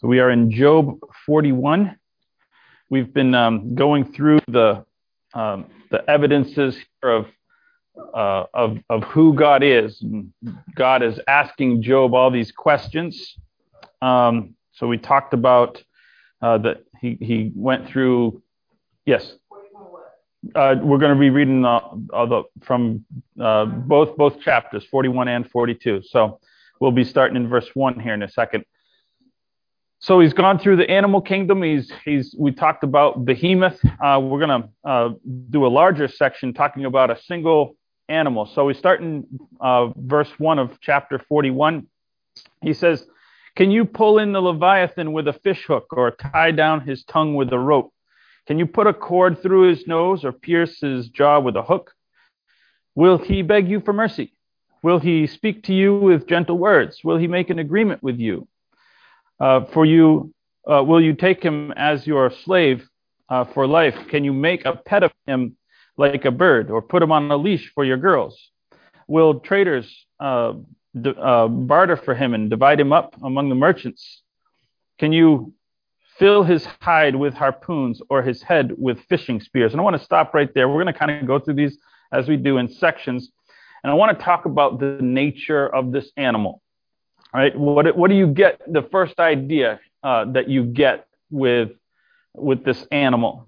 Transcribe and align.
So 0.00 0.08
we 0.08 0.18
are 0.20 0.30
in 0.30 0.50
Job 0.50 0.98
41. 1.26 1.94
We've 2.88 3.12
been 3.12 3.34
um, 3.34 3.74
going 3.74 4.10
through 4.10 4.40
the 4.48 4.86
um, 5.34 5.66
the 5.90 6.08
evidences 6.08 6.74
of, 7.02 7.26
uh, 8.14 8.44
of 8.54 8.78
of 8.88 9.04
who 9.04 9.34
God 9.34 9.62
is. 9.62 10.02
God 10.74 11.02
is 11.02 11.20
asking 11.28 11.82
Job 11.82 12.14
all 12.14 12.30
these 12.30 12.50
questions. 12.50 13.36
Um, 14.00 14.54
so 14.72 14.86
we 14.86 14.96
talked 14.96 15.34
about 15.34 15.84
uh, 16.40 16.56
that 16.58 16.78
he 16.98 17.18
he 17.20 17.52
went 17.54 17.86
through. 17.86 18.42
Yes. 19.04 19.34
Uh, 20.54 20.76
we're 20.80 20.96
going 20.96 21.12
to 21.12 21.20
be 21.20 21.28
reading 21.28 21.60
the, 21.60 22.44
from 22.62 23.04
uh, 23.38 23.66
both 23.66 24.16
both 24.16 24.40
chapters, 24.40 24.82
41 24.90 25.28
and 25.28 25.50
42. 25.50 26.00
So 26.08 26.40
we'll 26.80 26.90
be 26.90 27.04
starting 27.04 27.36
in 27.36 27.48
verse 27.48 27.68
one 27.74 28.00
here 28.00 28.14
in 28.14 28.22
a 28.22 28.30
second. 28.30 28.64
So 30.02 30.18
he's 30.18 30.32
gone 30.32 30.58
through 30.58 30.76
the 30.76 30.90
animal 30.90 31.20
kingdom. 31.20 31.62
He's 31.62 31.92
he's 32.06 32.34
we 32.38 32.52
talked 32.52 32.84
about 32.84 33.26
behemoth. 33.26 33.78
Uh, 34.02 34.18
we're 34.18 34.40
gonna 34.40 34.70
uh, 34.82 35.10
do 35.50 35.66
a 35.66 35.68
larger 35.68 36.08
section 36.08 36.54
talking 36.54 36.86
about 36.86 37.10
a 37.10 37.20
single 37.20 37.76
animal. 38.08 38.46
So 38.46 38.64
we 38.64 38.72
start 38.72 39.02
in 39.02 39.26
uh, 39.60 39.88
verse 39.94 40.30
one 40.38 40.58
of 40.58 40.80
chapter 40.80 41.18
41. 41.28 41.86
He 42.62 42.72
says, 42.72 43.06
"Can 43.56 43.70
you 43.70 43.84
pull 43.84 44.18
in 44.18 44.32
the 44.32 44.40
leviathan 44.40 45.12
with 45.12 45.28
a 45.28 45.34
fishhook, 45.34 45.88
or 45.92 46.12
tie 46.12 46.52
down 46.52 46.80
his 46.80 47.04
tongue 47.04 47.34
with 47.34 47.52
a 47.52 47.58
rope? 47.58 47.92
Can 48.46 48.58
you 48.58 48.66
put 48.66 48.86
a 48.86 48.94
cord 48.94 49.42
through 49.42 49.68
his 49.68 49.86
nose, 49.86 50.24
or 50.24 50.32
pierce 50.32 50.80
his 50.80 51.10
jaw 51.10 51.40
with 51.40 51.56
a 51.56 51.62
hook? 51.62 51.92
Will 52.94 53.18
he 53.18 53.42
beg 53.42 53.68
you 53.68 53.80
for 53.80 53.92
mercy? 53.92 54.32
Will 54.82 54.98
he 54.98 55.26
speak 55.26 55.64
to 55.64 55.74
you 55.74 55.98
with 55.98 56.26
gentle 56.26 56.56
words? 56.56 57.04
Will 57.04 57.18
he 57.18 57.28
make 57.28 57.50
an 57.50 57.58
agreement 57.58 58.02
with 58.02 58.18
you?" 58.18 58.48
Uh, 59.40 59.64
for 59.72 59.86
you, 59.86 60.32
uh, 60.70 60.82
will 60.84 61.00
you 61.00 61.14
take 61.14 61.42
him 61.42 61.72
as 61.76 62.06
your 62.06 62.30
slave 62.30 62.86
uh, 63.30 63.44
for 63.44 63.66
life? 63.66 63.96
Can 64.08 64.22
you 64.22 64.32
make 64.32 64.66
a 64.66 64.76
pet 64.76 65.02
of 65.02 65.12
him 65.26 65.56
like 65.96 66.24
a 66.24 66.30
bird, 66.30 66.70
or 66.70 66.82
put 66.82 67.02
him 67.02 67.10
on 67.10 67.30
a 67.30 67.36
leash 67.36 67.72
for 67.74 67.84
your 67.84 67.96
girls? 67.96 68.50
Will 69.06 69.40
traders 69.40 70.06
d- 70.20 71.12
barter 71.12 71.96
for 71.96 72.14
him 72.14 72.34
and 72.34 72.50
divide 72.50 72.78
him 72.78 72.92
up 72.92 73.16
among 73.22 73.48
the 73.48 73.54
merchants? 73.54 74.22
Can 74.98 75.12
you 75.12 75.54
fill 76.18 76.42
his 76.42 76.66
hide 76.80 77.16
with 77.16 77.34
harpoons 77.34 78.02
or 78.10 78.22
his 78.22 78.42
head 78.42 78.72
with 78.76 79.00
fishing 79.08 79.40
spears? 79.40 79.72
And 79.72 79.80
I 79.80 79.84
want 79.84 79.96
to 79.96 80.04
stop 80.04 80.34
right 80.34 80.52
there. 80.54 80.68
We're 80.68 80.82
going 80.82 80.92
to 80.92 80.98
kind 80.98 81.10
of 81.10 81.26
go 81.26 81.38
through 81.38 81.54
these 81.54 81.78
as 82.12 82.28
we 82.28 82.36
do 82.36 82.58
in 82.58 82.68
sections. 82.68 83.30
And 83.82 83.90
I 83.90 83.94
want 83.94 84.18
to 84.18 84.24
talk 84.24 84.44
about 84.44 84.78
the 84.78 84.98
nature 85.00 85.66
of 85.66 85.92
this 85.92 86.10
animal 86.16 86.62
right? 87.32 87.56
What 87.56 87.96
what 87.96 88.10
do 88.10 88.16
you 88.16 88.26
get? 88.26 88.60
The 88.66 88.82
first 88.82 89.18
idea 89.18 89.80
uh, 90.02 90.26
that 90.32 90.48
you 90.48 90.64
get 90.64 91.06
with 91.30 91.70
with 92.34 92.64
this 92.64 92.86
animal. 92.90 93.46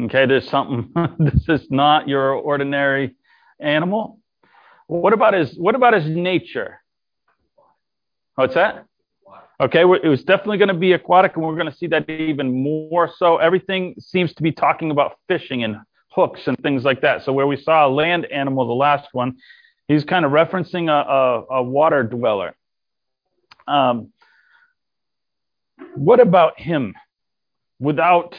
Okay, 0.00 0.26
there's 0.26 0.48
something. 0.48 0.92
this 1.18 1.48
is 1.48 1.70
not 1.70 2.08
your 2.08 2.32
ordinary 2.32 3.16
animal. 3.58 4.18
What 4.86 5.12
about 5.12 5.34
his 5.34 5.56
What 5.56 5.74
about 5.74 5.94
his 5.94 6.06
nature? 6.06 6.80
What's 8.34 8.54
that? 8.54 8.86
Okay, 9.60 9.82
it 9.82 10.08
was 10.08 10.24
definitely 10.24 10.56
going 10.56 10.68
to 10.68 10.74
be 10.74 10.94
aquatic, 10.94 11.36
and 11.36 11.44
we're 11.44 11.54
going 11.54 11.70
to 11.70 11.76
see 11.76 11.86
that 11.88 12.08
even 12.08 12.62
more 12.62 13.10
so. 13.14 13.36
Everything 13.36 13.94
seems 13.98 14.32
to 14.34 14.42
be 14.42 14.52
talking 14.52 14.90
about 14.90 15.18
fishing 15.28 15.62
and 15.64 15.76
hooks 16.10 16.46
and 16.46 16.56
things 16.62 16.82
like 16.82 17.02
that. 17.02 17.24
So 17.24 17.32
where 17.34 17.46
we 17.46 17.56
saw 17.56 17.86
a 17.86 17.90
land 17.90 18.24
animal, 18.26 18.66
the 18.66 18.72
last 18.72 19.08
one, 19.12 19.36
He's 19.90 20.04
kind 20.04 20.24
of 20.24 20.30
referencing 20.30 20.88
a, 20.88 21.10
a, 21.10 21.56
a 21.56 21.62
water 21.64 22.04
dweller. 22.04 22.54
Um, 23.66 24.12
what 25.96 26.20
about 26.20 26.60
him 26.60 26.94
without 27.80 28.38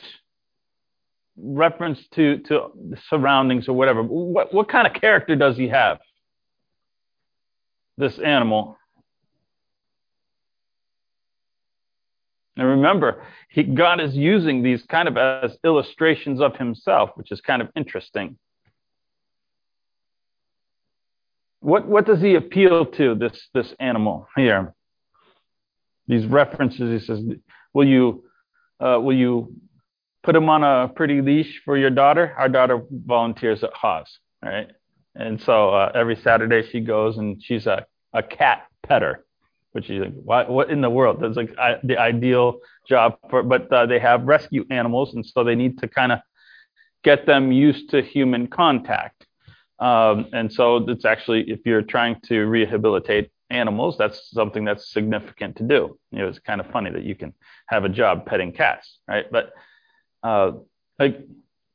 reference 1.36 2.00
to, 2.12 2.38
to 2.38 2.72
the 2.92 2.98
surroundings 3.10 3.68
or 3.68 3.74
whatever? 3.74 4.02
What, 4.02 4.54
what 4.54 4.70
kind 4.70 4.88
of 4.88 4.94
character 4.94 5.36
does 5.36 5.58
he 5.58 5.68
have? 5.68 6.00
This 7.98 8.18
animal. 8.18 8.78
And 12.56 12.66
remember, 12.66 13.24
he, 13.50 13.64
God 13.64 14.00
is 14.00 14.16
using 14.16 14.64
these 14.64 14.84
kind 14.84 15.10
of 15.10 15.18
as 15.18 15.58
illustrations 15.66 16.40
of 16.40 16.56
himself, 16.56 17.10
which 17.16 17.30
is 17.30 17.42
kind 17.42 17.62
of 17.62 17.68
interesting. 17.76 18.38
What 21.62 21.88
what 21.88 22.06
does 22.06 22.22
he 22.22 22.36
appeal 22.36 22.86
to 22.98 23.16
this 23.16 23.50
this 23.54 23.74
animal 23.80 24.28
here? 24.36 24.74
These 26.08 26.26
references. 26.26 27.02
He 27.02 27.06
says, 27.06 27.24
"Will 27.74 27.88
you 27.88 28.24
uh, 28.80 29.00
will 29.00 29.16
you 29.16 29.54
put 30.24 30.36
him 30.36 30.50
on 30.50 30.64
a 30.64 30.88
pretty 30.88 31.22
leash 31.22 31.62
for 31.64 31.78
your 31.78 31.92
daughter? 31.92 32.36
Our 32.38 32.50
daughter 32.50 32.82
volunteers 32.92 33.64
at 33.64 33.74
Haas, 33.74 34.20
right? 34.44 34.70
And 35.16 35.40
so 35.42 35.70
uh, 35.70 35.92
every 35.94 36.16
Saturday 36.16 36.68
she 36.68 36.80
goes 36.80 37.18
and 37.18 37.42
she's 37.42 37.68
a 37.68 37.86
a 38.14 38.24
cat 38.24 38.66
petter, 38.84 39.26
which 39.72 39.90
is 39.90 40.02
like, 40.02 40.14
what, 40.14 40.50
what 40.50 40.70
in 40.70 40.82
the 40.82 40.90
world? 40.90 41.20
That's 41.22 41.38
like 41.38 41.58
I, 41.58 41.78
the 41.84 41.98
ideal 41.98 42.60
job 42.88 43.18
for, 43.30 43.44
but 43.44 43.72
uh, 43.72 43.86
they 43.86 44.00
have 44.00 44.24
rescue 44.24 44.66
animals, 44.70 45.14
and 45.14 45.26
so 45.26 45.44
they 45.44 45.56
need 45.56 45.78
to 45.80 45.88
kind 45.88 46.12
of 46.12 46.20
get 47.04 47.26
them 47.26 47.52
used 47.52 47.90
to 47.92 48.02
human 48.02 48.48
contact. 48.48 49.26
Um, 49.82 50.28
and 50.32 50.54
so 50.54 50.78
it's 50.88 51.06
actually, 51.06 51.50
if 51.50 51.66
you're 51.66 51.82
trying 51.82 52.18
to 52.26 52.46
rehabilitate 52.46 53.32
animals, 53.50 53.98
that's 53.98 54.30
something 54.32 54.64
that's 54.64 54.94
significant 54.94 55.58
to 55.58 55.64
do. 55.64 55.98
You 56.12 56.20
know, 56.20 56.28
it's 56.28 56.40
kind 56.40 56.62
of 56.62 56.68
funny 56.72 56.92
that 56.92 57.04
you 57.04 57.16
can 57.16 57.34
have 57.68 57.84
a 57.84 57.90
job 57.90 58.28
petting 58.28 58.54
cats, 58.54 59.00
right? 59.08 59.26
But 59.30 59.52
uh, 60.24 60.52
like, 61.00 61.20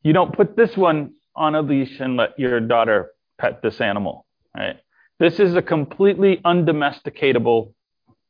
you 0.05 0.13
don't 0.13 0.33
put 0.33 0.57
this 0.57 0.77
one 0.77 1.15
on 1.35 1.57
a 1.57 1.63
leash 1.63 1.99
and 1.99 2.17
let 2.17 2.39
your 2.39 2.61
daughter 2.61 3.11
pet 3.39 3.61
this 3.61 3.81
animal, 3.81 4.25
right? 4.57 4.79
This 5.19 5.41
is 5.41 5.57
a 5.57 5.63
completely 5.63 6.37
undomesticatable 6.45 7.75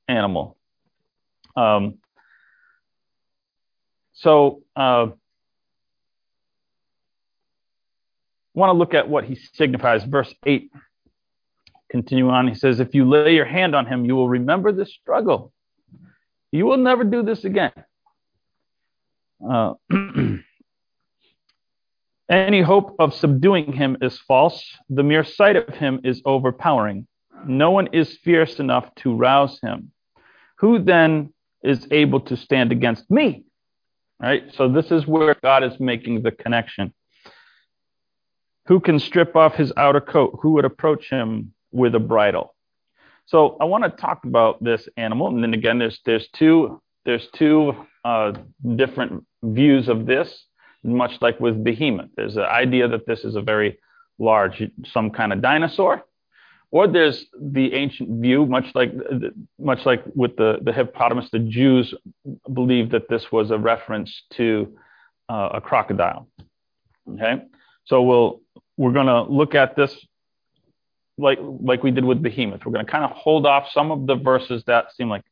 animal. 0.09 0.57
Um, 1.55 1.99
so 4.15 4.63
uh, 4.75 5.09
want 8.57 8.71
to 8.71 8.79
look 8.79 8.95
at 8.95 9.09
what 9.09 9.25
he 9.25 9.37
signifies. 9.55 10.03
Verse 10.05 10.35
8, 10.45 10.73
continue 11.91 12.29
on. 12.31 12.49
He 12.49 12.55
says, 12.55 12.81
If 12.81 12.95
you 12.95 13.09
lay 13.09 13.35
your 13.35 13.45
hand 13.45 13.77
on 13.77 13.87
him, 13.87 14.05
you 14.05 14.17
will 14.17 14.29
remember 14.29 14.73
this 14.73 14.93
struggle. 14.93 15.53
You 16.51 16.67
will 16.67 16.79
never 16.79 17.05
do 17.05 17.23
this 17.23 17.45
again. 17.45 17.73
Uh, 19.47 19.75
any 22.31 22.63
hope 22.63 22.97
of 22.99 23.15
subduing 23.15 23.73
him 23.73 23.99
is 24.01 24.19
false. 24.19 24.65
The 24.89 25.03
mere 25.03 25.23
sight 25.25 25.57
of 25.57 25.69
him 25.75 26.01
is 26.03 26.23
overpowering. 26.25 27.07
No 27.47 27.71
one 27.71 27.89
is 27.93 28.17
fierce 28.25 28.59
enough 28.59 28.93
to 28.97 29.15
rouse 29.15 29.61
him. 29.61 29.93
Who 30.59 30.79
then 30.79 31.35
is 31.63 31.87
able 31.91 32.21
to 32.21 32.37
stand 32.37 32.73
against 32.73 33.11
me? 33.11 33.45
Right? 34.19 34.45
So 34.55 34.69
this 34.73 34.91
is 34.91 35.07
where 35.07 35.37
God 35.43 35.63
is 35.63 35.79
making 35.79 36.23
the 36.23 36.31
connection. 36.31 36.95
Who 38.67 38.81
can 38.81 38.99
strip 38.99 39.37
off 39.37 39.55
his 39.55 39.73
outer 39.77 40.01
coat? 40.01 40.39
Who 40.43 40.53
would 40.53 40.65
approach 40.65 41.09
him 41.11 41.53
with 41.73 41.95
a 41.95 42.01
bridle? 42.01 42.55
So 43.27 43.57
I 43.61 43.65
want 43.65 43.85
to 43.85 43.91
talk 43.91 44.25
about 44.25 44.63
this 44.63 44.89
animal, 44.97 45.29
and 45.29 45.43
then 45.43 45.55
again, 45.55 45.79
there's 45.79 46.01
there's 46.05 46.29
two 46.29 46.81
there's 47.05 47.29
two 47.35 47.75
uh, 48.05 48.33
different 48.77 49.25
views 49.43 49.89
of 49.89 50.07
this, 50.07 50.45
much 50.85 51.21
like 51.21 51.39
with 51.41 51.63
behemoth. 51.63 52.11
There's 52.17 52.35
the 52.35 52.47
idea 52.47 52.89
that 52.89 53.07
this 53.07 53.25
is 53.25 53.37
a 53.37 53.41
very 53.43 53.79
large, 54.19 54.63
some 54.85 55.11
kind 55.11 55.33
of 55.33 55.43
dinosaur, 55.43 56.05
or 56.71 56.87
there's 56.87 57.27
the 57.41 57.75
ancient 57.75 58.21
view, 58.21 58.47
much 58.47 58.67
like 58.75 58.93
much 59.59 59.87
like 59.87 60.03
with 60.15 60.37
the 60.37 60.59
the 60.63 60.73
hippopotamus. 60.73 61.31
The 61.31 61.41
Jews 61.41 61.95
believed 62.53 62.93
that 62.93 63.09
this 63.09 63.31
was 63.31 63.51
a 63.51 63.59
reference 63.59 64.23
to 64.35 64.77
uh, 65.29 65.51
a 65.55 65.61
crocodile. 65.61 66.29
Okay, 67.13 67.43
so 67.87 68.03
we'll 68.03 68.41
we're 68.77 68.93
going 68.93 69.07
to 69.07 69.23
look 69.23 69.55
at 69.55 69.77
this 69.77 69.95
like 71.19 71.39
like 71.41 71.83
we 71.83 71.91
did 71.91 72.05
with 72.05 72.23
behemoth. 72.23 72.65
We're 72.65 72.73
going 72.73 72.85
to 72.85 72.91
kind 72.91 73.05
of 73.05 73.11
hold 73.13 73.47
off 73.47 73.69
some 73.73 73.91
of 73.91 74.07
the 74.07 74.17
verses 74.17 74.63
that 74.67 74.95
seem 74.95 75.09
like 75.09 75.23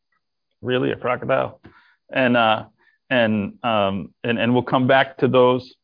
really 0.62 0.90
a 0.92 0.96
crocodile, 0.96 1.60
and 2.10 2.36
uh, 2.36 2.64
and 3.10 3.58
um, 3.62 4.14
and 4.22 4.38
and 4.38 4.54
we'll 4.54 4.62
come 4.62 4.86
back 4.86 5.18
to 5.18 5.28
those. 5.28 5.74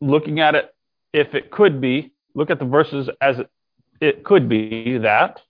Looking 0.00 0.40
at 0.40 0.56
it, 0.56 0.74
if 1.12 1.34
it 1.34 1.50
could 1.50 1.80
be, 1.80 2.12
look 2.34 2.50
at 2.50 2.58
the 2.58 2.64
verses 2.64 3.08
as 3.20 3.38
it, 3.38 3.50
it 4.00 4.24
could 4.24 4.48
be 4.48 4.98
that, 4.98 5.40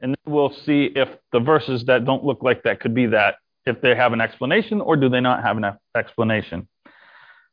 and 0.00 0.12
then 0.12 0.32
we'll 0.32 0.54
see 0.64 0.90
if 0.96 1.08
the 1.32 1.40
verses 1.40 1.84
that 1.84 2.06
don't 2.06 2.24
look 2.24 2.42
like 2.42 2.62
that 2.62 2.80
could 2.80 2.94
be 2.94 3.06
that, 3.06 3.36
if 3.66 3.82
they 3.82 3.94
have 3.94 4.14
an 4.14 4.22
explanation 4.22 4.80
or 4.80 4.96
do 4.96 5.10
they 5.10 5.20
not 5.20 5.42
have 5.42 5.58
an 5.58 5.76
explanation. 5.94 6.66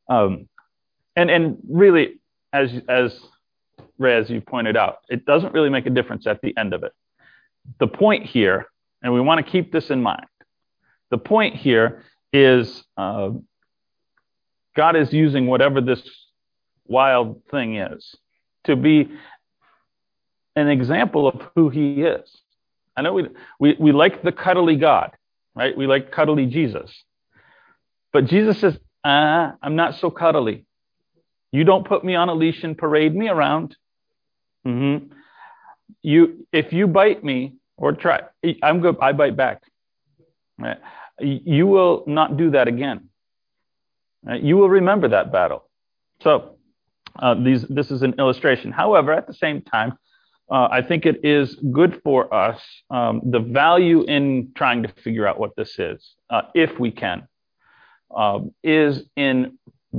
Um, 0.09 0.47
and 1.17 1.29
and 1.29 1.57
really, 1.69 2.21
as 2.57 2.81
as 2.87 3.19
Ray, 3.97 4.15
as 4.17 4.29
you 4.29 4.41
pointed 4.41 4.77
out, 4.77 4.97
it 5.09 5.25
doesn't 5.25 5.53
really 5.53 5.69
make 5.69 5.85
a 5.85 5.89
difference 5.89 6.27
at 6.27 6.41
the 6.41 6.55
end 6.57 6.73
of 6.73 6.83
it. 6.83 6.93
The 7.79 7.87
point 7.87 8.25
here 8.25 8.67
And 9.01 9.13
we 9.13 9.21
want 9.21 9.45
to 9.45 9.51
keep 9.51 9.71
this 9.71 9.89
in 9.89 10.01
mind. 10.01 10.25
The 11.11 11.17
point 11.17 11.55
here 11.55 12.03
is 12.33 12.83
uh, 12.97 13.29
God 14.75 14.95
is 14.95 15.13
using 15.13 15.47
whatever 15.47 15.81
this 15.81 16.01
wild 16.87 17.41
thing 17.49 17.77
is 17.77 18.15
to 18.65 18.75
be 18.75 19.09
an 20.55 20.67
example 20.67 21.27
of 21.27 21.41
who 21.55 21.69
he 21.69 22.01
is. 22.01 22.29
I 22.95 23.01
know 23.03 23.13
we, 23.13 23.29
we, 23.59 23.77
we 23.79 23.91
like 23.91 24.23
the 24.23 24.31
cuddly 24.31 24.75
God, 24.75 25.11
right? 25.55 25.77
We 25.77 25.87
like 25.87 26.11
cuddly 26.11 26.47
Jesus. 26.47 26.91
But 28.11 28.25
Jesus 28.25 28.59
says, 28.59 28.77
uh, 29.03 29.51
I'm 29.61 29.75
not 29.75 29.95
so 29.95 30.09
cuddly. 30.09 30.66
You 31.51 31.63
don't 31.63 31.87
put 31.87 32.03
me 32.03 32.15
on 32.15 32.29
a 32.29 32.33
leash 32.33 32.63
and 32.63 32.77
parade 32.77 33.15
me 33.15 33.29
around. 33.29 33.75
Mm-hmm. 34.65 35.13
You, 36.01 36.45
if 36.51 36.73
you 36.73 36.87
bite 36.87 37.23
me 37.23 37.55
or 37.77 37.93
try, 37.93 38.21
I'm 38.61 38.81
good. 38.81 38.97
I 39.01 39.13
bite 39.13 39.37
back. 39.37 39.63
Right? 40.57 40.77
You 41.19 41.67
will 41.67 42.03
not 42.07 42.37
do 42.37 42.51
that 42.51 42.67
again. 42.67 43.09
Right? 44.23 44.41
You 44.41 44.57
will 44.57 44.69
remember 44.69 45.07
that 45.09 45.31
battle. 45.31 45.69
So 46.21 46.57
uh, 47.19 47.35
these, 47.35 47.63
this 47.69 47.91
is 47.91 48.01
an 48.01 48.15
illustration. 48.19 48.71
However, 48.71 49.13
at 49.13 49.27
the 49.27 49.33
same 49.33 49.61
time, 49.61 49.93
uh, 50.49 50.67
I 50.71 50.81
think 50.81 51.05
it 51.05 51.25
is 51.25 51.55
good 51.55 52.01
for 52.03 52.33
us 52.33 52.61
um, 52.89 53.21
the 53.25 53.39
value 53.39 54.03
in 54.03 54.51
trying 54.55 54.83
to 54.83 54.89
figure 55.03 55.27
out 55.27 55.39
what 55.39 55.55
this 55.57 55.77
is, 55.77 56.15
uh, 56.29 56.43
if 56.55 56.79
we 56.79 56.91
can, 56.91 57.27
uh, 58.15 58.39
is 58.63 59.03
in 59.17 59.57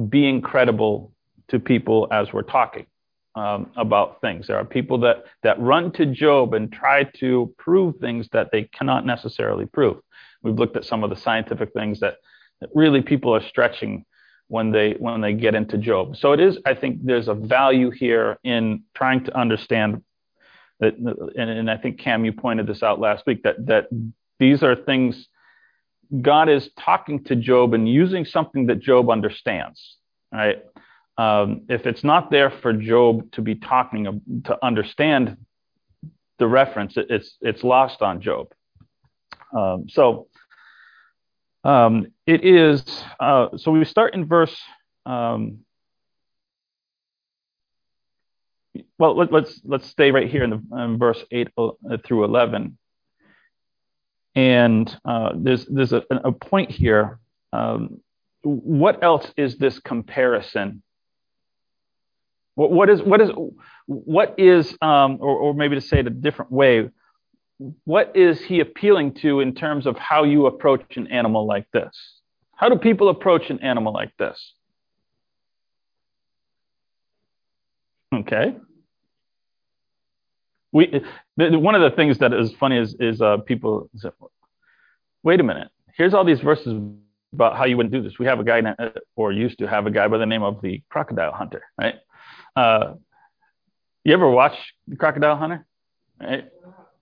being 0.08 0.40
credible 0.40 1.12
to 1.48 1.58
people 1.58 2.08
as 2.10 2.32
we're 2.32 2.42
talking 2.42 2.86
um, 3.34 3.70
about 3.76 4.20
things. 4.20 4.46
There 4.46 4.56
are 4.56 4.64
people 4.64 4.98
that 5.00 5.24
that 5.42 5.60
run 5.60 5.92
to 5.92 6.06
Job 6.06 6.54
and 6.54 6.72
try 6.72 7.04
to 7.20 7.54
prove 7.58 7.96
things 7.96 8.28
that 8.32 8.48
they 8.52 8.64
cannot 8.64 9.06
necessarily 9.06 9.66
prove. 9.66 9.98
We've 10.42 10.58
looked 10.58 10.76
at 10.76 10.84
some 10.84 11.04
of 11.04 11.10
the 11.10 11.16
scientific 11.16 11.72
things 11.72 12.00
that, 12.00 12.16
that 12.60 12.70
really 12.74 13.02
people 13.02 13.34
are 13.34 13.42
stretching 13.42 14.04
when 14.48 14.72
they 14.72 14.92
when 14.98 15.20
they 15.20 15.34
get 15.34 15.54
into 15.54 15.78
Job. 15.78 16.16
So 16.16 16.32
it 16.32 16.40
is, 16.40 16.58
I 16.64 16.74
think, 16.74 17.04
there's 17.04 17.28
a 17.28 17.34
value 17.34 17.90
here 17.90 18.38
in 18.42 18.84
trying 18.94 19.24
to 19.24 19.36
understand 19.36 20.02
that, 20.80 20.96
and, 20.96 21.50
and 21.50 21.70
I 21.70 21.76
think 21.76 21.98
Cam, 21.98 22.24
you 22.24 22.32
pointed 22.32 22.66
this 22.66 22.82
out 22.82 22.98
last 22.98 23.24
week 23.26 23.42
that 23.42 23.66
that 23.66 23.88
these 24.38 24.62
are 24.62 24.74
things 24.74 25.28
God 26.22 26.48
is 26.48 26.70
talking 26.78 27.24
to 27.24 27.36
Job 27.36 27.74
and 27.74 27.88
using 27.88 28.24
something 28.24 28.66
that 28.66 28.80
Job 28.80 29.10
understands. 29.10 29.96
Right? 30.32 30.62
Um, 31.18 31.62
if 31.68 31.86
it's 31.86 32.04
not 32.04 32.30
there 32.30 32.50
for 32.50 32.72
Job 32.72 33.30
to 33.32 33.42
be 33.42 33.56
talking 33.56 34.42
to 34.44 34.64
understand 34.64 35.36
the 36.38 36.46
reference, 36.46 36.96
it, 36.96 37.06
it's 37.10 37.36
it's 37.40 37.64
lost 37.64 38.00
on 38.02 38.20
Job. 38.20 38.52
Um, 39.54 39.86
so 39.88 40.28
um, 41.64 42.06
it 42.26 42.44
is. 42.44 42.84
Uh, 43.18 43.48
so 43.56 43.72
we 43.72 43.84
start 43.84 44.14
in 44.14 44.26
verse 44.26 44.56
um, 45.04 45.60
well, 48.98 49.16
let, 49.16 49.28
us 49.28 49.32
let's, 49.32 49.60
let's 49.64 49.86
stay 49.86 50.10
right 50.10 50.30
here 50.30 50.44
in, 50.44 50.50
the, 50.50 50.84
in 50.84 50.98
verse 50.98 51.24
eight 51.30 51.48
uh, 51.56 51.70
through 52.04 52.24
eleven, 52.24 52.78
and 54.34 54.94
uh, 55.04 55.32
there's 55.34 55.66
there's 55.66 55.92
a, 55.92 56.02
a 56.10 56.32
point 56.32 56.70
here. 56.70 57.18
Um, 57.52 58.00
what 58.42 59.02
else 59.02 59.32
is 59.36 59.56
this 59.56 59.78
comparison? 59.78 60.82
What, 62.58 62.72
what 62.72 62.90
is 62.90 63.00
what 63.00 63.20
is 63.20 63.30
what 63.86 64.34
is 64.36 64.76
um, 64.82 65.18
or, 65.20 65.38
or 65.38 65.54
maybe 65.54 65.76
to 65.76 65.80
say 65.80 66.00
it 66.00 66.08
a 66.08 66.10
different 66.10 66.50
way, 66.50 66.90
what 67.84 68.16
is 68.16 68.40
he 68.40 68.58
appealing 68.58 69.14
to 69.22 69.38
in 69.38 69.54
terms 69.54 69.86
of 69.86 69.96
how 69.96 70.24
you 70.24 70.46
approach 70.46 70.96
an 70.96 71.06
animal 71.06 71.46
like 71.46 71.70
this? 71.72 71.96
How 72.56 72.68
do 72.68 72.76
people 72.76 73.10
approach 73.10 73.48
an 73.50 73.60
animal 73.60 73.92
like 73.92 74.10
this? 74.18 74.54
Okay. 78.12 78.56
We 80.72 81.00
one 81.36 81.76
of 81.76 81.88
the 81.88 81.94
things 81.94 82.18
that 82.18 82.34
is 82.34 82.52
funny 82.54 82.78
is 82.78 82.96
is 82.98 83.22
uh, 83.22 83.36
people 83.36 83.88
say, 83.94 84.08
wait 85.22 85.38
a 85.38 85.44
minute. 85.44 85.68
Here's 85.96 86.12
all 86.12 86.24
these 86.24 86.40
verses 86.40 86.74
about 87.32 87.56
how 87.56 87.66
you 87.66 87.76
wouldn't 87.76 87.92
do 87.92 88.02
this. 88.02 88.18
We 88.18 88.26
have 88.26 88.40
a 88.40 88.44
guy 88.44 88.62
or 89.14 89.30
used 89.30 89.60
to 89.60 89.68
have 89.68 89.86
a 89.86 89.92
guy 89.92 90.08
by 90.08 90.18
the 90.18 90.26
name 90.26 90.42
of 90.42 90.60
the 90.60 90.82
crocodile 90.88 91.32
hunter, 91.32 91.62
right? 91.80 91.94
Uh, 92.58 92.94
you 94.04 94.12
ever 94.12 94.28
watch 94.28 94.56
the 94.88 94.96
crocodile 94.96 95.36
hunter? 95.36 95.64
Right? 96.20 96.48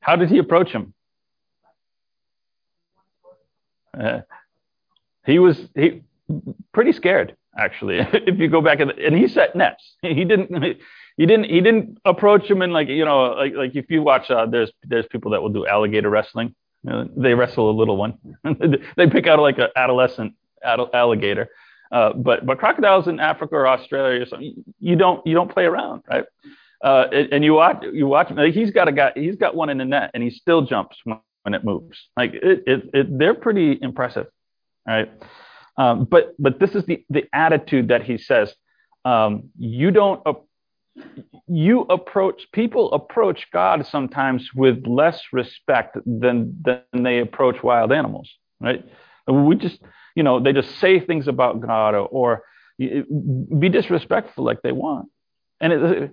How 0.01 0.17
did 0.17 0.29
he 0.29 0.37
approach 0.37 0.71
him? 0.71 0.93
Uh, 3.99 4.21
he 5.25 5.39
was 5.39 5.59
he 5.75 6.03
pretty 6.75 6.93
scared 6.93 7.37
actually. 7.59 7.97
if 8.13 8.39
you 8.39 8.49
go 8.49 8.61
back 8.61 8.81
and, 8.81 8.91
and 8.91 9.17
he 9.17 9.29
set 9.29 9.57
nets, 9.57 9.97
he 10.03 10.27
didn't 10.27 10.51
he 11.17 11.25
didn't 11.25 11.45
he 11.45 11.63
didn't 11.63 11.97
approach 12.05 12.51
him 12.51 12.61
and 12.61 12.75
like 12.75 12.89
you 12.89 13.07
know 13.07 13.33
like 13.33 13.55
like 13.55 13.75
if 13.75 13.91
you 13.91 14.03
watch 14.03 14.31
uh, 14.31 14.45
there's 14.45 14.71
there's 14.85 15.07
people 15.07 15.31
that 15.31 15.41
will 15.41 15.55
do 15.59 15.67
alligator 15.67 16.11
wrestling. 16.11 16.55
You 16.83 16.91
know, 16.91 17.11
they 17.17 17.33
wrestle 17.33 17.71
a 17.71 17.77
little 17.81 17.97
one. 17.97 18.19
they 18.97 19.09
pick 19.09 19.27
out 19.27 19.39
like 19.39 19.57
an 19.57 19.69
adolescent 19.75 20.35
alligator. 20.63 21.49
Uh, 21.93 22.13
but 22.13 22.45
but 22.45 22.59
crocodiles 22.59 23.07
in 23.09 23.21
Africa 23.21 23.55
or 23.55 23.69
Australia 23.69 24.23
or 24.23 24.27
something, 24.27 24.65
you 24.81 24.97
don't 24.97 25.27
you 25.27 25.35
don't 25.35 25.51
play 25.51 25.65
around, 25.65 26.03
right? 26.09 26.25
Uh, 26.83 27.07
and 27.33 27.45
you 27.45 27.55
watch 27.55 27.85
you 27.93 28.07
watch 28.07 28.31
like 28.31 28.53
he's 28.53 28.71
got 28.71 28.89
a 28.89 28.93
guy 28.93 29.13
he's 29.15 29.37
got 29.37 29.55
one 29.55 29.71
in 29.71 29.79
the 29.79 29.85
net 29.85 30.11
and 30.13 30.23
he 30.23 30.31
still 30.31 30.63
jumps 30.63 30.99
when, 31.05 31.19
when 31.43 31.55
it 31.55 31.65
moves. 31.65 32.09
Like 32.17 32.35
it, 32.35 32.65
it, 32.67 32.91
it 32.93 33.19
they're 33.19 33.35
pretty 33.35 33.79
impressive, 33.81 34.27
right? 34.87 35.11
Um, 35.79 36.05
but 36.05 36.35
but 36.39 36.59
this 36.59 36.75
is 36.75 36.85
the 36.85 37.05
the 37.09 37.25
attitude 37.33 37.89
that 37.89 38.03
he 38.03 38.19
says. 38.19 38.55
Um, 39.05 39.51
you 39.59 39.93
don't 39.93 40.21
you 41.47 41.83
approach 41.83 42.47
people 42.53 42.93
approach 42.93 43.47
God 43.53 43.87
sometimes 43.87 44.51
with 44.55 44.87
less 44.87 45.23
respect 45.33 45.97
than 46.05 46.63
than 46.63 47.03
they 47.03 47.21
approach 47.21 47.63
wild 47.63 47.93
animals, 47.93 48.31
right? 48.61 48.85
We 49.29 49.57
just 49.57 49.81
you 50.17 50.25
know 50.25 50.41
they 50.41 50.53
just 50.53 50.81
say 50.81 50.99
things 50.99 51.29
about 51.29 51.61
God 51.61 51.95
or, 51.95 52.09
or 52.09 52.43
be 52.79 53.69
disrespectful 53.69 54.45
like 54.45 54.63
they 54.63 54.73
want, 54.73 55.09
and 55.61 55.73
it, 55.73 56.11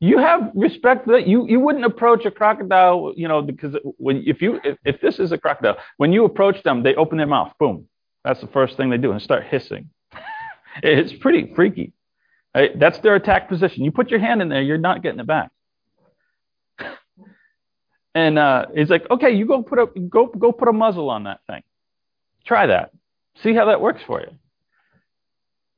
you 0.00 0.18
have 0.18 0.52
respect 0.54 1.08
that 1.08 1.26
you 1.26 1.46
you 1.48 1.58
wouldn't 1.60 1.84
approach 1.84 2.24
a 2.24 2.30
crocodile, 2.30 3.12
you 3.16 3.26
know, 3.26 3.42
because 3.42 3.76
when 3.98 4.22
if 4.26 4.40
you 4.40 4.60
if, 4.64 4.78
if 4.84 5.00
this 5.00 5.18
is 5.18 5.32
a 5.32 5.38
crocodile, 5.38 5.76
when 5.96 6.12
you 6.12 6.24
approach 6.24 6.62
them, 6.62 6.82
they 6.82 6.94
open 6.94 7.18
their 7.18 7.26
mouth, 7.26 7.52
boom, 7.58 7.88
that's 8.24 8.40
the 8.40 8.46
first 8.46 8.76
thing 8.76 8.90
they 8.90 8.96
do 8.96 9.10
and 9.10 9.20
start 9.20 9.44
hissing. 9.44 9.90
it's 10.82 11.12
pretty 11.12 11.52
freaky. 11.54 11.92
Right? 12.54 12.78
That's 12.78 12.98
their 13.00 13.16
attack 13.16 13.48
position. 13.48 13.84
You 13.84 13.90
put 13.90 14.10
your 14.10 14.20
hand 14.20 14.40
in 14.40 14.48
there, 14.48 14.62
you're 14.62 14.78
not 14.78 15.02
getting 15.02 15.20
it 15.20 15.26
back. 15.26 15.50
and 18.14 18.38
uh, 18.38 18.66
he's 18.74 18.90
like, 18.90 19.10
okay, 19.10 19.32
you 19.32 19.46
go 19.46 19.62
put 19.62 19.80
a 19.80 19.86
go 20.00 20.26
go 20.26 20.52
put 20.52 20.68
a 20.68 20.72
muzzle 20.72 21.10
on 21.10 21.24
that 21.24 21.40
thing. 21.48 21.62
Try 22.44 22.66
that. 22.66 22.92
See 23.42 23.54
how 23.54 23.66
that 23.66 23.80
works 23.80 24.02
for 24.06 24.20
you. 24.20 24.30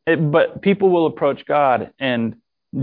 It, 0.07 0.31
but 0.31 0.63
people 0.63 0.91
will 0.91 1.07
approach 1.07 1.45
God 1.47 1.93
and 1.99 2.37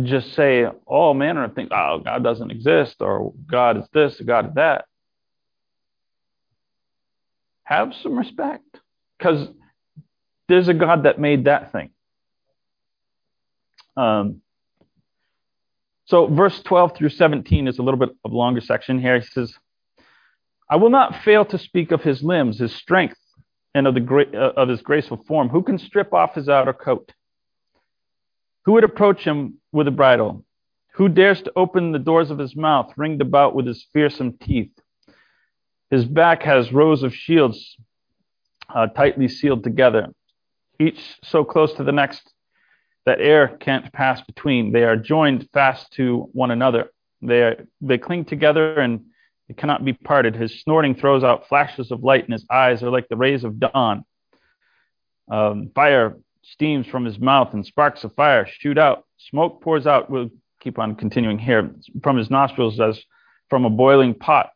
just 0.03 0.33
say 0.33 0.65
all 0.85 1.13
manner 1.13 1.43
of 1.43 1.55
things. 1.55 1.69
Oh, 1.71 1.99
God 2.03 2.23
doesn't 2.23 2.51
exist, 2.51 2.97
or 2.99 3.33
God 3.49 3.77
is 3.77 3.85
this, 3.93 4.19
or 4.19 4.25
God 4.25 4.49
is 4.49 4.53
that. 4.55 4.85
Have 7.63 7.93
some 8.01 8.17
respect 8.17 8.63
because 9.17 9.47
there's 10.47 10.67
a 10.67 10.73
God 10.73 11.03
that 11.03 11.19
made 11.19 11.45
that 11.45 11.71
thing. 11.71 11.89
Um, 13.95 14.41
so, 16.05 16.27
verse 16.27 16.61
12 16.63 16.95
through 16.95 17.09
17 17.09 17.67
is 17.67 17.79
a 17.79 17.81
little 17.81 17.99
bit 17.99 18.09
of 18.23 18.31
a 18.31 18.35
longer 18.35 18.61
section 18.61 18.99
here. 18.99 19.19
He 19.19 19.25
says, 19.25 19.53
I 20.69 20.77
will 20.77 20.89
not 20.89 21.23
fail 21.23 21.43
to 21.45 21.57
speak 21.57 21.91
of 21.91 22.01
his 22.01 22.23
limbs, 22.23 22.59
his 22.59 22.73
strength, 22.73 23.17
and 23.77 23.85
of, 23.85 23.93
the 23.93 24.27
uh, 24.33 24.59
of 24.59 24.69
his 24.69 24.81
graceful 24.81 25.23
form. 25.27 25.49
Who 25.49 25.61
can 25.61 25.77
strip 25.77 26.11
off 26.11 26.33
his 26.33 26.49
outer 26.49 26.73
coat? 26.73 27.13
Who 28.65 28.71
would 28.73 28.83
approach 28.83 29.23
him 29.23 29.59
with 29.71 29.87
a 29.87 29.91
bridle? 29.91 30.43
Who 30.95 31.09
dares 31.09 31.43
to 31.43 31.51
open 31.55 31.91
the 31.91 31.99
doors 31.99 32.31
of 32.31 32.39
his 32.39 32.55
mouth, 32.55 32.91
ringed 32.97 33.21
about 33.21 33.53
with 33.53 33.67
his 33.67 33.85
fearsome 33.93 34.33
teeth? 34.41 34.71
His 35.91 36.05
back 36.05 36.41
has 36.41 36.73
rows 36.73 37.03
of 37.03 37.13
shields 37.13 37.77
uh, 38.73 38.87
tightly 38.87 39.27
sealed 39.27 39.63
together, 39.63 40.07
each 40.79 40.99
so 41.23 41.43
close 41.43 41.71
to 41.73 41.83
the 41.83 41.91
next 41.91 42.33
that 43.05 43.21
air 43.21 43.47
can't 43.59 43.93
pass 43.93 44.21
between. 44.21 44.71
They 44.71 44.83
are 44.83 44.97
joined 44.97 45.47
fast 45.53 45.93
to 45.93 46.29
one 46.33 46.49
another. 46.49 46.89
They, 47.21 47.41
are, 47.43 47.67
they 47.79 47.99
cling 47.99 48.25
together 48.25 48.79
and 48.79 49.05
they 49.47 49.53
cannot 49.53 49.85
be 49.85 49.93
parted. 49.93 50.35
His 50.35 50.61
snorting 50.61 50.95
throws 50.95 51.23
out 51.23 51.47
flashes 51.47 51.91
of 51.91 52.03
light, 52.03 52.25
and 52.25 52.33
his 52.33 52.45
eyes 52.51 52.83
are 52.83 52.89
like 52.89 53.07
the 53.07 53.15
rays 53.15 53.43
of 53.43 53.59
dawn. 53.59 54.03
Um, 55.29 55.71
fire 55.73 56.17
steams 56.43 56.87
from 56.87 57.05
his 57.05 57.19
mouth, 57.19 57.53
and 57.53 57.65
sparks 57.65 58.03
of 58.03 58.13
fire 58.15 58.47
shoot 58.47 58.77
out. 58.77 59.05
Smoke 59.17 59.61
pours 59.61 59.87
out. 59.87 60.09
We'll 60.09 60.29
keep 60.59 60.79
on 60.79 60.95
continuing 60.95 61.39
here 61.39 61.71
from 62.03 62.17
his 62.17 62.29
nostrils 62.29 62.79
as 62.79 63.01
from 63.49 63.65
a 63.65 63.69
boiling 63.69 64.13
pot. 64.13 64.51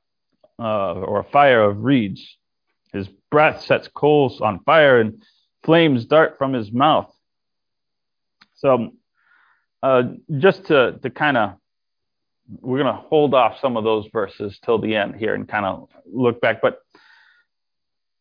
uh, 0.62 0.94
or 0.94 1.20
a 1.22 1.24
fire 1.24 1.64
of 1.64 1.84
reeds. 1.84 2.38
His 2.94 3.08
breath 3.32 3.64
sets 3.64 3.88
coals 3.88 4.42
on 4.42 4.60
fire 4.64 5.00
and 5.00 5.24
flames 5.64 6.06
dart 6.06 6.38
from 6.38 6.54
his 6.54 6.72
mouth. 6.72 7.12
So, 8.56 8.92
uh, 9.82 10.04
just 10.38 10.66
to, 10.66 11.00
to 11.02 11.10
kind 11.10 11.38
of, 11.38 11.54
we're 12.60 12.82
going 12.82 12.94
to 12.94 13.02
hold 13.02 13.34
off 13.34 13.58
some 13.62 13.78
of 13.78 13.84
those 13.84 14.08
verses 14.12 14.60
till 14.64 14.80
the 14.80 14.96
end 14.96 15.16
here 15.16 15.34
and 15.34 15.48
kind 15.48 15.66
of 15.66 15.88
look 16.06 16.42
back. 16.42 16.62
But 16.62 16.80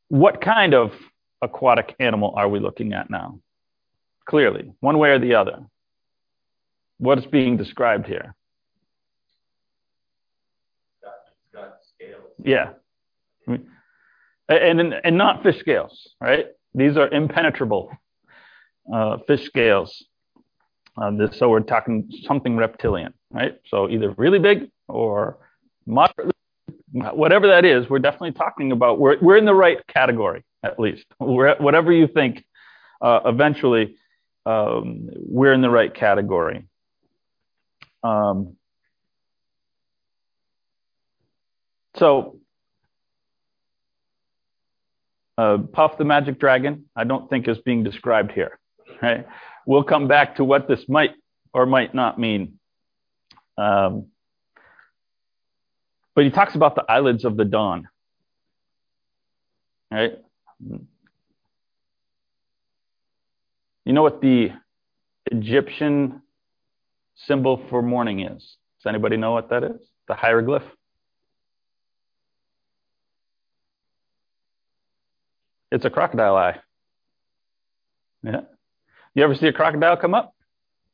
what 0.08 0.40
kind 0.40 0.74
of 0.74 0.92
aquatic 1.42 1.96
animal 1.98 2.34
are 2.36 2.48
we 2.48 2.60
looking 2.60 2.92
at 2.92 3.10
now? 3.10 3.40
Clearly, 4.26 4.72
one 4.80 4.98
way 4.98 5.10
or 5.10 5.18
the 5.18 5.34
other. 5.34 5.66
What 6.98 7.18
is 7.18 7.26
being 7.26 7.56
described 7.56 8.06
here? 8.06 8.34
Yeah. 12.44 12.70
And, 14.48 14.94
and 14.94 15.16
not 15.16 15.42
fish 15.42 15.58
scales, 15.58 16.14
right? 16.20 16.46
These 16.74 16.96
are 16.96 17.08
impenetrable 17.08 17.92
uh, 18.92 19.18
fish 19.26 19.44
scales. 19.44 20.04
Uh, 21.00 21.10
this, 21.12 21.38
so 21.38 21.48
we're 21.48 21.60
talking 21.60 22.10
something 22.26 22.56
reptilian, 22.56 23.14
right? 23.30 23.58
So 23.68 23.88
either 23.88 24.10
really 24.18 24.38
big 24.38 24.70
or 24.86 25.38
moderately, 25.86 26.34
whatever 26.92 27.46
that 27.46 27.64
is, 27.64 27.88
we're 27.88 28.00
definitely 28.00 28.32
talking 28.32 28.70
about, 28.70 28.98
we're, 28.98 29.18
we're 29.20 29.38
in 29.38 29.46
the 29.46 29.54
right 29.54 29.78
category, 29.86 30.44
at 30.62 30.78
least. 30.78 31.06
We're, 31.18 31.56
whatever 31.56 31.90
you 31.90 32.06
think, 32.06 32.44
uh, 33.00 33.20
eventually, 33.24 33.96
um, 34.44 35.08
we're 35.14 35.54
in 35.54 35.62
the 35.62 35.70
right 35.70 35.94
category. 35.94 36.66
Um, 38.02 38.56
so, 41.96 42.40
uh, 45.38 45.58
Puff 45.72 45.96
the 45.96 46.04
Magic 46.04 46.38
Dragon, 46.38 46.86
I 46.94 47.04
don't 47.04 47.30
think 47.30 47.48
is 47.48 47.58
being 47.58 47.84
described 47.84 48.32
here. 48.32 48.58
Right? 49.00 49.26
We'll 49.66 49.84
come 49.84 50.08
back 50.08 50.36
to 50.36 50.44
what 50.44 50.68
this 50.68 50.88
might 50.88 51.12
or 51.52 51.66
might 51.66 51.94
not 51.94 52.18
mean. 52.18 52.58
Um, 53.58 54.06
but 56.14 56.24
he 56.24 56.30
talks 56.30 56.54
about 56.54 56.74
the 56.74 56.84
eyelids 56.88 57.24
of 57.24 57.36
the 57.36 57.44
dawn. 57.44 57.88
Right? 59.90 60.18
You 63.84 63.92
know 63.92 64.02
what 64.02 64.20
the 64.20 64.50
Egyptian 65.26 66.22
symbol 67.14 67.62
for 67.68 67.82
morning 67.82 68.20
is? 68.20 68.56
Does 68.78 68.86
anybody 68.88 69.16
know 69.16 69.32
what 69.32 69.50
that 69.50 69.64
is? 69.64 69.80
The 70.08 70.14
hieroglyph? 70.14 70.62
It's 75.72 75.84
a 75.84 75.90
crocodile 75.90 76.36
eye. 76.36 76.58
Yeah. 78.22 78.40
You 79.14 79.24
ever 79.24 79.34
see 79.34 79.48
a 79.48 79.52
crocodile 79.52 79.96
come 79.96 80.14
up? 80.14 80.34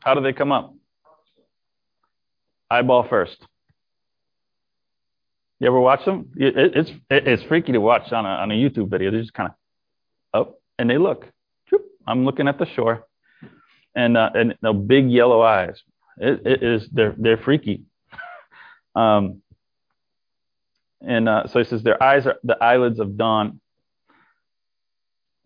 How 0.00 0.14
do 0.14 0.22
they 0.22 0.32
come 0.32 0.52
up? 0.52 0.74
Eyeball 2.70 3.08
first. 3.08 3.46
You 5.60 5.66
ever 5.68 5.80
watch 5.80 6.04
them? 6.04 6.30
It, 6.36 6.54
it's 6.56 6.90
it, 7.10 7.26
it's 7.26 7.42
freaky 7.44 7.72
to 7.72 7.80
watch 7.80 8.12
on 8.12 8.26
a 8.26 8.28
on 8.28 8.50
a 8.50 8.54
YouTube 8.54 8.90
video. 8.90 9.10
They 9.10 9.20
just 9.20 9.32
kind 9.32 9.50
of 9.50 10.40
up 10.40 10.60
and 10.78 10.88
they 10.88 10.98
look. 10.98 11.26
I'm 12.06 12.24
looking 12.24 12.46
at 12.46 12.58
the 12.58 12.66
shore, 12.66 13.06
and 13.94 14.16
uh, 14.16 14.30
and 14.34 14.54
the 14.60 14.72
big 14.72 15.10
yellow 15.10 15.42
eyes. 15.42 15.80
It, 16.18 16.46
it 16.46 16.62
is 16.62 16.88
they're 16.92 17.14
they're 17.16 17.38
freaky. 17.38 17.84
um, 18.94 19.42
and 21.00 21.28
uh, 21.28 21.46
so 21.48 21.58
he 21.58 21.64
says 21.64 21.82
their 21.82 22.02
eyes 22.02 22.26
are 22.26 22.36
the 22.44 22.62
eyelids 22.62 23.00
of 23.00 23.16
dawn. 23.16 23.60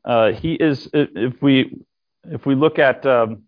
Uh, 0.05 0.33
he 0.33 0.55
is 0.55 0.89
if 0.93 1.41
we 1.41 1.79
if 2.25 2.47
we 2.47 2.55
look 2.55 2.79
at 2.79 3.05
um, 3.07 3.45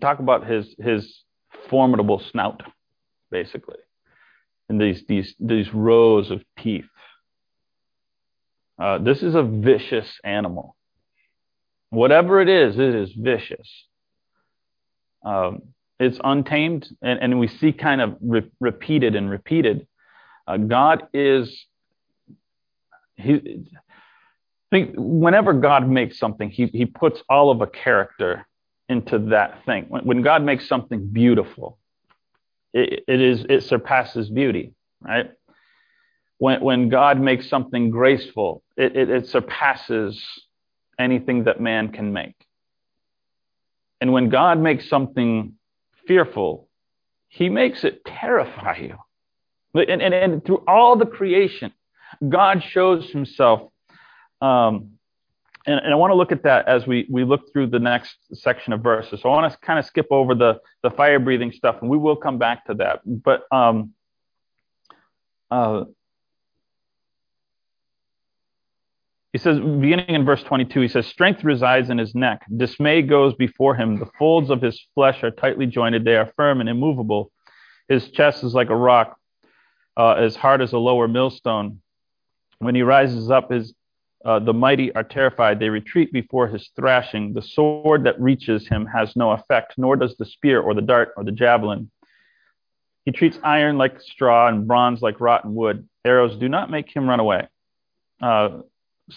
talk 0.00 0.18
about 0.18 0.46
his 0.46 0.74
his 0.78 1.22
formidable 1.68 2.22
snout, 2.30 2.62
basically, 3.30 3.78
and 4.68 4.80
these 4.80 5.02
these 5.08 5.34
these 5.38 5.72
rows 5.72 6.30
of 6.30 6.42
teeth. 6.58 6.84
Uh, 8.78 8.98
this 8.98 9.22
is 9.22 9.34
a 9.34 9.42
vicious 9.42 10.18
animal. 10.24 10.76
Whatever 11.90 12.40
it 12.40 12.48
is, 12.48 12.76
it 12.76 12.94
is 12.94 13.12
vicious. 13.12 13.68
Um, 15.24 15.62
it's 16.00 16.18
untamed, 16.24 16.88
and, 17.02 17.20
and 17.20 17.38
we 17.38 17.46
see 17.46 17.72
kind 17.72 18.00
of 18.00 18.16
re- 18.20 18.50
repeated 18.60 19.14
and 19.14 19.30
repeated. 19.30 19.86
Uh, 20.46 20.56
God 20.56 21.06
is 21.14 21.66
he 23.16 23.64
think 24.74 24.94
whenever 24.96 25.52
God 25.52 25.88
makes 25.88 26.18
something, 26.18 26.50
he, 26.50 26.66
he 26.66 26.84
puts 26.84 27.22
all 27.28 27.52
of 27.52 27.60
a 27.60 27.66
character 27.66 28.44
into 28.88 29.20
that 29.30 29.64
thing. 29.64 29.86
When, 29.88 30.04
when 30.04 30.22
God 30.22 30.42
makes 30.42 30.66
something 30.66 31.06
beautiful, 31.06 31.78
it, 32.72 33.04
it 33.06 33.20
is 33.20 33.46
it 33.48 33.62
surpasses 33.62 34.28
beauty, 34.28 34.74
right? 35.00 35.30
When 36.38 36.60
when 36.60 36.88
God 36.88 37.20
makes 37.20 37.48
something 37.48 37.90
graceful, 37.90 38.64
it, 38.76 38.96
it, 38.96 39.10
it 39.10 39.28
surpasses 39.28 40.20
anything 40.98 41.44
that 41.44 41.60
man 41.60 41.92
can 41.92 42.12
make. 42.12 42.34
And 44.00 44.12
when 44.12 44.28
God 44.28 44.58
makes 44.58 44.88
something 44.88 45.54
fearful, 46.08 46.68
he 47.28 47.48
makes 47.48 47.84
it 47.84 48.04
terrify 48.04 48.76
you. 48.78 48.96
And, 49.74 50.02
and, 50.02 50.12
and 50.12 50.44
through 50.44 50.64
all 50.66 50.96
the 50.96 51.06
creation, 51.06 51.72
God 52.28 52.62
shows 52.62 53.10
himself 53.10 53.70
um, 54.44 54.90
and, 55.66 55.80
and, 55.80 55.92
I 55.92 55.96
want 55.96 56.10
to 56.10 56.14
look 56.14 56.32
at 56.32 56.42
that 56.42 56.68
as 56.68 56.86
we, 56.86 57.06
we 57.10 57.24
look 57.24 57.50
through 57.50 57.68
the 57.68 57.78
next 57.78 58.16
section 58.34 58.74
of 58.74 58.82
verses. 58.82 59.22
So 59.22 59.30
I 59.30 59.32
want 59.32 59.50
to 59.50 59.58
kind 59.60 59.78
of 59.78 59.86
skip 59.86 60.08
over 60.10 60.34
the, 60.34 60.60
the 60.82 60.90
fire 60.90 61.18
breathing 61.18 61.50
stuff, 61.50 61.76
and 61.80 61.90
we 61.90 61.96
will 61.96 62.16
come 62.16 62.36
back 62.36 62.66
to 62.66 62.74
that. 62.74 63.00
But 63.06 63.44
um, 63.50 63.94
uh, 65.50 65.84
he 69.32 69.38
says, 69.38 69.58
beginning 69.58 70.10
in 70.10 70.26
verse 70.26 70.42
22, 70.42 70.80
he 70.82 70.88
says, 70.88 71.06
Strength 71.06 71.42
resides 71.42 71.88
in 71.88 71.96
his 71.96 72.14
neck. 72.14 72.44
Dismay 72.54 73.00
goes 73.00 73.32
before 73.32 73.74
him. 73.74 73.98
The 73.98 74.10
folds 74.18 74.50
of 74.50 74.60
his 74.60 74.86
flesh 74.94 75.22
are 75.24 75.30
tightly 75.30 75.64
jointed. 75.66 76.04
They 76.04 76.16
are 76.16 76.30
firm 76.36 76.60
and 76.60 76.68
immovable. 76.68 77.32
His 77.88 78.10
chest 78.10 78.44
is 78.44 78.52
like 78.52 78.68
a 78.68 78.76
rock, 78.76 79.16
uh, 79.96 80.12
as 80.12 80.36
hard 80.36 80.60
as 80.60 80.74
a 80.74 80.78
lower 80.78 81.08
millstone. 81.08 81.80
When 82.58 82.74
he 82.74 82.82
rises 82.82 83.30
up, 83.30 83.50
his 83.50 83.72
uh, 84.24 84.38
the 84.38 84.54
mighty 84.54 84.94
are 84.94 85.04
terrified. 85.04 85.60
They 85.60 85.68
retreat 85.68 86.12
before 86.12 86.48
his 86.48 86.70
thrashing. 86.74 87.34
The 87.34 87.42
sword 87.42 88.04
that 88.04 88.20
reaches 88.20 88.66
him 88.66 88.86
has 88.86 89.14
no 89.16 89.32
effect, 89.32 89.74
nor 89.76 89.96
does 89.96 90.16
the 90.16 90.24
spear 90.24 90.60
or 90.60 90.74
the 90.74 90.80
dart 90.82 91.12
or 91.16 91.24
the 91.24 91.32
javelin. 91.32 91.90
He 93.04 93.12
treats 93.12 93.38
iron 93.42 93.76
like 93.76 94.00
straw 94.00 94.48
and 94.48 94.66
bronze 94.66 95.02
like 95.02 95.20
rotten 95.20 95.54
wood. 95.54 95.86
Arrows 96.06 96.36
do 96.36 96.48
not 96.48 96.70
make 96.70 96.94
him 96.94 97.08
run 97.08 97.20
away. 97.20 97.48
Uh, 98.22 98.60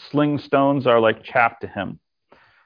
sling 0.09 0.39
stones 0.39 0.85
are 0.85 0.99
like 0.99 1.23
chaff 1.23 1.59
to 1.59 1.67
him. 1.67 1.99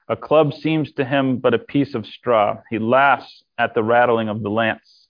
A 0.07 0.15
club 0.15 0.53
seems 0.53 0.91
to 0.93 1.05
him 1.05 1.37
but 1.37 1.53
a 1.53 1.59
piece 1.59 1.93
of 1.93 2.07
straw. 2.07 2.57
He 2.71 2.79
laughs 2.79 3.43
at 3.59 3.75
the 3.75 3.83
rattling 3.83 4.29
of 4.29 4.41
the 4.41 4.49
lance. 4.49 5.07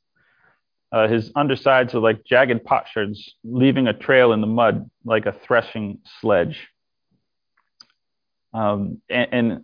Uh, 0.91 1.07
his 1.07 1.31
undersides 1.37 1.95
are 1.95 1.99
like 1.99 2.25
jagged 2.25 2.65
potsherds, 2.65 3.33
leaving 3.45 3.87
a 3.87 3.93
trail 3.93 4.33
in 4.33 4.41
the 4.41 4.47
mud 4.47 4.89
like 5.05 5.25
a 5.25 5.31
threshing 5.31 5.99
sledge. 6.19 6.67
Um, 8.53 9.01
and, 9.09 9.27
and 9.31 9.63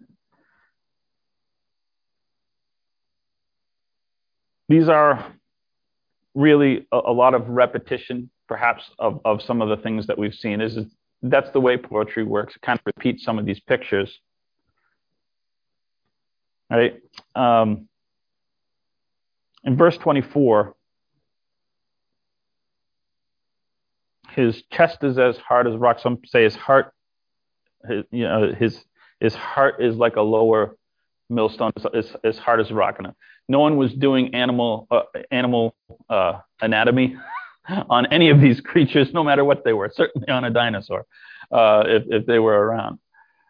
these 4.70 4.88
are 4.90 5.34
really 6.34 6.88
a, 6.92 7.00
a, 7.08 7.12
lot 7.12 7.34
of 7.34 7.50
repetition, 7.50 8.30
perhaps, 8.48 8.84
of, 9.00 9.20
of 9.26 9.42
some 9.42 9.62
of 9.62 9.70
the 9.70 9.78
things 9.78 10.08
that 10.08 10.18
we've 10.18 10.34
seen. 10.34 10.62
Is 10.62 10.78
that's 11.22 11.52
the 11.52 11.60
way 11.60 11.78
poetry 11.78 12.24
works. 12.24 12.56
It 12.56 12.62
kind 12.62 12.80
of 12.80 12.86
repeats 12.86 13.24
some 13.24 13.40
of 13.40 13.46
these 13.46 13.60
pictures. 13.60 14.20
Right? 16.70 17.02
Um, 17.36 17.88
in 19.64 19.76
verse 19.76 19.98
24, 19.98 20.76
his 24.30 24.62
chest 24.72 25.04
is 25.04 25.18
as 25.18 25.38
hard 25.38 25.68
as 25.68 25.76
rock. 25.76 26.00
Some 26.00 26.20
say 26.26 26.44
his 26.44 26.56
heart 26.56 26.94
his, 27.88 28.04
you 28.12 28.24
know, 28.24 28.54
his 28.54 28.84
his 29.20 29.36
heart 29.36 29.82
is 29.82 29.96
like 29.96 30.16
a 30.16 30.22
lower 30.22 30.76
millstone, 31.30 31.72
as, 31.94 32.16
as 32.24 32.38
hard 32.38 32.60
as 32.60 32.72
a 32.72 32.74
rock. 32.74 33.00
No 33.50 33.60
one 33.60 33.78
was 33.78 33.94
doing 33.94 34.34
animal 34.34 34.88
uh, 34.92 35.04
animal 35.32 35.76
uh, 36.10 36.40
anatomy 36.62 37.16
on 37.90 38.06
any 38.08 38.30
of 38.30 38.40
these 38.40 38.62
creatures, 38.62 39.14
no 39.14 39.24
matter 39.24 39.44
what 39.44 39.64
they 39.64 39.74
were. 39.74 39.92
Certainly 39.94 40.30
on 40.30 40.44
a 40.44 40.50
dinosaur, 40.50 41.06
uh, 41.52 41.84
if 41.88 42.04
if 42.08 42.26
they 42.26 42.40
were 42.40 42.66
around. 42.66 43.00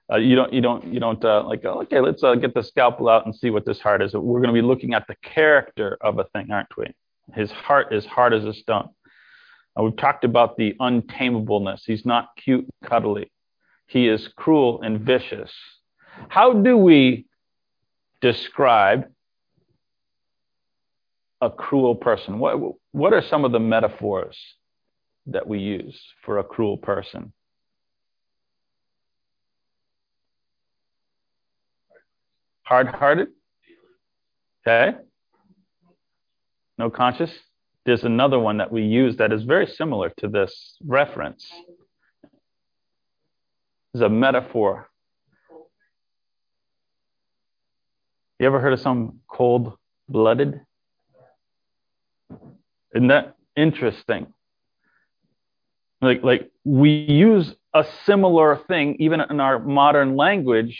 Uh, 0.09 0.15
you 0.15 0.35
don't 0.35 0.53
you 0.53 0.61
don't 0.61 0.85
you 0.85 0.99
don't 1.01 1.23
uh, 1.25 1.43
like 1.43 1.65
okay 1.65 1.99
let's 1.99 2.23
uh, 2.23 2.33
get 2.35 2.53
the 2.53 2.63
scalpel 2.63 3.09
out 3.09 3.25
and 3.25 3.35
see 3.35 3.49
what 3.49 3.65
this 3.65 3.81
heart 3.81 4.01
is 4.01 4.13
we're 4.13 4.39
going 4.39 4.47
to 4.47 4.53
be 4.53 4.65
looking 4.65 4.93
at 4.93 5.05
the 5.07 5.15
character 5.21 5.97
of 5.99 6.17
a 6.17 6.23
thing 6.33 6.49
aren't 6.49 6.69
we 6.77 6.85
his 7.33 7.51
heart 7.51 7.93
is 7.93 8.05
hard 8.05 8.33
as 8.33 8.45
a 8.45 8.53
stone 8.53 8.87
we've 9.83 9.95
talked 9.95 10.23
about 10.23 10.57
the 10.57 10.75
untamableness. 10.79 11.81
He's 11.85 12.05
not 12.05 12.29
cute 12.37 12.67
and 12.81 12.89
cuddly. 12.89 13.31
He 13.87 14.07
is 14.07 14.27
cruel 14.35 14.81
and 14.81 14.99
vicious. 14.99 15.51
How 16.29 16.53
do 16.53 16.77
we 16.77 17.25
describe 18.21 19.05
a 21.41 21.49
cruel 21.49 21.95
person? 21.95 22.39
What, 22.39 22.75
what 22.91 23.13
are 23.13 23.21
some 23.21 23.45
of 23.45 23.51
the 23.51 23.59
metaphors 23.59 24.37
that 25.27 25.47
we 25.47 25.59
use 25.59 25.99
for 26.23 26.39
a 26.39 26.43
cruel 26.43 26.77
person? 26.77 27.31
Hard 32.63 32.87
hearted? 32.87 33.29
Okay. 34.67 34.97
No 36.77 36.89
conscience? 36.89 37.31
There's 37.85 38.03
another 38.03 38.37
one 38.37 38.57
that 38.57 38.69
we 38.69 38.81
use 38.81 39.15
that 39.17 39.31
is 39.31 39.43
very 39.43 39.65
similar 39.65 40.11
to 40.17 40.27
this 40.27 40.75
reference. 40.85 41.49
It's 43.97 44.03
a 44.03 44.09
metaphor. 44.09 44.87
You 48.39 48.45
ever 48.45 48.59
heard 48.59 48.73
of 48.73 48.79
some 48.79 49.21
cold 49.27 49.73
blooded? 50.07 50.61
Isn't 52.93 53.07
that 53.07 53.35
interesting? 53.55 54.27
Like, 55.99 56.21
like 56.21 56.51
we 56.63 56.91
use 56.91 57.55
a 57.73 57.85
similar 58.05 58.59
thing 58.67 58.97
even 58.99 59.19
in 59.19 59.39
our 59.39 59.57
modern 59.57 60.15
language 60.15 60.77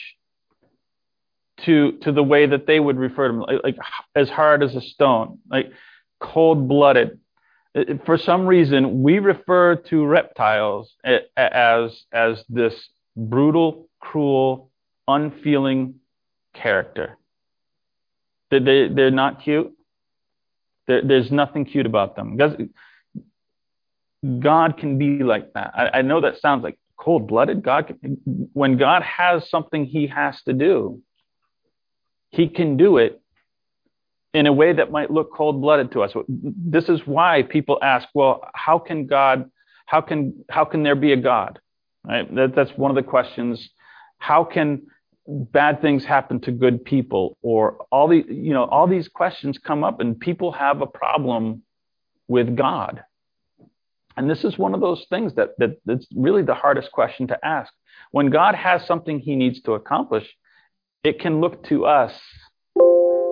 to 1.66 1.94
to 2.04 2.12
the 2.12 2.22
way 2.22 2.46
that 2.46 2.68
they 2.68 2.80
would 2.80 3.00
refer 3.00 3.30
to 3.30 3.34
them, 3.34 3.42
like, 3.42 3.64
like 3.64 3.78
as 4.16 4.30
hard 4.30 4.62
as 4.62 4.76
a 4.76 4.82
stone, 4.82 5.40
like 5.50 5.72
cold 6.20 6.68
blooded. 6.68 7.20
For 8.06 8.20
some 8.20 8.46
reason, 8.46 9.02
we 9.02 9.18
refer 9.18 9.76
to 9.90 10.06
reptiles 10.06 10.94
as 11.36 12.00
as 12.14 12.44
this 12.48 12.90
brutal, 13.18 13.90
cruel, 14.00 14.72
unfeeling 15.08 15.96
character. 16.54 17.18
They, 18.52 18.60
they, 18.60 18.88
they're 18.88 19.12
not 19.12 19.44
cute. 19.44 19.74
There, 20.88 21.02
there's 21.04 21.32
nothing 21.32 21.66
cute 21.66 21.86
about 21.86 22.16
them. 22.16 22.38
God 24.40 24.78
can 24.78 24.98
be 24.98 25.24
like 25.24 25.54
that. 25.54 25.72
I, 25.76 26.00
I 26.00 26.02
know 26.02 26.22
that 26.22 26.40
sounds 26.40 26.64
like 26.64 26.78
cold 26.96 27.28
blooded. 27.28 27.64
God, 27.64 27.88
can, 27.88 28.18
when 28.54 28.78
God 28.78 29.04
has 29.04 29.50
something 29.50 29.86
He 29.86 30.08
has 30.08 30.42
to 30.44 30.54
do, 30.54 31.02
He 32.30 32.48
can 32.48 32.78
do 32.78 32.98
it 32.98 33.22
in 34.34 34.46
a 34.46 34.54
way 34.54 34.74
that 34.74 34.92
might 34.92 35.10
look 35.10 35.34
cold 35.34 35.62
blooded 35.62 35.92
to 35.94 36.04
us. 36.04 36.14
This 36.28 36.90
is 36.90 37.02
why 37.06 37.44
people 37.44 37.80
ask, 37.82 38.08
well, 38.14 38.48
how 38.54 38.80
can 38.80 39.08
God? 39.08 39.50
How 39.86 40.02
can 40.02 40.44
how 40.50 40.66
can 40.66 40.84
there 40.84 40.96
be 40.96 41.14
a 41.14 41.18
God? 41.18 41.60
Right? 42.08 42.34
That, 42.36 42.56
that's 42.56 42.72
one 42.78 42.90
of 42.90 42.96
the 42.96 43.04
questions. 43.04 43.70
How 44.18 44.44
can 44.46 44.88
bad 45.28 45.82
things 45.82 46.06
happen 46.06 46.40
to 46.42 46.52
good 46.52 46.86
people? 46.86 47.38
Or 47.42 47.86
all 47.92 48.08
the 48.08 48.24
you 48.28 48.54
know 48.54 48.64
all 48.66 48.88
these 48.88 49.10
questions 49.10 49.58
come 49.58 49.84
up 49.84 50.00
and 50.00 50.20
people 50.20 50.54
have 50.54 50.82
a 50.82 50.88
problem 50.88 51.64
with 52.28 52.56
god. 52.56 53.04
And 54.16 54.30
this 54.30 54.44
is 54.44 54.58
one 54.58 54.74
of 54.74 54.82
those 54.82 55.06
things 55.10 55.36
that, 55.36 55.50
that 55.60 55.78
that's 55.86 56.08
really 56.16 56.42
the 56.42 56.56
hardest 56.56 56.92
question 56.92 57.28
to 57.28 57.46
ask. 57.46 57.72
When 58.12 58.30
god 58.30 58.56
has 58.56 58.86
something 58.86 59.20
he 59.20 59.36
needs 59.36 59.62
to 59.64 59.74
accomplish 59.74 60.28
it 61.04 61.20
can 61.20 61.40
look 61.42 61.64
to 61.66 61.86
us 61.86 62.14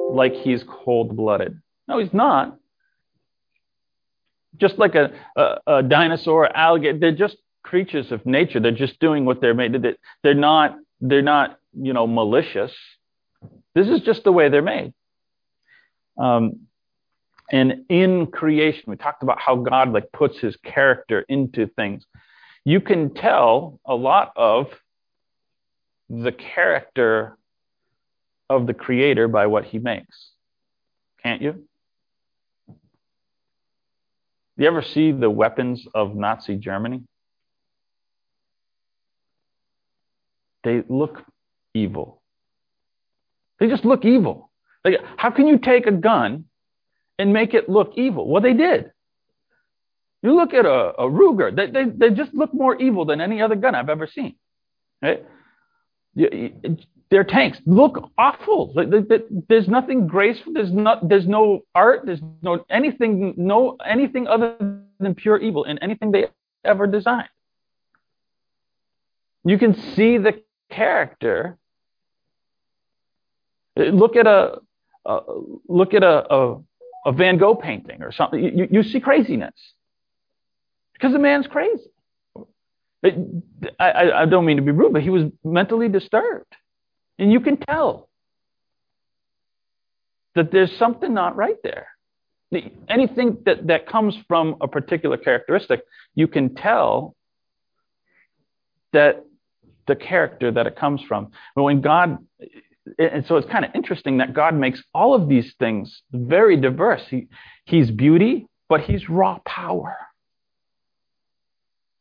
like 0.07 0.35
he's 0.35 0.63
cold-blooded. 0.63 1.61
No 1.87 1.99
he's 1.99 2.13
not. 2.13 2.57
Just 4.57 4.77
like 4.77 4.95
a, 4.95 5.11
a, 5.35 5.55
a 5.67 5.83
dinosaur 5.83 6.55
alligator 6.55 6.99
they're 6.99 7.15
just 7.15 7.37
creatures 7.75 8.11
of 8.11 8.25
nature 8.25 8.59
they're 8.59 8.71
just 8.85 8.99
doing 8.99 9.25
what 9.25 9.41
they're 9.41 9.53
made 9.53 9.73
they're 10.23 10.33
not 10.33 10.77
they're 11.01 11.21
not 11.21 11.57
you 11.75 11.93
know, 11.93 12.07
malicious. 12.07 12.71
This 13.73 13.87
is 13.87 14.01
just 14.01 14.23
the 14.23 14.31
way 14.31 14.49
they're 14.49 14.61
made. 14.61 14.93
Um, 16.17 16.61
and 17.51 17.85
in 17.89 18.27
creation, 18.27 18.83
we 18.87 18.95
talked 18.95 19.21
about 19.21 19.39
how 19.39 19.57
God 19.57 19.91
like 19.91 20.11
puts 20.11 20.39
his 20.39 20.55
character 20.57 21.25
into 21.27 21.67
things. 21.67 22.05
You 22.63 22.81
can 22.81 23.13
tell 23.13 23.79
a 23.85 23.93
lot 23.93 24.31
of 24.35 24.67
the 26.09 26.31
character 26.31 27.37
of 28.49 28.65
the 28.65 28.73
creator 28.73 29.27
by 29.27 29.47
what 29.47 29.65
he 29.65 29.77
makes. 29.77 30.29
Can't 31.21 31.41
you? 31.41 31.67
You 34.57 34.67
ever 34.67 34.81
see 34.81 35.11
the 35.11 35.29
weapons 35.29 35.85
of 35.93 36.15
Nazi 36.15 36.55
Germany? 36.55 37.03
They 40.65 40.83
look 40.89 41.23
evil. 41.73 42.21
They 43.59 43.67
just 43.67 43.85
look 43.85 44.03
evil. 44.03 44.51
Like, 44.83 44.95
how 45.15 45.29
can 45.29 45.47
you 45.47 45.57
take 45.59 45.87
a 45.87 45.91
gun 45.91 46.45
and 47.17 47.31
make 47.31 47.53
it 47.53 47.69
look 47.69 47.93
evil? 47.95 48.27
Well, 48.27 48.41
they 48.41 48.53
did. 48.53 48.91
You 50.23 50.35
look 50.35 50.53
at 50.55 50.65
a, 50.65 50.93
a 50.97 51.05
Luger, 51.05 51.51
they, 51.51 51.67
they, 51.67 51.85
they 51.85 52.09
just 52.09 52.33
look 52.33 52.51
more 52.53 52.75
evil 52.81 53.05
than 53.05 53.21
any 53.21 53.41
other 53.41 53.55
gun 53.55 53.75
I've 53.75 53.89
ever 53.89 54.07
seen. 54.07 54.35
Right? 55.01 55.23
Their 57.11 57.23
tanks 57.23 57.59
look 57.67 58.09
awful. 58.17 58.73
There's 59.47 59.67
nothing 59.67 60.07
graceful. 60.07 60.53
There's 60.53 60.71
not. 60.71 61.07
There's 61.07 61.27
no 61.27 61.61
art. 61.75 62.01
There's 62.05 62.21
no 62.41 62.65
anything. 62.69 63.35
No 63.37 63.77
anything 63.85 64.25
other 64.27 64.55
than 64.99 65.13
pure 65.13 65.37
evil 65.37 65.65
in 65.65 65.77
anything 65.79 66.11
they 66.11 66.25
ever 66.63 66.87
designed. 66.87 67.29
You 69.43 69.59
can 69.59 69.75
see 69.95 70.17
the 70.17 70.41
character 70.69 71.57
Look 73.77 74.15
at 74.15 74.25
a 74.25 74.59
uh, 75.05 75.19
look 75.67 75.93
at 75.93 76.01
a, 76.01 76.33
a, 76.33 76.57
a, 77.05 77.11
Van 77.11 77.37
Gogh 77.37 77.55
painting 77.55 78.01
or 78.01 78.11
something. 78.11 78.41
You, 78.41 78.67
you 78.71 78.83
see 78.83 78.99
craziness 78.99 79.53
because 80.93 81.11
the 81.11 81.19
man's 81.19 81.45
crazy. 81.45 81.91
It, 83.03 83.15
I, 83.79 84.11
I 84.11 84.25
don't 84.25 84.45
mean 84.45 84.55
to 84.55 84.63
be 84.63 84.71
rude, 84.71 84.93
but 84.93 85.03
he 85.03 85.11
was 85.11 85.23
mentally 85.43 85.89
disturbed, 85.89 86.51
and 87.19 87.31
you 87.31 87.39
can 87.39 87.57
tell 87.57 88.09
that 90.33 90.51
there's 90.51 90.75
something 90.79 91.13
not 91.13 91.35
right 91.35 91.57
there. 91.61 91.87
Anything 92.87 93.37
that, 93.45 93.67
that 93.67 93.87
comes 93.87 94.15
from 94.27 94.55
a 94.61 94.67
particular 94.67 95.17
characteristic, 95.17 95.81
you 96.15 96.27
can 96.27 96.55
tell 96.55 97.15
that 98.93 99.23
the 99.87 99.95
character 99.95 100.51
that 100.51 100.67
it 100.67 100.75
comes 100.75 101.01
from. 101.01 101.31
But 101.55 101.63
when 101.63 101.81
God 101.81 102.19
and 102.99 103.25
so 103.25 103.37
it's 103.37 103.49
kind 103.49 103.65
of 103.65 103.71
interesting 103.73 104.17
that 104.17 104.33
God 104.33 104.55
makes 104.55 104.83
all 104.93 105.13
of 105.13 105.27
these 105.27 105.53
things 105.59 106.03
very 106.11 106.57
diverse. 106.57 107.03
He, 107.09 107.27
he's 107.65 107.89
beauty, 107.89 108.47
but 108.69 108.81
he's 108.81 109.09
raw 109.09 109.39
power. 109.45 109.97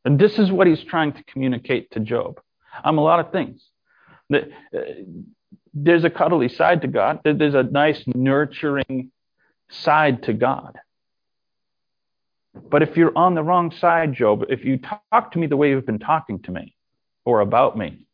And 0.05 0.18
this 0.18 0.38
is 0.38 0.53
what 0.53 0.66
he's 0.66 0.85
trying 0.85 1.12
to 1.14 1.25
communicate 1.25 1.90
to 1.92 2.01
Job. 2.01 2.40
I'm 2.83 2.99
a 2.99 3.03
lot 3.03 3.20
of 3.20 3.33
things. 3.33 3.64
Uh, 4.33 4.40
there's 5.73 6.05
a 6.05 6.11
cuddly 6.11 6.49
side 6.49 6.83
to 6.83 6.88
God, 6.88 7.20
there's 7.25 7.55
a 7.55 7.62
nice, 7.62 8.03
nurturing 8.07 9.11
side 9.70 10.23
to 10.25 10.33
God. 10.33 10.79
But 12.70 12.83
if 12.83 12.97
you're 12.97 13.16
on 13.16 13.35
the 13.35 13.42
wrong 13.42 13.73
side, 13.73 14.14
Job, 14.14 14.44
if 14.49 14.64
you 14.64 14.79
talk 14.79 15.33
to 15.33 15.38
me 15.38 15.47
the 15.47 15.57
way 15.57 15.70
you've 15.70 15.87
been 15.87 15.99
talking 15.99 16.40
to 16.42 16.53
me 16.53 16.74
or 17.25 17.41
about 17.41 17.77
me, 17.77 18.07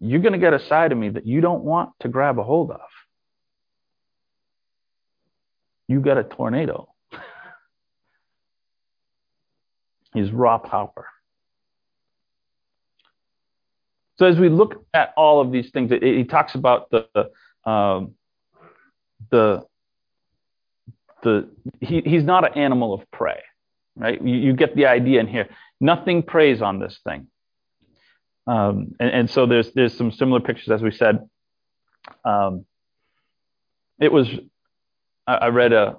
you're 0.00 0.20
going 0.20 0.32
to 0.32 0.38
get 0.38 0.54
a 0.54 0.64
side 0.66 0.92
of 0.92 0.98
me 0.98 1.08
that 1.10 1.26
you 1.26 1.40
don't 1.40 1.64
want 1.64 1.90
to 2.00 2.08
grab 2.08 2.38
a 2.38 2.42
hold 2.42 2.70
of. 2.70 2.80
You 5.88 6.00
got 6.00 6.18
a 6.18 6.24
tornado. 6.24 6.88
He's 10.14 10.30
raw 10.30 10.58
power. 10.58 11.06
So 14.18 14.26
as 14.26 14.38
we 14.38 14.48
look 14.48 14.84
at 14.92 15.12
all 15.16 15.40
of 15.40 15.52
these 15.52 15.70
things, 15.70 15.92
he 16.02 16.24
talks 16.24 16.54
about 16.54 16.90
the 16.90 17.30
um, 17.70 18.14
the 19.30 19.64
the 21.22 21.48
he, 21.80 22.02
he's 22.04 22.24
not 22.24 22.44
an 22.44 22.60
animal 22.60 22.92
of 22.94 23.08
prey, 23.12 23.40
right? 23.96 24.20
You, 24.20 24.34
you 24.34 24.52
get 24.54 24.74
the 24.74 24.86
idea 24.86 25.20
in 25.20 25.28
here. 25.28 25.48
Nothing 25.80 26.22
preys 26.24 26.62
on 26.62 26.80
this 26.80 26.98
thing. 27.04 27.28
Um, 28.48 28.94
and, 28.98 29.10
and, 29.10 29.30
so 29.30 29.44
there's 29.44 29.70
there's 29.74 29.94
some 29.94 30.10
similar 30.10 30.40
pictures 30.40 30.70
as 30.70 30.80
we 30.80 30.90
said. 30.90 31.28
Um, 32.24 32.64
it 34.00 34.10
was 34.10 34.26
I, 35.26 35.34
I, 35.34 35.48
read 35.48 35.74
a 35.74 35.96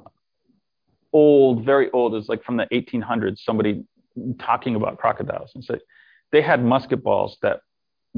old, 1.14 1.64
very 1.64 1.92
old, 1.92 2.16
it's 2.16 2.28
like 2.28 2.44
from 2.44 2.58
the 2.58 2.66
1800s. 2.72 3.38
Somebody 3.44 3.84
talking 4.40 4.76
about 4.76 4.98
crocodiles 4.98 5.52
and 5.54 5.64
said 5.64 5.82
they 6.32 6.42
had 6.42 6.66
musket 6.66 7.04
balls 7.04 7.38
that 7.44 7.62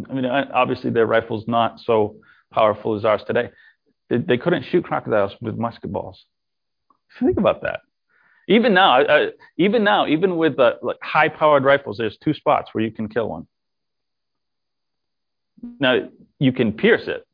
I 0.09 0.13
mean 0.13 0.25
obviously 0.25 0.91
their 0.91 1.05
rifles 1.05 1.45
not 1.47 1.81
so 1.81 2.15
powerful 2.53 2.95
as 2.95 3.03
ours 3.03 3.23
today. 3.27 3.49
They, 4.09 4.17
they 4.17 4.37
couldn't 4.37 4.63
shoot 4.63 4.85
crocodiles 4.85 5.33
with 5.41 5.57
musket 5.57 5.91
balls. 5.91 6.23
Think 7.19 7.37
about 7.37 7.63
that. 7.63 7.81
Even 8.47 8.73
now, 8.73 9.01
uh, 9.01 9.29
even 9.57 9.83
now, 9.83 10.07
even 10.07 10.37
with 10.37 10.57
uh, 10.57 10.75
like 10.81 10.97
high-powered 11.01 11.63
rifles, 11.63 11.97
there's 11.97 12.17
two 12.17 12.33
spots 12.33 12.69
where 12.73 12.83
you 12.83 12.91
can 12.91 13.07
kill 13.07 13.29
one. 13.29 13.47
Now 15.61 16.09
you 16.39 16.51
can 16.51 16.73
pierce 16.73 17.07
it, 17.07 17.25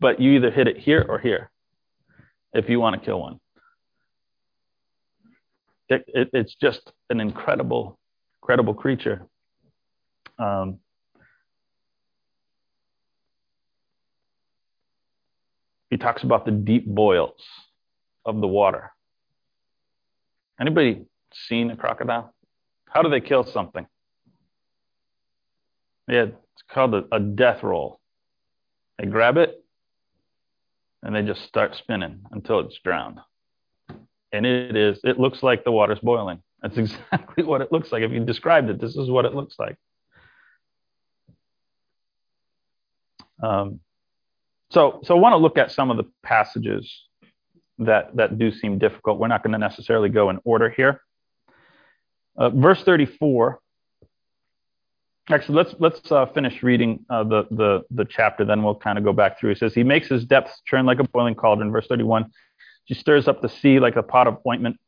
but 0.00 0.20
you 0.20 0.32
either 0.32 0.50
hit 0.50 0.68
it 0.68 0.76
here 0.76 1.04
or 1.08 1.18
here 1.18 1.50
if 2.52 2.68
you 2.68 2.78
want 2.80 2.98
to 2.98 3.04
kill 3.04 3.20
one. 3.20 3.40
It, 5.88 6.04
it, 6.08 6.30
it's 6.32 6.54
just 6.54 6.92
an 7.10 7.20
incredible, 7.20 7.98
incredible 8.42 8.74
creature. 8.74 9.26
Um, 10.38 10.80
he 15.90 15.96
talks 15.96 16.22
about 16.22 16.44
the 16.44 16.50
deep 16.50 16.86
boils 16.86 17.40
of 18.24 18.40
the 18.40 18.48
water. 18.48 18.90
Anybody 20.60 21.04
seen 21.32 21.70
a 21.70 21.76
crocodile? 21.76 22.32
How 22.88 23.02
do 23.02 23.10
they 23.10 23.20
kill 23.20 23.44
something? 23.44 23.86
Yeah, 26.08 26.26
called 26.74 26.94
a, 26.94 27.04
a 27.12 27.20
death 27.20 27.62
roll. 27.62 28.00
They 28.98 29.06
grab 29.06 29.36
it 29.36 29.64
and 31.02 31.14
they 31.14 31.22
just 31.22 31.42
start 31.42 31.76
spinning 31.76 32.20
until 32.32 32.60
it's 32.60 32.78
drowned. 32.84 33.20
And 34.32 34.44
it 34.44 34.76
is, 34.76 34.98
it 35.04 35.18
looks 35.18 35.42
like 35.42 35.64
the 35.64 35.70
water's 35.70 36.00
boiling. 36.00 36.42
That's 36.60 36.76
exactly 36.78 37.44
what 37.44 37.60
it 37.60 37.70
looks 37.70 37.92
like. 37.92 38.02
If 38.02 38.10
you 38.10 38.20
described 38.20 38.68
it, 38.70 38.80
this 38.80 38.96
is 38.96 39.08
what 39.08 39.24
it 39.24 39.34
looks 39.34 39.56
like. 39.58 39.76
Um, 43.42 43.80
so, 44.70 45.00
so 45.04 45.16
I 45.16 45.20
want 45.20 45.34
to 45.34 45.38
look 45.38 45.58
at 45.58 45.70
some 45.70 45.90
of 45.90 45.96
the 45.96 46.04
passages 46.22 46.90
that 47.78 48.14
that 48.16 48.38
do 48.38 48.50
seem 48.50 48.78
difficult. 48.78 49.18
We're 49.18 49.28
not 49.28 49.42
going 49.42 49.52
to 49.52 49.58
necessarily 49.58 50.08
go 50.08 50.30
in 50.30 50.38
order 50.44 50.70
here. 50.70 51.02
Uh, 52.36 52.50
verse 52.50 52.82
34. 52.82 53.60
Actually, 55.30 55.56
let's 55.56 55.74
let's 55.78 56.12
uh, 56.12 56.26
finish 56.26 56.62
reading 56.62 57.04
uh, 57.08 57.24
the 57.24 57.46
the 57.50 57.82
the 57.90 58.04
chapter. 58.04 58.44
Then 58.44 58.62
we'll 58.62 58.74
kind 58.74 58.98
of 58.98 59.04
go 59.04 59.12
back 59.12 59.38
through. 59.38 59.52
It 59.52 59.58
says, 59.58 59.72
"He 59.72 59.82
makes 59.82 60.08
his 60.08 60.24
depths 60.24 60.60
churn 60.66 60.84
like 60.84 60.98
a 60.98 61.04
boiling 61.04 61.34
cauldron." 61.34 61.72
Verse 61.72 61.86
31. 61.86 62.30
He 62.84 62.92
stirs 62.92 63.26
up 63.26 63.40
the 63.40 63.48
sea 63.48 63.80
like 63.80 63.96
a 63.96 64.02
pot 64.02 64.26
of 64.26 64.38
ointment. 64.46 64.78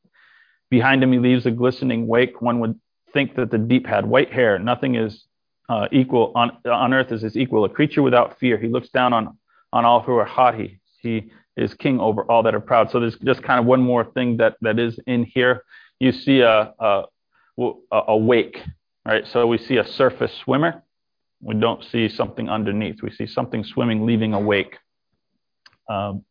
Behind 0.68 1.02
him, 1.02 1.12
he 1.12 1.18
leaves 1.18 1.46
a 1.46 1.50
glistening 1.50 2.06
wake. 2.06 2.42
One 2.42 2.60
would 2.60 2.78
think 3.14 3.34
that 3.36 3.50
the 3.50 3.56
deep 3.56 3.86
had 3.86 4.04
white 4.04 4.30
hair. 4.30 4.58
Nothing 4.58 4.96
is 4.96 5.24
uh, 5.70 5.88
equal 5.90 6.32
on 6.34 6.58
on 6.66 6.92
earth 6.92 7.12
is 7.12 7.22
his 7.22 7.36
equal. 7.36 7.64
A 7.64 7.68
creature 7.70 8.02
without 8.02 8.38
fear. 8.38 8.58
He 8.58 8.68
looks 8.68 8.90
down 8.90 9.14
on 9.14 9.38
on 9.72 9.86
all 9.86 10.00
who 10.00 10.16
are 10.16 10.26
haughty. 10.26 10.80
He 11.00 11.30
is 11.56 11.72
king 11.72 11.98
over 11.98 12.22
all 12.30 12.42
that 12.42 12.54
are 12.54 12.60
proud. 12.60 12.90
So 12.90 13.00
there's 13.00 13.16
just 13.18 13.42
kind 13.42 13.58
of 13.58 13.64
one 13.64 13.80
more 13.80 14.04
thing 14.04 14.36
that 14.36 14.56
that 14.60 14.78
is 14.78 14.98
in 15.06 15.24
here. 15.24 15.62
You 15.98 16.12
see 16.12 16.40
a 16.40 16.74
a, 16.78 17.04
a 17.90 18.16
wake, 18.16 18.60
right? 19.06 19.26
So 19.26 19.46
we 19.46 19.58
see 19.58 19.76
a 19.76 19.86
surface 19.86 20.32
swimmer. 20.44 20.82
We 21.40 21.54
don't 21.54 21.84
see 21.84 22.08
something 22.08 22.48
underneath. 22.48 23.02
We 23.02 23.10
see 23.10 23.26
something 23.26 23.62
swimming, 23.62 24.04
leaving 24.04 24.34
a 24.34 24.40
wake. 24.40 24.78
Um, 25.88 26.24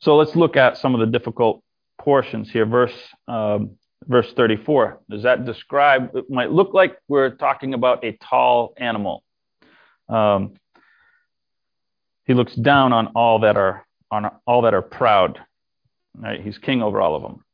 so 0.00 0.16
let's 0.16 0.36
look 0.36 0.56
at 0.56 0.76
some 0.76 0.94
of 0.94 1.00
the 1.00 1.06
difficult 1.06 1.62
portions 1.98 2.50
here. 2.50 2.66
Verse 2.66 2.92
um, 3.26 3.76
verse 4.06 4.32
34. 4.34 5.00
Does 5.08 5.22
that 5.22 5.46
describe? 5.46 6.14
It 6.14 6.28
might 6.28 6.50
look 6.50 6.74
like 6.74 6.98
we're 7.08 7.30
talking 7.30 7.74
about 7.74 8.04
a 8.04 8.18
tall 8.28 8.74
animal. 8.76 9.22
Um, 10.08 10.54
he 12.24 12.34
looks 12.34 12.54
down 12.54 12.92
on 12.92 13.08
all 13.14 13.40
that 13.40 13.56
are 13.56 13.86
on 14.10 14.30
all 14.46 14.62
that 14.62 14.74
are 14.74 14.82
proud. 14.82 15.40
Right? 16.14 16.40
He's 16.40 16.58
king 16.58 16.82
over 16.82 17.00
all 17.00 17.16
of 17.16 17.22
them. 17.22 17.44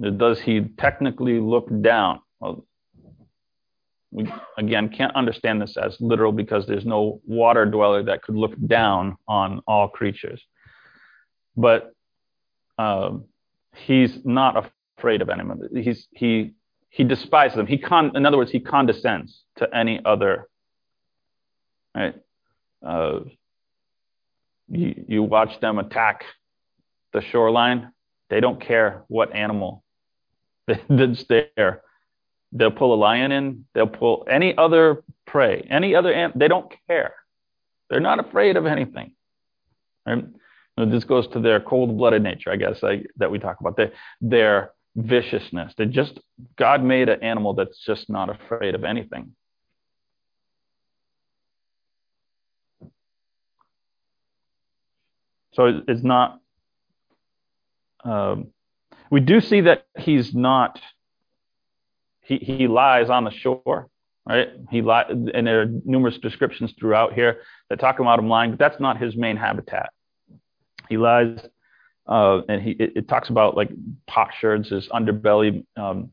Does 0.00 0.40
he 0.40 0.62
technically 0.78 1.40
look 1.40 1.68
down? 1.82 2.20
Well, 2.40 2.64
we 4.10 4.32
again 4.56 4.88
can't 4.88 5.14
understand 5.14 5.60
this 5.60 5.76
as 5.76 5.96
literal 6.00 6.32
because 6.32 6.66
there's 6.66 6.86
no 6.86 7.20
water 7.26 7.66
dweller 7.66 8.02
that 8.04 8.22
could 8.22 8.34
look 8.34 8.54
down 8.66 9.16
on 9.28 9.60
all 9.66 9.88
creatures. 9.88 10.42
But 11.56 11.92
uh, 12.78 13.18
he's 13.74 14.24
not 14.24 14.72
afraid 14.98 15.22
of 15.22 15.28
anyone. 15.28 15.60
He's 15.74 16.08
he 16.12 16.54
he 16.88 17.04
despises 17.04 17.56
them. 17.56 17.66
He 17.66 17.78
con 17.78 18.16
in 18.16 18.24
other 18.24 18.36
words, 18.36 18.50
he 18.50 18.60
condescends 18.60 19.44
to 19.56 19.68
any 19.74 20.00
other. 20.04 20.48
Right. 21.94 22.14
Uh, 22.84 23.20
you, 24.70 25.04
you 25.08 25.22
watch 25.22 25.60
them 25.60 25.78
attack 25.78 26.24
the 27.12 27.20
shoreline, 27.20 27.92
they 28.28 28.40
don't 28.40 28.60
care 28.60 29.02
what 29.08 29.34
animal 29.34 29.82
that's 30.88 31.24
there. 31.24 31.82
They'll 32.52 32.70
pull 32.70 32.94
a 32.94 32.96
lion 32.96 33.32
in, 33.32 33.64
they'll 33.74 33.86
pull 33.86 34.26
any 34.28 34.56
other 34.56 35.04
prey, 35.26 35.66
any 35.70 35.94
other 35.94 36.12
ant, 36.12 36.38
they 36.38 36.48
don't 36.48 36.72
care. 36.88 37.14
They're 37.88 38.00
not 38.00 38.18
afraid 38.18 38.56
of 38.56 38.66
anything. 38.66 39.12
Right? 40.06 40.24
This 40.76 41.04
goes 41.04 41.28
to 41.28 41.40
their 41.40 41.60
cold-blooded 41.60 42.22
nature, 42.22 42.50
I 42.50 42.56
guess, 42.56 42.82
like, 42.82 43.06
that 43.16 43.30
we 43.30 43.38
talk 43.38 43.60
about. 43.60 43.76
Their, 43.76 43.92
their 44.20 44.72
viciousness. 44.96 45.74
They 45.76 45.86
just 45.86 46.18
God 46.56 46.82
made 46.82 47.08
an 47.08 47.22
animal 47.22 47.54
that's 47.54 47.78
just 47.84 48.08
not 48.08 48.30
afraid 48.30 48.74
of 48.74 48.84
anything. 48.84 49.34
So 55.52 55.82
it's 55.86 56.02
not. 56.02 56.40
Um, 58.04 58.48
we 59.10 59.20
do 59.20 59.40
see 59.40 59.62
that 59.62 59.86
he's 59.98 60.34
not. 60.34 60.80
He 62.22 62.38
he 62.38 62.68
lies 62.68 63.10
on 63.10 63.24
the 63.24 63.30
shore, 63.30 63.88
right? 64.26 64.48
He 64.70 64.82
li- 64.82 65.30
and 65.34 65.46
there 65.46 65.62
are 65.62 65.66
numerous 65.84 66.16
descriptions 66.18 66.72
throughout 66.78 67.12
here 67.12 67.40
that 67.68 67.80
talk 67.80 67.98
about 67.98 68.20
him 68.20 68.28
lying, 68.28 68.50
but 68.50 68.58
that's 68.58 68.80
not 68.80 68.98
his 68.98 69.16
main 69.16 69.36
habitat. 69.36 69.90
He 70.88 70.96
lies, 70.96 71.40
uh, 72.06 72.42
and 72.48 72.62
he 72.62 72.70
it, 72.72 72.92
it, 72.96 73.08
talks 73.08 73.30
about 73.30 73.56
like 73.56 73.70
potsherds, 74.08 74.68
his 74.68 74.88
underbelly, 74.88 75.64
um, 75.76 76.10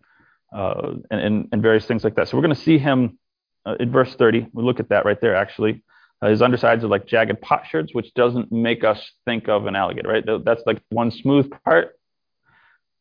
uh, 0.56 0.94
and, 1.12 1.22
and, 1.22 1.50
and 1.52 1.62
various 1.62 1.86
things 1.86 2.04
like 2.04 2.16
that. 2.16 2.28
So 2.28 2.38
we're 2.38 2.44
going 2.44 2.56
to 2.56 2.62
see 2.62 2.78
him 2.80 3.20
uh, 3.66 3.76
in 3.80 3.92
verse 3.92 4.14
30. 4.16 4.48
We 4.54 4.64
look 4.64 4.80
at 4.80 4.90
that 4.90 5.06
right 5.06 5.20
there 5.22 5.36
actually. 5.36 5.84
Uh, 6.22 6.30
his 6.30 6.42
undersides 6.42 6.84
are 6.84 6.88
like 6.88 7.06
jagged 7.06 7.42
potsherds, 7.42 7.94
which 7.94 8.12
doesn't 8.16 8.52
make 8.52 8.84
us 8.84 9.12
think 9.26 9.48
of 9.50 9.68
an 9.68 9.76
alligator, 9.76 10.10
right? 10.10 10.24
That's 10.44 10.64
like 10.66 10.82
one 10.90 11.12
smooth 11.12 11.52
part. 11.64 11.97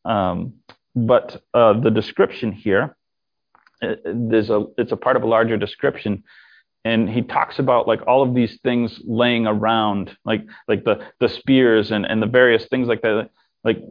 Um, 0.07 0.55
but 0.95 1.43
uh, 1.53 1.79
the 1.81 1.91
description 1.91 2.53
here, 2.53 2.97
uh, 3.83 3.97
there's 4.05 4.51
a 4.51 4.65
it's 4.79 4.93
a 4.93 4.97
part 4.97 5.17
of 5.17 5.23
a 5.23 5.27
larger 5.27 5.57
description, 5.57 6.25
and 6.85 7.11
he 7.11 7.23
talks 7.23 7.59
about 7.59 7.87
like 7.87 8.07
all 8.07 8.23
of 8.23 8.35
these 8.35 8.59
things 8.63 9.01
laying 9.05 9.47
around, 9.47 10.17
like 10.25 10.47
like 10.69 10.85
the 10.85 11.01
the 11.21 11.29
spears 11.29 11.91
and 11.91 12.07
and 12.07 12.23
the 12.23 12.27
various 12.27 12.67
things 12.67 12.89
like 12.89 13.03
that. 13.03 13.31
Like 13.65 13.83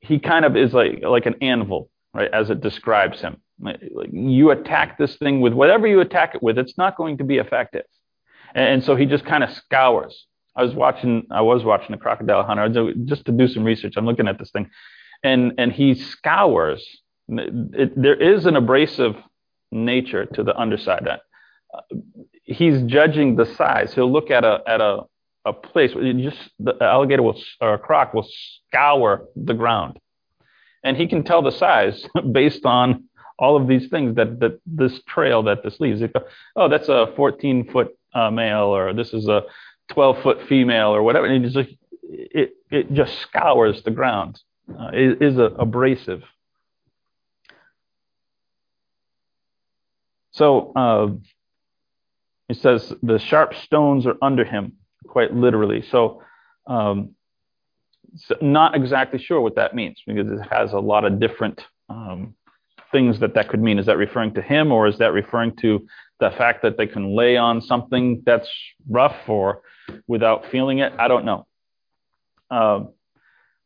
he 0.00 0.18
kind 0.18 0.44
of 0.44 0.56
is 0.56 0.74
like 0.74 1.02
like 1.02 1.26
an 1.26 1.36
anvil, 1.40 1.88
right? 2.12 2.30
As 2.30 2.50
it 2.50 2.60
describes 2.60 3.20
him. 3.20 3.40
Like, 3.60 3.80
like 3.94 4.10
you 4.12 4.50
attack 4.50 4.98
this 4.98 5.16
thing 5.16 5.40
with 5.40 5.52
whatever 5.52 5.86
you 5.86 6.00
attack 6.00 6.34
it 6.34 6.42
with, 6.42 6.58
it's 6.58 6.78
not 6.78 6.96
going 6.96 7.18
to 7.18 7.24
be 7.24 7.36
effective. 7.36 7.84
And, 8.54 8.82
so 8.82 8.96
he 8.96 9.06
just 9.06 9.24
kind 9.24 9.44
of 9.44 9.50
scours. 9.50 10.26
I 10.56 10.64
was 10.64 10.74
watching, 10.74 11.26
I 11.30 11.42
was 11.42 11.62
watching 11.62 11.94
a 11.94 11.98
crocodile 11.98 12.42
hunter 12.42 12.94
just 13.04 13.24
to 13.26 13.32
do 13.32 13.46
some 13.46 13.64
research. 13.64 13.94
I'm 13.96 14.06
looking 14.06 14.28
at 14.28 14.38
this 14.38 14.50
thing, 14.50 14.68
and 15.22 15.52
and 15.58 15.72
he 15.72 15.94
scours. 15.94 16.86
It, 17.28 18.00
there 18.00 18.14
is 18.14 18.46
an 18.46 18.56
abrasive 18.56 19.16
nature 19.70 20.26
to 20.26 20.42
the 20.42 20.56
underside. 20.56 21.06
Uh, 21.06 21.80
he's 22.42 22.82
judging 22.82 23.36
the 23.36 23.46
size. 23.46 23.94
He'll 23.94 24.12
look 24.12 24.30
at 24.30 24.44
a 24.44 24.60
at 24.66 24.80
a 24.80 25.02
a 25.46 25.52
place 25.52 25.94
where 25.94 26.12
just 26.12 26.50
the 26.58 26.76
alligator 26.80 27.22
will 27.22 27.40
or 27.60 27.74
a 27.74 27.78
croc 27.78 28.12
will 28.12 28.28
scour 28.68 29.26
the 29.36 29.54
ground, 29.54 29.98
and 30.84 30.96
he 30.96 31.06
can 31.06 31.24
tell 31.24 31.42
the 31.42 31.52
size 31.52 32.06
based 32.32 32.64
on 32.64 33.04
all 33.38 33.56
of 33.56 33.68
these 33.68 33.88
things 33.88 34.16
that 34.16 34.40
that 34.40 34.60
this 34.66 35.00
trail 35.04 35.42
that 35.44 35.62
this 35.62 35.80
leaves. 35.80 36.02
oh, 36.56 36.68
that's 36.68 36.88
a 36.88 37.12
14 37.16 37.70
foot 37.70 37.96
uh, 38.14 38.30
male 38.30 38.74
or 38.74 38.92
this 38.92 39.14
is 39.14 39.28
a 39.28 39.42
12 39.90 40.22
foot 40.22 40.48
female 40.48 40.94
or 40.94 41.02
whatever. 41.02 41.26
And 41.26 41.44
it 41.44 41.52
just, 41.52 41.70
it, 42.02 42.50
it 42.70 42.92
just 42.92 43.18
scours 43.20 43.82
the 43.82 43.90
ground. 43.90 44.40
Uh, 44.78 44.90
it 44.92 45.22
is 45.22 45.38
a, 45.38 45.42
abrasive. 45.58 46.22
So 50.32 50.72
uh, 50.74 51.08
it 52.48 52.56
says 52.56 52.92
the 53.02 53.18
sharp 53.18 53.54
stones 53.54 54.06
are 54.06 54.16
under 54.22 54.44
him, 54.44 54.74
quite 55.06 55.34
literally. 55.34 55.82
So, 55.90 56.22
um, 56.66 57.10
so 58.16 58.36
not 58.40 58.74
exactly 58.74 59.18
sure 59.18 59.40
what 59.40 59.56
that 59.56 59.74
means 59.74 60.02
because 60.06 60.30
it 60.30 60.40
has 60.50 60.72
a 60.72 60.78
lot 60.78 61.04
of 61.04 61.20
different 61.20 61.60
um, 61.88 62.34
things 62.90 63.20
that 63.20 63.34
that 63.34 63.48
could 63.48 63.60
mean. 63.60 63.78
Is 63.78 63.86
that 63.86 63.98
referring 63.98 64.34
to 64.34 64.42
him 64.42 64.72
or 64.72 64.86
is 64.86 64.98
that 64.98 65.12
referring 65.12 65.54
to 65.56 65.86
the 66.18 66.30
fact 66.30 66.62
that 66.62 66.76
they 66.76 66.86
can 66.86 67.14
lay 67.14 67.36
on 67.36 67.60
something 67.60 68.22
that's 68.24 68.48
rough 68.88 69.28
or 69.28 69.62
without 70.06 70.46
feeling 70.50 70.78
it? 70.78 70.92
I 70.98 71.08
don't 71.08 71.24
know. 71.24 71.46
Uh, 72.50 72.84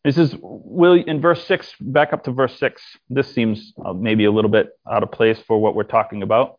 This 0.04 0.18
is 0.18 0.34
will 0.40 0.94
in 0.94 1.20
verse 1.20 1.46
six. 1.46 1.74
Back 1.80 2.12
up 2.12 2.24
to 2.24 2.30
verse 2.30 2.58
six. 2.58 2.82
This 3.08 3.32
seems 3.32 3.72
uh, 3.84 3.94
maybe 3.94 4.26
a 4.26 4.30
little 4.30 4.50
bit 4.50 4.68
out 4.90 5.02
of 5.02 5.10
place 5.10 5.38
for 5.46 5.60
what 5.60 5.74
we're 5.74 5.84
talking 5.84 6.22
about. 6.22 6.58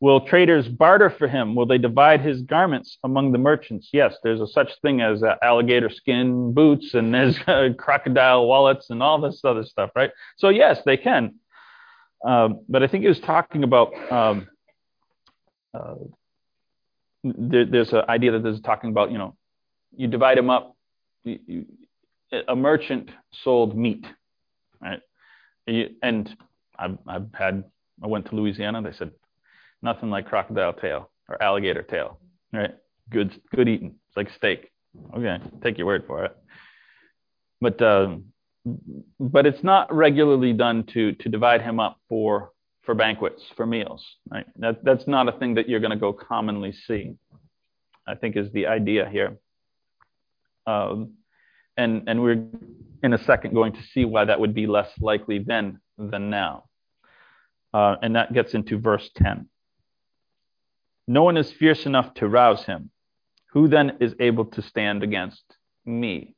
Will 0.00 0.20
traders 0.20 0.68
barter 0.68 1.08
for 1.08 1.26
him? 1.28 1.54
Will 1.54 1.66
they 1.66 1.78
divide 1.78 2.20
his 2.20 2.42
garments 2.42 2.98
among 3.04 3.32
the 3.32 3.38
merchants? 3.38 3.90
Yes, 3.92 4.16
there's 4.22 4.40
a 4.40 4.46
such 4.46 4.70
thing 4.80 5.00
as 5.00 5.22
uh, 5.22 5.36
alligator 5.42 5.88
skin 5.88 6.52
boots 6.52 6.94
and 6.94 7.14
there's 7.14 7.38
uh, 7.46 7.68
crocodile 7.78 8.46
wallets 8.46 8.90
and 8.90 9.02
all 9.02 9.20
this 9.20 9.40
other 9.44 9.64
stuff, 9.64 9.90
right? 9.94 10.10
So 10.36 10.48
yes, 10.50 10.80
they 10.84 10.96
can. 10.96 11.36
Um, 12.24 12.60
but 12.68 12.82
I 12.82 12.88
think 12.88 13.02
he 13.02 13.08
was 13.08 13.20
talking 13.20 13.62
about 13.62 13.94
um, 14.10 14.48
uh, 15.72 15.94
there, 17.24 17.64
there's 17.64 17.92
an 17.92 18.02
idea 18.08 18.32
that 18.32 18.42
this 18.42 18.56
is 18.56 18.62
talking 18.62 18.90
about, 18.90 19.10
you 19.10 19.18
know, 19.18 19.36
you 19.96 20.08
divide 20.08 20.38
them 20.38 20.50
up. 20.50 20.76
You, 21.24 21.38
you, 21.46 21.66
a 22.48 22.56
merchant 22.56 23.10
sold 23.44 23.76
meat, 23.76 24.06
right? 24.80 25.00
And 26.02 26.36
I've, 26.78 26.98
I've 27.06 27.28
had, 27.34 27.64
I 28.02 28.06
went 28.06 28.26
to 28.26 28.36
Louisiana. 28.36 28.82
They 28.82 28.92
said 28.92 29.10
nothing 29.82 30.10
like 30.10 30.26
crocodile 30.26 30.72
tail 30.72 31.10
or 31.28 31.42
alligator 31.42 31.82
tail, 31.82 32.18
right? 32.52 32.74
Good, 33.10 33.40
good 33.54 33.68
eating. 33.68 33.96
It's 34.08 34.16
like 34.16 34.30
steak. 34.36 34.70
Okay, 35.14 35.38
take 35.62 35.78
your 35.78 35.86
word 35.86 36.04
for 36.06 36.24
it. 36.24 36.36
But 37.60 37.80
uh, 37.80 38.16
but 39.20 39.46
it's 39.46 39.62
not 39.62 39.94
regularly 39.94 40.52
done 40.52 40.84
to 40.92 41.12
to 41.12 41.28
divide 41.28 41.62
him 41.62 41.80
up 41.80 41.98
for 42.08 42.50
for 42.82 42.94
banquets 42.94 43.42
for 43.56 43.66
meals. 43.66 44.04
Right? 44.30 44.46
That 44.56 44.84
that's 44.84 45.06
not 45.06 45.28
a 45.28 45.32
thing 45.32 45.54
that 45.54 45.68
you're 45.68 45.80
going 45.80 45.90
to 45.90 45.96
go 45.96 46.12
commonly 46.12 46.72
see. 46.72 47.14
I 48.06 48.14
think 48.14 48.36
is 48.36 48.52
the 48.52 48.66
idea 48.66 49.08
here. 49.08 49.38
Um, 50.66 51.14
and 51.76 52.04
and 52.06 52.22
we're 52.22 52.44
in 53.02 53.12
a 53.12 53.18
second 53.24 53.54
going 53.54 53.72
to 53.72 53.82
see 53.92 54.04
why 54.04 54.24
that 54.24 54.40
would 54.40 54.54
be 54.54 54.66
less 54.66 54.90
likely 55.00 55.38
then 55.38 55.80
than 55.98 56.30
now. 56.30 56.64
Uh, 57.72 57.96
and 58.02 58.16
that 58.16 58.32
gets 58.32 58.54
into 58.54 58.78
verse 58.78 59.10
10. 59.16 59.48
No 61.06 61.22
one 61.22 61.36
is 61.36 61.52
fierce 61.52 61.86
enough 61.86 62.14
to 62.14 62.28
rouse 62.28 62.64
him. 62.64 62.90
Who 63.52 63.68
then 63.68 63.98
is 64.00 64.14
able 64.18 64.46
to 64.46 64.62
stand 64.62 65.02
against 65.02 65.44
me? 65.84 66.34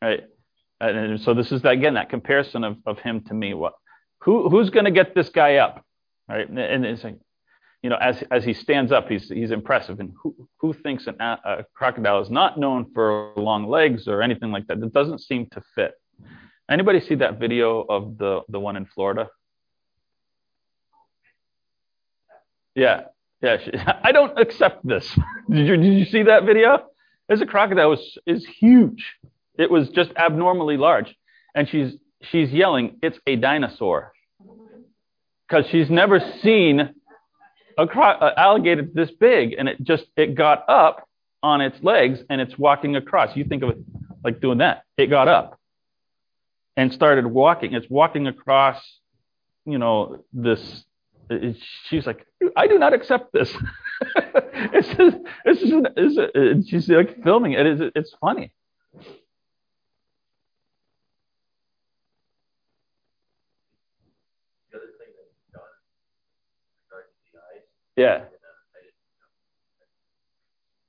Right. 0.00 0.24
And 0.80 1.20
so 1.20 1.34
this 1.34 1.52
is 1.52 1.64
again 1.64 1.94
that 1.94 2.08
comparison 2.08 2.64
of, 2.64 2.78
of 2.86 2.98
him 2.98 3.20
to 3.24 3.34
me. 3.34 3.52
What 3.52 3.74
who 4.20 4.48
who's 4.48 4.70
going 4.70 4.86
to 4.86 4.90
get 4.90 5.14
this 5.14 5.28
guy 5.28 5.56
up? 5.56 5.84
Right. 6.28 6.48
And 6.48 6.86
it's 6.86 7.04
like, 7.04 7.18
you 7.82 7.88
know, 7.88 7.96
as 7.96 8.22
as 8.30 8.44
he 8.44 8.52
stands 8.52 8.92
up, 8.92 9.08
he's 9.08 9.28
he's 9.28 9.50
impressive. 9.50 10.00
And 10.00 10.12
who 10.22 10.34
who 10.58 10.72
thinks 10.72 11.06
an, 11.06 11.16
a 11.20 11.64
crocodile 11.74 12.20
is 12.20 12.30
not 12.30 12.58
known 12.58 12.90
for 12.94 13.32
long 13.36 13.68
legs 13.68 14.06
or 14.06 14.22
anything 14.22 14.52
like 14.52 14.66
that? 14.66 14.78
It 14.78 14.92
doesn't 14.92 15.20
seem 15.20 15.46
to 15.52 15.62
fit. 15.74 15.92
Anybody 16.70 17.00
see 17.00 17.14
that 17.16 17.38
video 17.38 17.80
of 17.88 18.18
the 18.18 18.42
the 18.48 18.60
one 18.60 18.76
in 18.76 18.84
Florida? 18.84 19.28
Yeah, 22.74 23.04
yeah. 23.42 23.56
She, 23.64 23.72
I 24.02 24.12
don't 24.12 24.38
accept 24.38 24.86
this. 24.86 25.18
did 25.50 25.66
you 25.66 25.76
did 25.76 25.98
you 25.98 26.04
see 26.04 26.24
that 26.24 26.44
video? 26.44 26.84
There's 27.28 27.40
a 27.40 27.46
crocodile 27.46 27.90
was 27.90 28.18
is 28.26 28.44
huge. 28.44 29.16
It 29.56 29.70
was 29.70 29.88
just 29.88 30.10
abnormally 30.16 30.76
large, 30.76 31.14
and 31.54 31.66
she's 31.66 31.94
she's 32.22 32.52
yelling, 32.52 32.98
"It's 33.02 33.18
a 33.26 33.36
dinosaur," 33.36 34.12
because 35.48 35.64
she's 35.70 35.88
never 35.88 36.20
seen 36.42 36.94
a 37.80 37.86
cro- 37.86 38.04
uh, 38.04 38.34
alligator 38.36 38.82
this 38.92 39.10
big, 39.10 39.54
and 39.58 39.68
it 39.68 39.82
just 39.82 40.04
it 40.16 40.34
got 40.34 40.68
up 40.68 41.08
on 41.42 41.60
its 41.60 41.82
legs 41.82 42.20
and 42.28 42.40
it's 42.40 42.58
walking 42.58 42.96
across. 42.96 43.34
You 43.34 43.44
think 43.44 43.62
of 43.62 43.70
it 43.70 43.78
like 44.22 44.40
doing 44.40 44.58
that. 44.58 44.84
It 44.96 45.06
got 45.06 45.28
up 45.28 45.58
and 46.76 46.92
started 46.92 47.26
walking. 47.26 47.72
It's 47.72 47.88
walking 47.88 48.26
across, 48.26 48.80
you 49.64 49.78
know, 49.78 50.24
this. 50.32 50.84
She's 51.88 52.06
like, 52.06 52.26
I 52.56 52.66
do 52.66 52.78
not 52.78 52.92
accept 52.92 53.32
this. 53.32 53.50
it's 54.16 54.88
just, 54.88 55.16
it's 55.44 55.60
just, 55.60 55.86
it's, 55.96 56.68
she's 56.68 56.88
like 56.88 57.22
filming 57.22 57.52
it. 57.52 57.66
It's, 57.66 57.92
it's 57.94 58.14
funny. 58.20 58.52
Yeah. 68.00 68.24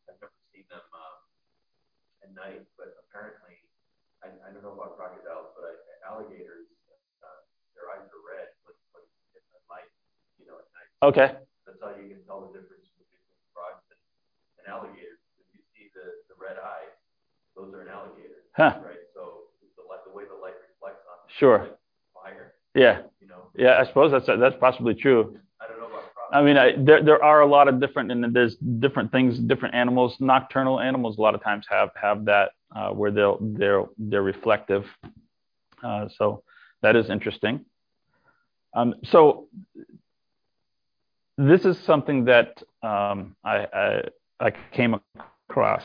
I've 0.07 0.15
never 0.23 0.31
seen 0.55 0.63
them 0.71 0.79
um, 0.95 1.19
at 2.23 2.31
night, 2.31 2.63
but 2.79 2.95
apparently, 3.03 3.59
I, 4.23 4.31
I 4.47 4.55
don't 4.55 4.63
know 4.63 4.71
about 4.79 4.95
crocodiles, 4.95 5.51
but 5.51 5.67
I, 5.67 5.75
alligators, 6.07 6.71
uh, 7.19 7.43
their 7.75 7.91
eyes 7.91 8.07
are 8.07 8.23
red 8.23 8.55
when, 8.63 8.79
when 8.95 9.03
in 9.35 9.43
the 9.51 9.59
light, 9.67 9.91
you 10.39 10.47
know, 10.47 10.55
at 10.55 10.71
night. 10.71 10.87
Okay. 11.03 11.35
That's 11.67 11.83
how 11.83 11.91
you 11.99 12.15
can 12.15 12.23
tell 12.23 12.47
the 12.47 12.55
difference 12.55 12.87
between 12.95 13.27
frogs 13.51 13.83
and, 13.91 13.99
and 14.63 14.71
alligators. 14.71 15.19
If 15.43 15.51
you 15.51 15.59
see 15.75 15.91
the, 15.91 16.15
the 16.31 16.39
red 16.39 16.55
eyes, 16.63 16.95
those 17.59 17.75
are 17.75 17.83
an 17.83 17.91
alligator. 17.91 18.47
Huh. 18.55 18.79
Right. 18.87 19.03
So 19.11 19.51
the, 19.59 19.83
the 19.83 20.15
way 20.15 20.23
the 20.31 20.39
light 20.39 20.55
reflects 20.63 21.03
on 21.11 21.27
them, 21.27 21.35
sure. 21.35 21.59
Like 21.67 21.75
fire. 22.15 22.55
Yeah. 22.71 23.03
You 23.19 23.27
know. 23.27 23.51
Yeah, 23.51 23.83
I 23.83 23.85
suppose 23.91 24.15
that's 24.15 24.31
that's 24.31 24.55
possibly 24.63 24.95
true. 24.95 25.35
I 26.31 26.41
mean, 26.41 26.57
I, 26.57 26.73
there 26.77 27.03
there 27.03 27.23
are 27.23 27.41
a 27.41 27.45
lot 27.45 27.67
of 27.67 27.79
different, 27.79 28.11
and 28.11 28.33
there's 28.33 28.55
different 28.55 29.11
things, 29.11 29.37
different 29.37 29.75
animals. 29.75 30.15
Nocturnal 30.19 30.79
animals 30.79 31.17
a 31.17 31.21
lot 31.21 31.35
of 31.35 31.43
times 31.43 31.65
have 31.69 31.89
have 32.01 32.25
that 32.25 32.51
uh, 32.75 32.89
where 32.89 33.11
they'll 33.11 33.37
they're 33.41 33.83
they're 33.97 34.23
reflective. 34.23 34.85
Uh, 35.83 36.07
so 36.17 36.43
that 36.81 36.95
is 36.95 37.09
interesting. 37.09 37.65
Um, 38.73 38.95
so 39.03 39.47
this 41.37 41.65
is 41.65 41.77
something 41.79 42.25
that 42.25 42.61
um, 42.83 43.35
I, 43.43 43.67
I, 43.73 44.01
I 44.39 44.51
came 44.71 44.95
across. 45.49 45.83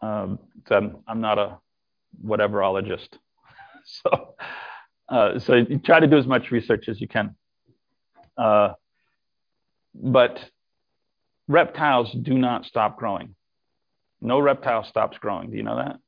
Um, 0.00 0.38
I'm, 0.70 0.98
I'm 1.06 1.20
not 1.20 1.38
a 1.38 1.58
whateverologist, 2.24 3.08
so 3.84 4.34
uh, 5.08 5.38
so 5.38 5.64
try 5.84 6.00
to 6.00 6.06
do 6.06 6.16
as 6.16 6.26
much 6.26 6.50
research 6.50 6.88
as 6.88 7.00
you 7.00 7.08
can. 7.08 7.34
Uh, 8.38 8.72
but 9.94 10.38
reptiles 11.48 12.12
do 12.22 12.34
not 12.34 12.64
stop 12.64 12.98
growing. 12.98 13.34
No 14.20 14.40
reptile 14.40 14.84
stops 14.84 15.18
growing. 15.18 15.50
Do 15.50 15.56
you 15.56 15.62
know 15.62 15.76
that? 15.76 15.98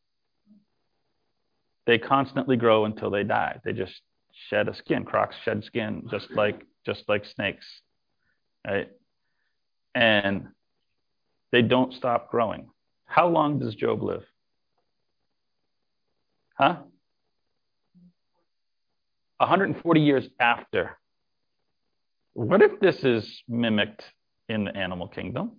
They 1.86 1.98
constantly 1.98 2.56
grow 2.56 2.84
until 2.84 3.10
they 3.10 3.22
die. 3.22 3.60
They 3.64 3.72
just 3.72 3.94
shed 4.48 4.68
a 4.68 4.74
skin. 4.74 5.04
Crocs 5.04 5.36
shed 5.44 5.64
skin 5.64 6.06
just 6.10 6.30
like 6.30 6.66
just 6.84 7.04
like 7.08 7.24
snakes. 7.24 7.66
Right? 8.66 8.90
And 9.94 10.48
they 11.52 11.62
don't 11.62 11.94
stop 11.94 12.30
growing. 12.30 12.68
How 13.04 13.28
long 13.28 13.60
does 13.60 13.74
Job 13.74 14.02
live? 14.02 14.24
Huh? 16.54 16.76
140 19.38 20.00
years 20.00 20.24
after 20.40 20.98
what 22.36 22.60
if 22.60 22.78
this 22.80 23.02
is 23.02 23.42
mimicked 23.48 24.04
in 24.50 24.64
the 24.64 24.76
animal 24.76 25.08
kingdom? 25.08 25.52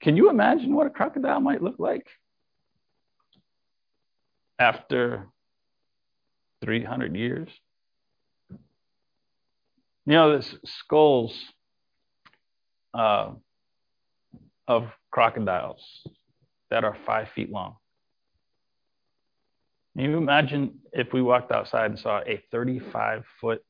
Can 0.00 0.16
you 0.16 0.30
imagine 0.30 0.72
what 0.72 0.86
a 0.86 0.90
crocodile 0.90 1.40
might 1.40 1.60
look 1.60 1.74
like 1.80 2.06
after 4.60 5.26
300 6.62 7.16
years? 7.16 7.48
You 8.50 8.58
know, 10.06 10.38
the 10.38 10.46
skulls 10.64 11.36
uh, 12.94 13.32
of 14.68 14.84
crocodiles 15.10 15.82
that 16.70 16.84
are 16.84 16.96
five 17.04 17.28
feet 17.34 17.50
long. 17.50 17.79
Can 20.00 20.10
you 20.10 20.16
imagine 20.16 20.78
if 20.94 21.12
we 21.12 21.20
walked 21.20 21.52
outside 21.52 21.90
and 21.90 21.98
saw 21.98 22.20
a 22.20 22.42
35 22.50 23.22
foot 23.38 23.62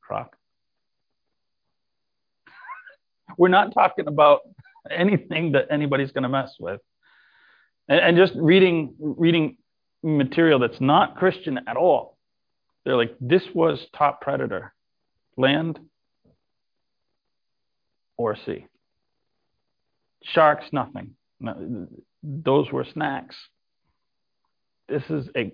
croc? 0.00 0.34
We're 3.38 3.50
not 3.50 3.72
talking 3.72 4.08
about 4.08 4.40
anything 4.90 5.52
that 5.52 5.68
anybody's 5.70 6.10
going 6.10 6.24
to 6.24 6.28
mess 6.28 6.56
with. 6.58 6.80
And, 7.88 8.00
and, 8.00 8.16
just 8.16 8.32
reading 8.34 8.96
reading 8.98 9.58
material 10.02 10.58
that's 10.58 10.80
not 10.80 11.16
Christian 11.18 11.60
at 11.68 11.76
all. 11.76 12.18
They're 12.84 12.96
like, 12.96 13.14
this 13.20 13.44
was 13.54 13.78
top 13.96 14.20
predator, 14.20 14.74
land 15.36 15.78
or 18.16 18.36
sea. 18.44 18.66
Sharks, 20.24 20.64
nothing. 20.72 21.14
Those 22.24 22.72
were 22.72 22.84
snacks 22.92 23.36
this 24.90 25.08
is 25.08 25.28
a 25.36 25.52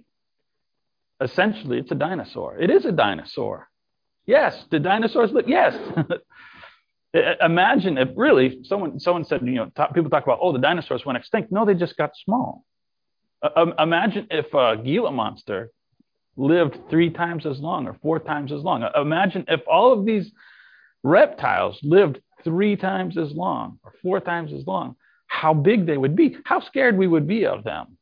essentially 1.23 1.79
it's 1.79 1.93
a 1.93 1.95
dinosaur. 1.95 2.59
It 2.59 2.71
is 2.71 2.85
a 2.85 2.93
dinosaur. 2.93 3.69
Yes, 4.27 4.65
the 4.71 4.81
dinosaurs 4.81 5.31
look 5.33 5.47
yes. 5.47 5.77
Imagine 7.41 7.97
if 7.97 8.09
really 8.17 8.61
someone 8.65 8.99
someone 8.99 9.25
said, 9.25 9.41
you 9.43 9.55
know, 9.55 9.71
people 9.95 10.11
talk 10.11 10.25
about, 10.25 10.39
oh, 10.43 10.53
the 10.53 10.59
dinosaurs 10.59 11.07
went 11.07 11.17
extinct. 11.17 11.53
No, 11.53 11.65
they 11.65 11.75
just 11.75 11.97
got 11.97 12.11
small. 12.25 12.65
Uh, 13.43 13.67
imagine 13.79 14.27
if 14.31 14.53
a 14.55 14.77
Gila 14.83 15.13
monster 15.13 15.71
lived 16.37 16.77
three 16.91 17.11
times 17.11 17.47
as 17.47 17.59
long 17.61 17.87
or 17.87 17.97
four 18.03 18.19
times 18.19 18.53
as 18.53 18.63
long. 18.63 18.85
Imagine 18.95 19.45
if 19.49 19.61
all 19.67 19.93
of 19.93 20.05
these 20.05 20.33
reptiles 21.03 21.79
lived 21.83 22.21
three 22.45 22.77
times 22.77 23.17
as 23.17 23.33
long 23.33 23.79
or 23.83 23.93
four 24.03 24.21
times 24.21 24.53
as 24.53 24.67
long, 24.67 24.97
how 25.27 25.55
big 25.55 25.87
they 25.87 25.97
would 25.97 26.17
be, 26.17 26.37
how 26.45 26.61
scared 26.61 26.97
we 26.97 27.07
would 27.07 27.27
be 27.27 27.47
of 27.47 27.65
them, 27.65 27.97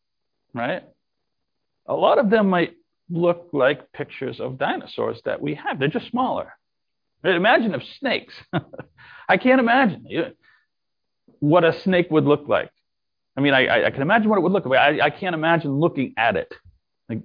right? 0.53 0.85
A 1.87 1.95
lot 1.95 2.19
of 2.19 2.31
them 2.31 2.49
might 2.49 2.75
look 3.11 3.49
like 3.53 3.93
pictures 3.93 4.41
of 4.41 4.59
dinosaurs 4.59 5.21
that 5.25 5.41
we 5.41 5.55
have. 5.55 5.79
They're 5.79 5.89
just 5.89 6.09
smaller. 6.09 6.53
Imagine 7.23 7.75
if 7.75 7.83
snakes, 7.99 8.35
I 9.29 9.37
can't 9.37 9.61
imagine 9.61 10.35
what 11.41 11.65
a 11.65 11.79
snake 11.81 12.11
would 12.11 12.25
look 12.25 12.49
like. 12.49 12.71
I 13.37 13.41
mean, 13.41 13.55
I, 13.55 13.87
I 13.87 13.91
can 13.91 14.03
imagine 14.03 14.29
what 14.29 14.39
it 14.39 14.43
would 14.43 14.53
look 14.53 14.67
like. 14.67 14.79
I, 14.79 15.07
I 15.07 15.11
can't 15.11 15.35
imagine 15.35 15.73
looking 15.73 16.15
at 16.17 16.37
it. 16.37 16.53
Like 17.09 17.23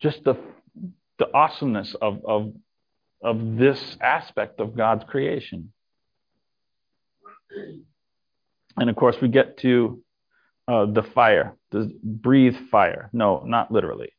just 0.00 0.24
the, 0.24 0.36
the 1.18 1.32
awesomeness 1.32 1.94
of, 2.00 2.20
of, 2.24 2.52
of 3.22 3.56
this 3.56 3.96
aspect 4.00 4.60
of 4.60 4.76
God's 4.76 5.04
creation. 5.04 5.72
And 8.76 8.90
of 8.90 8.96
course, 8.96 9.16
we 9.22 9.28
get 9.28 9.58
to 9.58 10.02
uh, 10.68 10.86
the 10.86 11.02
fire, 11.02 11.56
the 11.70 11.92
breathe 12.02 12.56
fire. 12.70 13.10
No, 13.12 13.42
not 13.44 13.70
literally, 13.70 14.12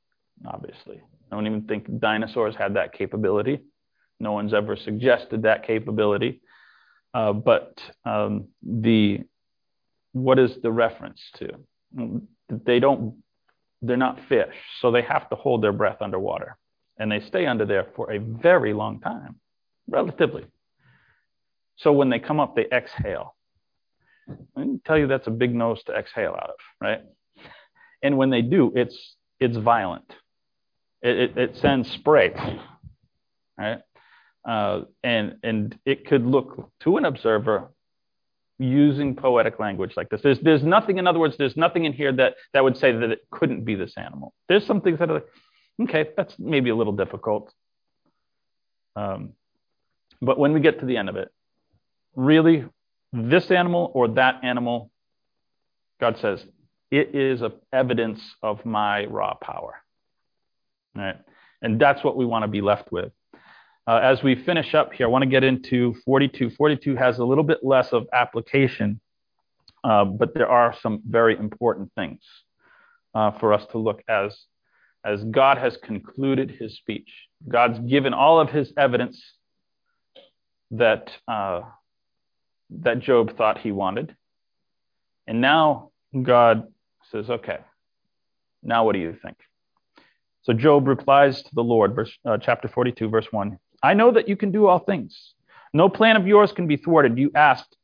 obviously. 0.46 1.02
I 1.32 1.36
don't 1.36 1.46
even 1.46 1.64
think 1.64 2.00
dinosaurs 2.00 2.56
had 2.56 2.76
that 2.76 2.94
capability. 2.94 3.60
No 4.20 4.32
one's 4.32 4.54
ever 4.54 4.76
suggested 4.76 5.44
that 5.44 5.66
capability. 5.66 6.42
Uh, 7.14 7.34
but 7.34 7.80
um, 8.06 8.48
the 8.62 9.22
what 10.14 10.40
is 10.40 10.52
the 10.62 10.72
reference 10.72 11.22
to? 11.38 11.50
They 12.50 12.80
don't. 12.80 13.24
They're 13.82 13.98
not 13.98 14.20
fish, 14.28 14.56
so 14.82 14.92
they 14.92 15.04
have 15.04 15.30
to 15.30 15.36
hold 15.36 15.64
their 15.64 15.72
breath 15.72 16.02
underwater, 16.02 16.58
and 16.98 17.12
they 17.12 17.20
stay 17.20 17.46
under 17.46 17.66
there 17.66 17.88
for 17.96 18.12
a 18.12 18.18
very 18.18 18.74
long 18.74 19.00
time, 19.00 19.36
relatively. 19.88 20.46
So 21.78 21.92
when 21.92 22.10
they 22.10 22.20
come 22.20 22.40
up, 22.40 22.56
they 22.56 22.66
exhale. 22.72 23.36
I 24.30 24.62
can 24.62 24.82
tell 24.86 24.98
you 24.98 25.08
that's 25.08 25.28
a 25.28 25.32
big 25.32 25.54
nose 25.54 25.84
to 25.84 25.94
exhale 25.94 26.32
out 26.32 26.50
of, 26.50 26.56
right? 26.82 27.02
And 28.04 28.18
when 28.18 28.30
they 28.30 28.42
do, 28.42 28.72
it's 28.76 29.16
it's 29.40 29.58
violent. 29.58 30.14
It, 31.02 31.18
it, 31.18 31.38
it 31.38 31.58
sends 31.58 31.90
spray, 31.92 32.34
right? 33.58 33.82
Uh, 34.48 34.82
and 35.04 35.38
and 35.44 35.78
it 35.86 36.08
could 36.08 36.26
look 36.26 36.72
to 36.82 36.98
an 36.98 37.06
observer 37.06 37.72
using 38.60 39.16
poetic 39.16 39.60
language 39.60 39.94
like 39.96 40.10
this. 40.10 40.22
There's 40.22 40.40
there's 40.40 40.64
nothing, 40.64 40.98
in 40.98 41.08
other 41.08 41.20
words, 41.20 41.36
there's 41.38 41.58
nothing 41.58 41.86
in 41.86 41.94
here 41.94 42.12
that 42.14 42.36
that 42.54 42.64
would 42.64 42.78
say 42.78 42.92
that 42.92 43.12
it 43.12 43.20
couldn't 43.32 43.66
be 43.66 43.76
this 43.76 43.94
animal. 43.98 44.34
There's 44.50 44.66
some 44.66 44.82
things 44.82 45.00
that 45.00 45.10
are 45.10 45.16
like, 45.16 45.28
okay, 45.84 46.10
that's 46.16 46.36
maybe 46.40 46.70
a 46.70 46.76
little 46.76 46.94
difficult. 46.94 47.54
Um, 48.96 49.34
but 50.22 50.40
when 50.40 50.54
we 50.54 50.60
get 50.60 50.80
to 50.80 50.86
the 50.86 50.98
end 50.98 51.10
of 51.10 51.16
it, 51.18 51.30
really, 52.16 52.66
this 53.14 53.52
animal 53.52 53.92
or 53.94 54.10
that 54.10 54.44
animal, 54.44 54.92
God 56.00 56.18
says, 56.20 56.44
it 56.92 57.16
is 57.16 57.42
evidence 57.74 58.22
of 58.42 58.66
my 58.66 59.06
raw 59.06 59.34
power. 59.36 59.76
Right? 60.96 61.18
And 61.62 61.80
that's 61.80 62.04
what 62.04 62.16
we 62.16 62.26
want 62.26 62.44
to 62.44 62.48
be 62.48 62.62
left 62.62 62.92
with. 62.92 63.12
Uh, 63.88 64.00
as 64.04 64.22
we 64.22 64.36
finish 64.36 64.76
up 64.76 64.94
here, 64.94 65.08
I 65.08 65.10
want 65.10 65.24
to 65.24 65.30
get 65.30 65.44
into 65.44 65.96
42. 66.06 66.52
42 66.52 66.96
has 66.96 67.20
a 67.20 67.26
little 67.26 67.44
bit 67.44 67.60
less 67.64 67.94
of 67.94 68.08
application, 68.14 69.00
uh, 69.84 70.04
but 70.04 70.34
there 70.34 70.50
are 70.50 70.76
some 70.82 71.02
very 71.08 71.38
important 71.38 71.92
things 71.96 72.20
uh, 73.16 73.32
for 73.40 73.54
us 73.54 73.66
to 73.72 73.78
look 73.78 74.04
as 74.10 74.38
as 75.06 75.24
God 75.24 75.58
has 75.58 75.78
concluded 75.78 76.52
his 76.52 76.76
speech. 76.76 77.10
God's 77.48 77.80
given 77.80 78.14
all 78.14 78.42
of 78.42 78.50
his 78.50 78.74
evidence 78.78 79.24
that 80.72 81.12
uh, 81.30 81.62
that 82.70 83.00
Job 83.00 83.38
thought 83.38 83.60
he 83.60 83.72
wanted, 83.72 84.16
and 85.26 85.42
now 85.42 85.92
God 86.22 86.68
says, 87.12 87.30
"Okay, 87.30 87.60
now 88.64 88.86
what 88.86 88.94
do 88.94 89.00
you 89.00 89.14
think?" 89.22 89.38
So 90.48 90.54
Job 90.54 90.88
replies 90.88 91.44
to 91.44 91.56
the 91.56 91.64
Lord, 91.64 91.94
verse, 91.94 92.18
uh, 92.24 92.38
chapter 92.38 92.70
42, 92.70 93.10
verse 93.10 93.28
1. 93.32 93.60
I 93.84 93.94
know 93.94 94.12
that 94.12 94.30
you 94.30 94.38
can 94.38 94.52
do 94.52 94.68
all 94.68 94.80
things. 94.80 95.34
No 95.74 95.90
plan 95.90 96.16
of 96.16 96.26
yours 96.26 96.54
can 96.54 96.68
be 96.68 96.78
thwarted. 96.78 97.18
You 97.18 97.32
asked, 97.36 97.76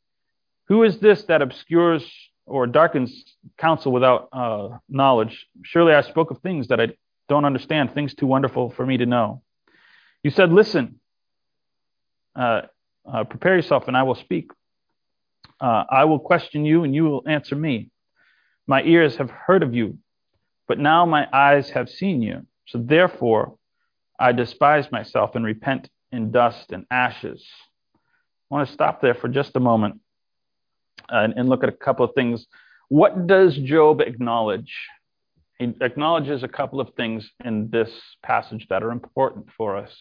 Who 0.70 0.84
is 0.84 0.98
this 1.00 1.24
that 1.26 1.42
obscures 1.42 2.10
or 2.46 2.66
darkens 2.66 3.36
counsel 3.58 3.92
without 3.92 4.30
uh, 4.32 4.70
knowledge? 4.88 5.46
Surely 5.64 5.94
I 5.94 6.02
spoke 6.02 6.32
of 6.32 6.40
things 6.40 6.70
that 6.70 6.80
I 6.80 6.94
don't 7.28 7.44
understand, 7.44 7.94
things 7.94 8.14
too 8.14 8.28
wonderful 8.28 8.70
for 8.70 8.86
me 8.86 8.96
to 8.96 9.06
know. 9.06 9.42
You 10.24 10.32
said, 10.32 10.54
Listen, 10.54 11.02
uh, 12.34 12.62
uh, 13.06 13.26
prepare 13.26 13.58
yourself, 13.58 13.90
and 13.90 13.98
I 13.98 14.04
will 14.04 14.16
speak. 14.16 14.52
Uh, 15.64 15.86
I 15.90 16.04
will 16.04 16.20
question 16.20 16.66
you, 16.66 16.84
and 16.84 16.94
you 16.94 17.06
will 17.06 17.24
answer 17.26 17.56
me. 17.56 17.90
My 18.68 18.84
ears 18.84 19.16
have 19.16 19.30
heard 19.30 19.64
of 19.64 19.74
you, 19.74 19.98
but 20.68 20.78
now 20.78 21.06
my 21.06 21.26
eyes 21.32 21.70
have 21.70 21.88
seen 21.88 22.22
you. 22.22 22.46
So 22.68 22.80
therefore, 22.80 23.56
I 24.20 24.34
despise 24.34 24.92
myself 24.92 25.36
and 25.36 25.46
repent 25.46 25.90
in 26.12 26.32
dust 26.32 26.74
and 26.74 26.86
ashes. 26.92 27.48
I 27.96 28.56
want 28.56 28.68
to 28.68 28.74
stop 28.74 29.02
there 29.02 29.16
for 29.16 29.30
just 29.30 29.56
a 29.56 29.62
moment 29.62 30.02
and, 31.08 31.34
and 31.38 31.48
look 31.48 31.64
at 31.64 31.70
a 31.70 31.78
couple 31.86 32.06
of 32.06 32.14
things. 32.14 32.46
What 32.90 33.26
does 33.26 33.56
Job 33.56 34.02
acknowledge? 34.02 34.76
He 35.60 35.74
acknowledges 35.80 36.44
a 36.44 36.50
couple 36.50 36.82
of 36.82 36.94
things 36.96 37.30
in 37.46 37.70
this 37.70 37.90
passage 38.22 38.68
that 38.70 38.84
are 38.84 38.92
important 38.92 39.48
for 39.56 39.78
us. 39.78 39.96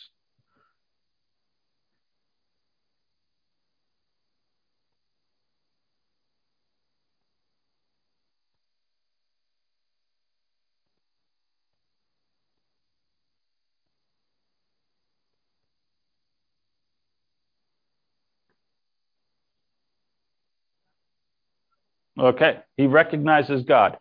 Okay, 22.22 22.58
he 22.76 22.86
recognizes 22.86 23.64
God. 23.64 23.98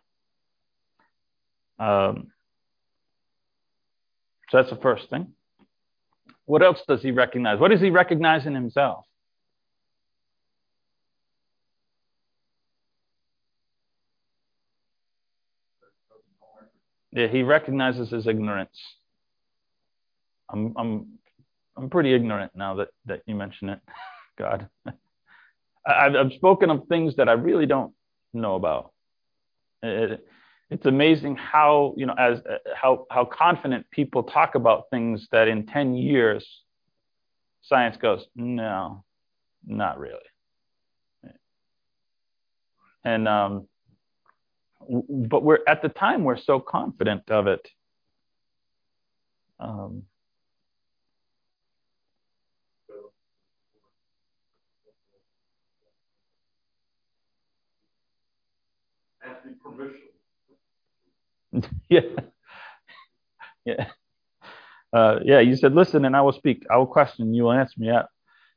Um, 1.80 2.28
so 4.48 4.58
that's 4.58 4.70
the 4.70 4.76
first 4.80 5.10
thing. 5.10 5.32
What 6.44 6.62
else 6.62 6.78
does 6.86 7.02
he 7.02 7.10
recognize? 7.10 7.58
What 7.58 7.72
does 7.72 7.80
he 7.80 7.90
recognize 7.90 8.46
in 8.46 8.54
himself? 8.54 9.04
Yeah, 17.10 17.26
he 17.26 17.42
recognizes 17.42 18.10
his 18.10 18.28
ignorance. 18.28 18.78
I'm 20.48 20.74
I'm 20.76 21.06
I'm 21.76 21.90
pretty 21.90 22.14
ignorant 22.14 22.52
now 22.54 22.76
that 22.76 22.88
that 23.06 23.22
you 23.26 23.34
mention 23.34 23.68
it, 23.68 23.80
God. 24.38 24.68
I've, 25.84 26.14
I've 26.14 26.32
spoken 26.34 26.70
of 26.70 26.86
things 26.88 27.16
that 27.16 27.28
I 27.28 27.32
really 27.32 27.66
don't 27.66 27.92
know 28.32 28.54
about. 28.54 28.92
It, 29.82 30.24
it's 30.72 30.86
amazing 30.86 31.36
how 31.36 31.94
you 31.98 32.06
know 32.06 32.14
as 32.18 32.40
how 32.74 33.06
how 33.10 33.26
confident 33.26 33.90
people 33.90 34.22
talk 34.22 34.54
about 34.54 34.84
things 34.90 35.28
that 35.30 35.46
in 35.46 35.66
10 35.66 35.94
years 35.94 36.62
science 37.60 37.96
goes 37.98 38.24
no 38.34 39.04
not 39.66 39.98
really 39.98 40.16
and 43.04 43.28
um 43.28 43.68
but 45.08 45.42
we're 45.42 45.60
at 45.68 45.82
the 45.82 45.90
time 45.90 46.24
we're 46.24 46.38
so 46.38 46.58
confident 46.58 47.30
of 47.30 47.46
it 47.46 47.68
um 49.60 50.04
permission. 59.62 60.00
yeah. 61.88 62.00
Yeah. 63.64 63.88
Uh, 64.92 65.20
yeah, 65.24 65.40
you 65.40 65.56
said, 65.56 65.74
listen, 65.74 66.04
and 66.04 66.14
I 66.16 66.20
will 66.20 66.32
speak. 66.32 66.64
I 66.70 66.76
will 66.76 66.86
question. 66.86 67.32
You 67.32 67.44
will 67.44 67.52
answer 67.52 67.74
me. 67.78 67.86
Yeah. 67.86 68.02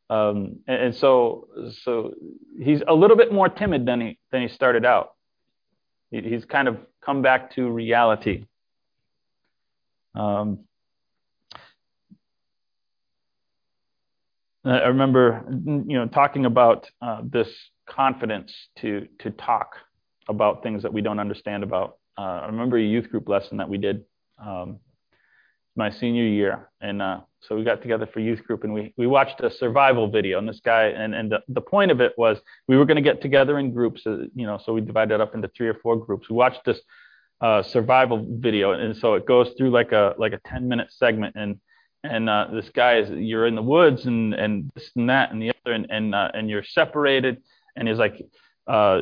Um, 0.10 0.58
and, 0.68 0.82
and, 0.84 0.96
so, 0.96 1.48
so 1.84 2.14
he's 2.62 2.82
a 2.88 2.94
little 2.94 3.18
bit 3.18 3.32
more 3.32 3.50
timid 3.50 3.86
than 3.86 4.02
he 4.02 4.20
than 4.32 4.42
he 4.42 4.48
started 4.48 4.86
out. 4.86 5.14
He, 6.12 6.22
he's 6.22 6.46
kind 6.46 6.68
of 6.68 6.78
come 7.04 7.22
back 7.22 7.56
to 7.56 7.70
reality. 7.70 8.46
Um, 10.14 10.60
I 14.64 14.88
remember, 14.88 15.46
you 15.48 15.98
know, 15.98 16.08
talking 16.08 16.46
about 16.46 16.90
uh, 17.02 17.22
this 17.24 17.48
confidence 17.88 18.54
to 18.78 19.08
to 19.20 19.32
talk 19.32 19.76
about 20.28 20.64
things 20.64 20.84
that 20.84 20.94
we 20.94 21.02
don't 21.02 21.20
understand 21.20 21.64
about. 21.64 21.98
Uh, 22.18 22.42
I 22.44 22.46
remember 22.48 22.78
a 22.78 22.84
youth 22.84 23.10
group 23.10 23.28
lesson 23.28 23.58
that 23.58 23.70
we 23.70 23.78
did 23.78 24.06
um, 24.44 24.80
my 25.76 25.90
senior 25.92 26.24
year, 26.24 26.70
and 26.80 27.02
uh, 27.02 27.20
so 27.42 27.56
we 27.56 27.64
got 27.64 27.82
together 27.82 28.08
for 28.12 28.22
youth 28.22 28.44
group, 28.46 28.64
and 28.64 28.74
we 28.74 28.94
we 28.98 29.08
watched 29.08 29.42
a 29.42 29.52
survival 29.52 30.10
video. 30.10 30.40
And 30.40 30.48
this 30.48 30.62
guy, 30.64 30.86
and 30.86 31.14
and 31.14 31.32
the, 31.32 31.40
the 31.50 31.62
point 31.62 31.92
of 31.92 32.00
it 32.00 32.14
was 32.18 32.38
we 32.68 32.78
were 32.78 32.86
going 32.86 32.96
to 32.96 33.02
get 33.02 33.22
together 33.22 33.60
in 33.60 33.74
groups, 33.74 34.02
uh, 34.06 34.18
you 34.34 34.46
know, 34.46 34.60
so 34.64 34.74
we 34.74 34.82
divided 34.82 35.20
up 35.20 35.36
into 35.36 35.50
three 35.50 35.68
or 35.68 35.76
four 35.76 35.98
groups. 35.98 36.30
We 36.30 36.36
watched 36.36 36.64
this 36.66 36.80
uh, 37.42 37.62
survival 37.64 38.26
video, 38.30 38.72
and 38.72 38.96
so 38.96 39.16
it 39.16 39.26
goes 39.26 39.50
through 39.58 39.72
like 39.72 39.92
a 39.92 40.16
like 40.18 40.34
a 40.34 40.40
10 40.48 40.68
minute 40.68 40.88
segment, 40.92 41.36
and 41.36 41.60
and 42.04 42.30
uh, 42.30 42.48
this 42.54 42.70
guy 42.70 43.00
is 43.00 43.10
you're 43.10 43.48
in 43.48 43.56
the 43.56 43.62
woods 43.62 44.06
and 44.06 44.34
and 44.34 44.72
this 44.76 44.92
and 44.96 45.10
that 45.10 45.32
and 45.32 45.42
the 45.42 45.50
other 45.50 45.74
and 45.74 45.88
and 45.90 46.16
uh, 46.16 46.32
and 46.34 46.50
you're 46.50 46.64
separated 46.64 47.42
and 47.76 47.88
he's 47.88 47.98
like 47.98 48.22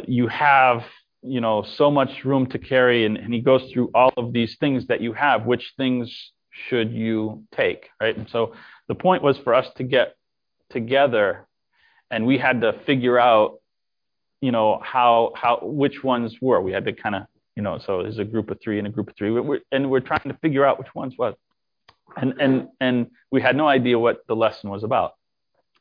you 0.08 0.28
have 0.28 0.84
you 1.26 1.42
know 1.42 1.64
so 1.78 1.90
much 1.90 2.26
room 2.26 2.46
to 2.48 2.60
carry 2.60 3.06
and, 3.06 3.18
and 3.18 3.34
he 3.34 3.40
goes 3.40 3.72
through 3.72 3.90
all 3.94 4.14
of 4.18 4.34
these 4.34 4.58
things 4.60 4.88
that 4.88 5.02
you 5.02 5.14
have 5.14 5.46
which 5.46 5.74
things 5.78 6.32
should 6.68 6.92
you 6.92 7.44
take 7.56 7.90
right? 8.02 8.18
And 8.18 8.30
so 8.30 8.54
the 8.88 8.96
point 8.96 9.24
was 9.24 9.38
for 9.40 9.54
us 9.54 9.68
to 9.78 9.84
get 9.84 10.16
together 10.70 11.48
and 12.12 12.26
we 12.26 12.38
had 12.38 12.62
to 12.62 12.74
figure 12.86 13.20
out 13.20 13.60
you 14.42 14.52
know 14.52 14.80
how 14.84 15.32
how 15.36 15.60
which 15.62 16.04
ones 16.04 16.36
were. 16.42 16.60
We 16.62 16.74
had 16.74 16.86
to 16.86 16.94
kind 16.94 17.16
of 17.16 17.24
you 17.56 17.64
know 17.64 17.80
so 17.80 18.04
there's 18.04 18.20
a 18.20 18.26
group 18.26 18.52
of 18.52 18.60
three 18.62 18.78
and 18.78 18.88
a 18.88 18.92
group 18.92 19.10
of 19.10 19.16
three. 19.16 19.32
We're, 19.32 19.62
and 19.72 19.90
we're 19.90 20.02
trying 20.02 20.28
to 20.28 20.38
figure 20.42 20.66
out 20.66 20.80
which 20.80 20.94
ones 20.94 21.16
was 21.18 21.36
and 22.18 22.34
and 22.40 22.68
and 22.80 23.08
we 23.32 23.42
had 23.42 23.56
no 23.56 23.68
idea 23.68 23.98
what 23.98 24.26
the 24.28 24.36
lesson 24.36 24.70
was 24.70 24.84
about. 24.84 25.14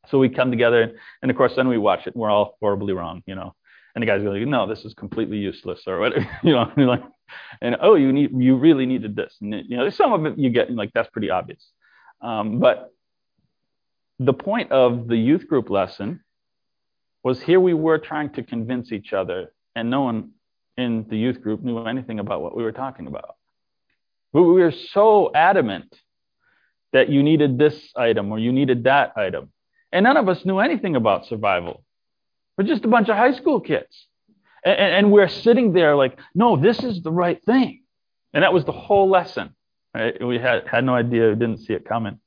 So 0.08 0.18
we 0.18 0.28
come 0.28 0.50
together, 0.50 0.82
and, 0.82 0.92
and 1.22 1.30
of 1.30 1.36
course, 1.36 1.52
then 1.54 1.68
we 1.68 1.78
watch 1.78 2.06
it, 2.06 2.14
and 2.14 2.22
we're 2.22 2.30
all 2.30 2.56
horribly 2.60 2.92
wrong, 2.92 3.22
you 3.26 3.34
know. 3.34 3.54
And 3.94 4.02
the 4.02 4.06
guys 4.06 4.22
go 4.22 4.30
like, 4.30 4.46
"No, 4.46 4.66
this 4.66 4.84
is 4.84 4.94
completely 4.94 5.38
useless," 5.38 5.82
or 5.86 5.98
whatever, 5.98 6.28
you 6.42 6.52
know, 6.52 6.70
and 6.76 6.86
like, 6.94 7.02
and 7.60 7.76
oh, 7.80 7.94
you 7.94 8.12
need, 8.12 8.30
you 8.36 8.56
really 8.56 8.86
needed 8.86 9.16
this, 9.16 9.36
and 9.40 9.54
you 9.68 9.76
know, 9.76 9.90
some 9.90 10.12
of 10.12 10.24
it 10.26 10.38
you 10.38 10.50
get 10.50 10.70
like 10.70 10.92
that's 10.92 11.10
pretty 11.10 11.30
obvious. 11.30 11.64
Um, 12.20 12.58
but 12.60 12.92
the 14.18 14.32
point 14.32 14.70
of 14.70 15.08
the 15.08 15.16
youth 15.16 15.48
group 15.48 15.68
lesson 15.68 16.22
was 17.22 17.42
here 17.42 17.60
we 17.60 17.74
were 17.74 17.98
trying 17.98 18.30
to 18.30 18.42
convince 18.42 18.92
each 18.92 19.12
other, 19.12 19.52
and 19.74 19.90
no 19.90 20.02
one 20.02 20.30
in 20.76 21.06
the 21.08 21.16
youth 21.16 21.42
group 21.42 21.62
knew 21.62 21.84
anything 21.84 22.18
about 22.18 22.40
what 22.42 22.56
we 22.56 22.62
were 22.62 22.72
talking 22.72 23.06
about. 23.06 23.36
But 24.32 24.42
We 24.42 24.62
were 24.62 24.72
so 24.72 25.30
adamant 25.34 25.94
that 26.92 27.08
you 27.08 27.22
needed 27.22 27.58
this 27.58 27.92
item 27.96 28.30
or 28.32 28.38
you 28.38 28.52
needed 28.52 28.84
that 28.84 29.12
item. 29.16 29.50
And 29.92 30.04
none 30.04 30.16
of 30.16 30.28
us 30.28 30.44
knew 30.44 30.58
anything 30.58 30.96
about 30.96 31.26
survival. 31.26 31.84
We're 32.56 32.64
just 32.64 32.84
a 32.84 32.88
bunch 32.88 33.08
of 33.08 33.16
high 33.16 33.32
school 33.32 33.60
kids. 33.60 34.06
And, 34.64 34.78
and, 34.78 35.12
we're 35.12 35.28
sitting 35.28 35.72
there 35.72 35.96
like, 35.96 36.18
no, 36.34 36.56
this 36.56 36.82
is 36.84 37.02
the 37.02 37.10
right 37.10 37.42
thing. 37.44 37.82
And 38.32 38.44
that 38.44 38.52
was 38.52 38.64
the 38.64 38.72
whole 38.72 39.10
lesson. 39.10 39.54
Right? 39.94 40.24
We 40.24 40.38
had, 40.38 40.68
had 40.68 40.84
no 40.84 40.94
idea, 40.94 41.30
we 41.30 41.34
didn't 41.34 41.58
see 41.58 41.72
it 41.72 41.84
coming. 41.84 42.20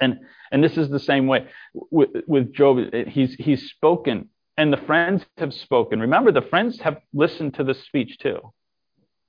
And, 0.00 0.20
and 0.52 0.62
this 0.62 0.76
is 0.76 0.90
the 0.90 1.00
same 1.00 1.26
way 1.26 1.46
with, 1.72 2.10
with 2.26 2.52
Job. 2.52 2.78
He's, 3.08 3.34
he's 3.34 3.70
spoken, 3.70 4.28
and 4.56 4.72
the 4.72 4.76
friends 4.76 5.24
have 5.38 5.54
spoken. 5.54 6.00
Remember, 6.00 6.32
the 6.32 6.42
friends 6.42 6.80
have 6.80 6.98
listened 7.14 7.54
to 7.54 7.64
the 7.64 7.74
speech 7.74 8.18
too. 8.18 8.52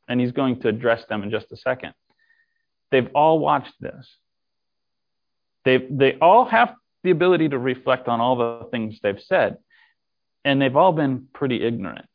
And 0.07 0.19
he's 0.19 0.31
going 0.31 0.59
to 0.61 0.67
address 0.67 1.05
them 1.05 1.23
in 1.23 1.29
just 1.29 1.51
a 1.51 1.57
second. 1.57 1.93
They've 2.91 3.09
all 3.13 3.39
watched 3.39 3.75
this. 3.79 4.17
They, 5.65 5.77
they 5.77 6.17
all 6.19 6.45
have 6.45 6.73
the 7.03 7.11
ability 7.11 7.49
to 7.49 7.59
reflect 7.59 8.07
on 8.07 8.19
all 8.19 8.35
the 8.35 8.67
things 8.71 8.99
they've 9.01 9.21
said, 9.21 9.57
and 10.49 10.59
they've 10.59 10.75
all 10.75 10.93
been 10.93 11.27
pretty 11.31 11.63
ignorant 11.63 12.09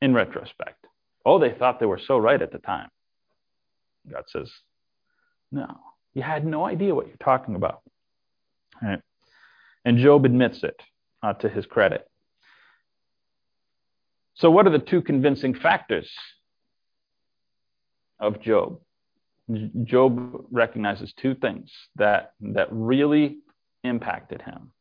in 0.00 0.14
retrospect. 0.14 0.86
Oh, 1.26 1.38
they 1.38 1.50
thought 1.50 1.78
they 1.78 1.84
were 1.84 2.00
so 2.02 2.16
right 2.16 2.40
at 2.40 2.52
the 2.52 2.58
time. 2.58 2.88
God 4.10 4.24
says, 4.28 4.50
no, 5.50 5.68
you 6.14 6.22
had 6.22 6.46
no 6.46 6.64
idea 6.64 6.94
what 6.94 7.06
you're 7.06 7.16
talking 7.22 7.54
about. 7.54 7.82
And 9.84 9.98
Job 9.98 10.24
admits 10.24 10.62
it 10.62 10.80
uh, 11.22 11.34
to 11.34 11.50
his 11.50 11.66
credit. 11.66 12.08
So, 14.32 14.50
what 14.50 14.66
are 14.66 14.70
the 14.70 14.78
two 14.78 15.02
convincing 15.02 15.52
factors 15.54 16.10
of 18.18 18.40
Job? 18.40 18.80
Job 19.84 20.46
recognizes 20.50 21.12
two 21.12 21.34
things 21.34 21.70
that, 21.96 22.32
that 22.40 22.68
really 22.70 23.36
impacted 23.84 24.40
him. 24.40 24.72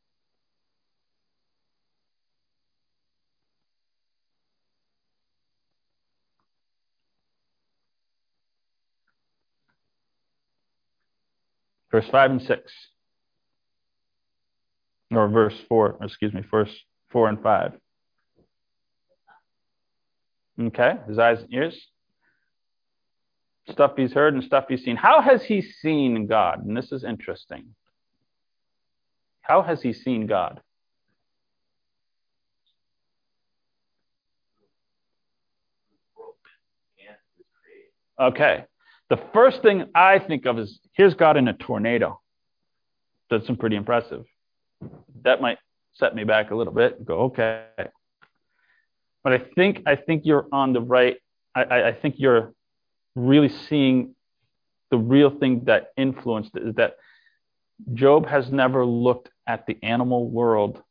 Verse 11.92 12.08
5 12.10 12.32
and 12.32 12.42
6. 12.42 12.74
Or 15.12 15.28
verse 15.28 15.56
4, 15.68 15.98
excuse 16.02 16.34
me, 16.34 16.42
verse 16.50 16.74
4 17.12 17.30
and 17.30 17.44
5. 17.44 17.74
Okay, 20.62 20.94
his 21.08 21.20
eyes 21.20 21.42
and 21.42 21.54
ears 21.54 21.88
stuff 23.70 23.94
he's 23.96 24.14
heard 24.14 24.34
and 24.34 24.44
stuff 24.44 24.66
he's 24.68 24.84
seen. 24.84 24.96
How 24.96 25.22
has 25.22 25.44
he 25.44 25.62
seen 25.62 26.28
God? 26.28 26.66
And 26.66 26.76
this 26.76 26.92
is 26.92 27.04
interesting. 27.04 27.76
How 29.42 29.62
has 29.62 29.82
he 29.82 29.94
seen 29.94 30.28
God? 30.28 30.62
Okay. 38.20 38.66
The 39.12 39.20
first 39.34 39.62
thing 39.62 39.88
I 39.94 40.20
think 40.20 40.46
of 40.46 40.58
is 40.58 40.80
here's 40.94 41.16
God 41.16 41.36
in 41.36 41.50
a 41.50 41.54
tornado. 41.54 42.22
That's 43.30 43.46
some 43.46 43.58
pretty 43.58 43.76
impressive. 43.76 44.24
That 45.24 45.42
might 45.42 45.58
set 45.92 46.16
me 46.16 46.24
back 46.24 46.52
a 46.52 46.56
little 46.56 46.72
bit. 46.72 47.04
Go, 47.04 47.24
okay. 47.24 47.66
But 49.22 49.34
I 49.34 49.40
think 49.54 49.82
I 49.86 49.98
think 49.98 50.22
you're 50.24 50.48
on 50.54 50.72
the 50.72 50.80
right. 50.80 51.18
I, 51.54 51.90
I 51.90 51.92
think 51.92 52.16
you're 52.20 52.54
really 53.14 53.50
seeing 53.50 54.16
the 54.92 54.98
real 54.98 55.30
thing 55.30 55.66
that 55.66 55.88
influenced 55.98 56.54
that 56.54 56.94
Job 57.94 58.28
has 58.28 58.50
never 58.50 58.86
looked 58.86 59.28
at 59.46 59.66
the 59.66 59.78
animal 59.84 60.30
world 60.30 60.82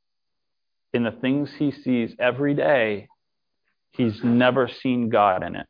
in 0.92 1.04
the 1.04 1.10
things 1.10 1.50
he 1.58 1.70
sees 1.70 2.14
every 2.18 2.52
day. 2.52 3.08
He's 3.92 4.22
never 4.22 4.68
seen 4.68 5.08
God 5.08 5.42
in 5.42 5.56
it. 5.56 5.66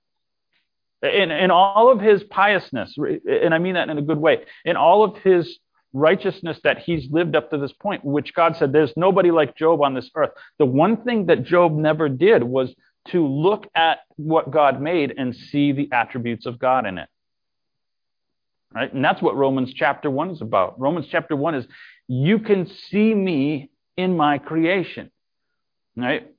In, 1.02 1.30
in 1.30 1.50
all 1.50 1.90
of 1.90 1.98
his 2.00 2.22
piousness, 2.24 2.94
and 2.98 3.54
I 3.54 3.58
mean 3.58 3.74
that 3.74 3.88
in 3.88 3.96
a 3.96 4.02
good 4.02 4.18
way, 4.18 4.44
in 4.66 4.76
all 4.76 5.02
of 5.02 5.16
his 5.22 5.58
righteousness 5.92 6.58
that 6.62 6.78
he's 6.78 7.10
lived 7.10 7.34
up 7.34 7.50
to 7.50 7.58
this 7.58 7.72
point, 7.72 8.04
which 8.04 8.34
God 8.34 8.56
said, 8.56 8.72
there's 8.72 8.92
nobody 8.96 9.30
like 9.30 9.56
Job 9.56 9.82
on 9.82 9.94
this 9.94 10.10
earth. 10.14 10.30
The 10.58 10.66
one 10.66 11.02
thing 11.02 11.26
that 11.26 11.44
Job 11.44 11.72
never 11.72 12.08
did 12.08 12.42
was 12.42 12.74
to 13.08 13.26
look 13.26 13.66
at 13.74 14.00
what 14.16 14.50
God 14.50 14.80
made 14.80 15.14
and 15.16 15.34
see 15.34 15.72
the 15.72 15.88
attributes 15.92 16.46
of 16.46 16.58
God 16.58 16.86
in 16.86 16.98
it. 16.98 17.08
Right? 18.72 18.92
And 18.92 19.04
that's 19.04 19.20
what 19.20 19.36
Romans 19.36 19.72
chapter 19.74 20.10
1 20.10 20.30
is 20.30 20.42
about. 20.42 20.78
Romans 20.78 21.06
chapter 21.10 21.34
1 21.34 21.54
is 21.56 21.66
you 22.06 22.38
can 22.38 22.66
see 22.90 23.14
me 23.14 23.70
in 23.96 24.16
my 24.16 24.38
creation. 24.38 25.10
Right? 25.96 26.30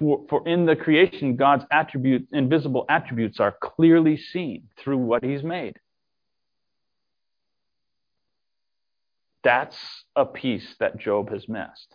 For, 0.00 0.24
for 0.28 0.48
in 0.48 0.66
the 0.66 0.74
creation, 0.74 1.36
God's 1.36 1.64
attributes, 1.70 2.26
invisible 2.32 2.84
attributes, 2.88 3.38
are 3.38 3.52
clearly 3.52 4.16
seen 4.16 4.64
through 4.76 4.98
what 4.98 5.22
he's 5.22 5.44
made. 5.44 5.78
That's 9.44 9.76
a 10.16 10.26
piece 10.26 10.74
that 10.80 10.98
Job 10.98 11.30
has 11.30 11.48
missed. 11.48 11.94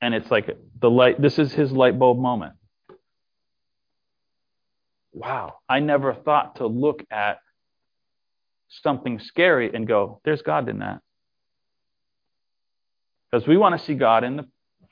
And 0.00 0.14
it's 0.14 0.30
like 0.30 0.56
the 0.80 0.90
light, 0.90 1.20
this 1.20 1.38
is 1.38 1.52
his 1.52 1.72
light 1.72 1.98
bulb 1.98 2.18
moment 2.18 2.54
wow, 5.12 5.58
I 5.68 5.80
never 5.80 6.14
thought 6.14 6.56
to 6.56 6.66
look 6.66 7.04
at 7.10 7.38
something 8.68 9.18
scary 9.20 9.70
and 9.72 9.86
go, 9.86 10.20
there's 10.24 10.42
God 10.42 10.68
in 10.68 10.78
that. 10.78 11.00
Because 13.30 13.46
we 13.46 13.56
want 13.56 13.78
to 13.78 13.84
see 13.84 13.94
God 13.94 14.24
in 14.24 14.36
the 14.36 14.48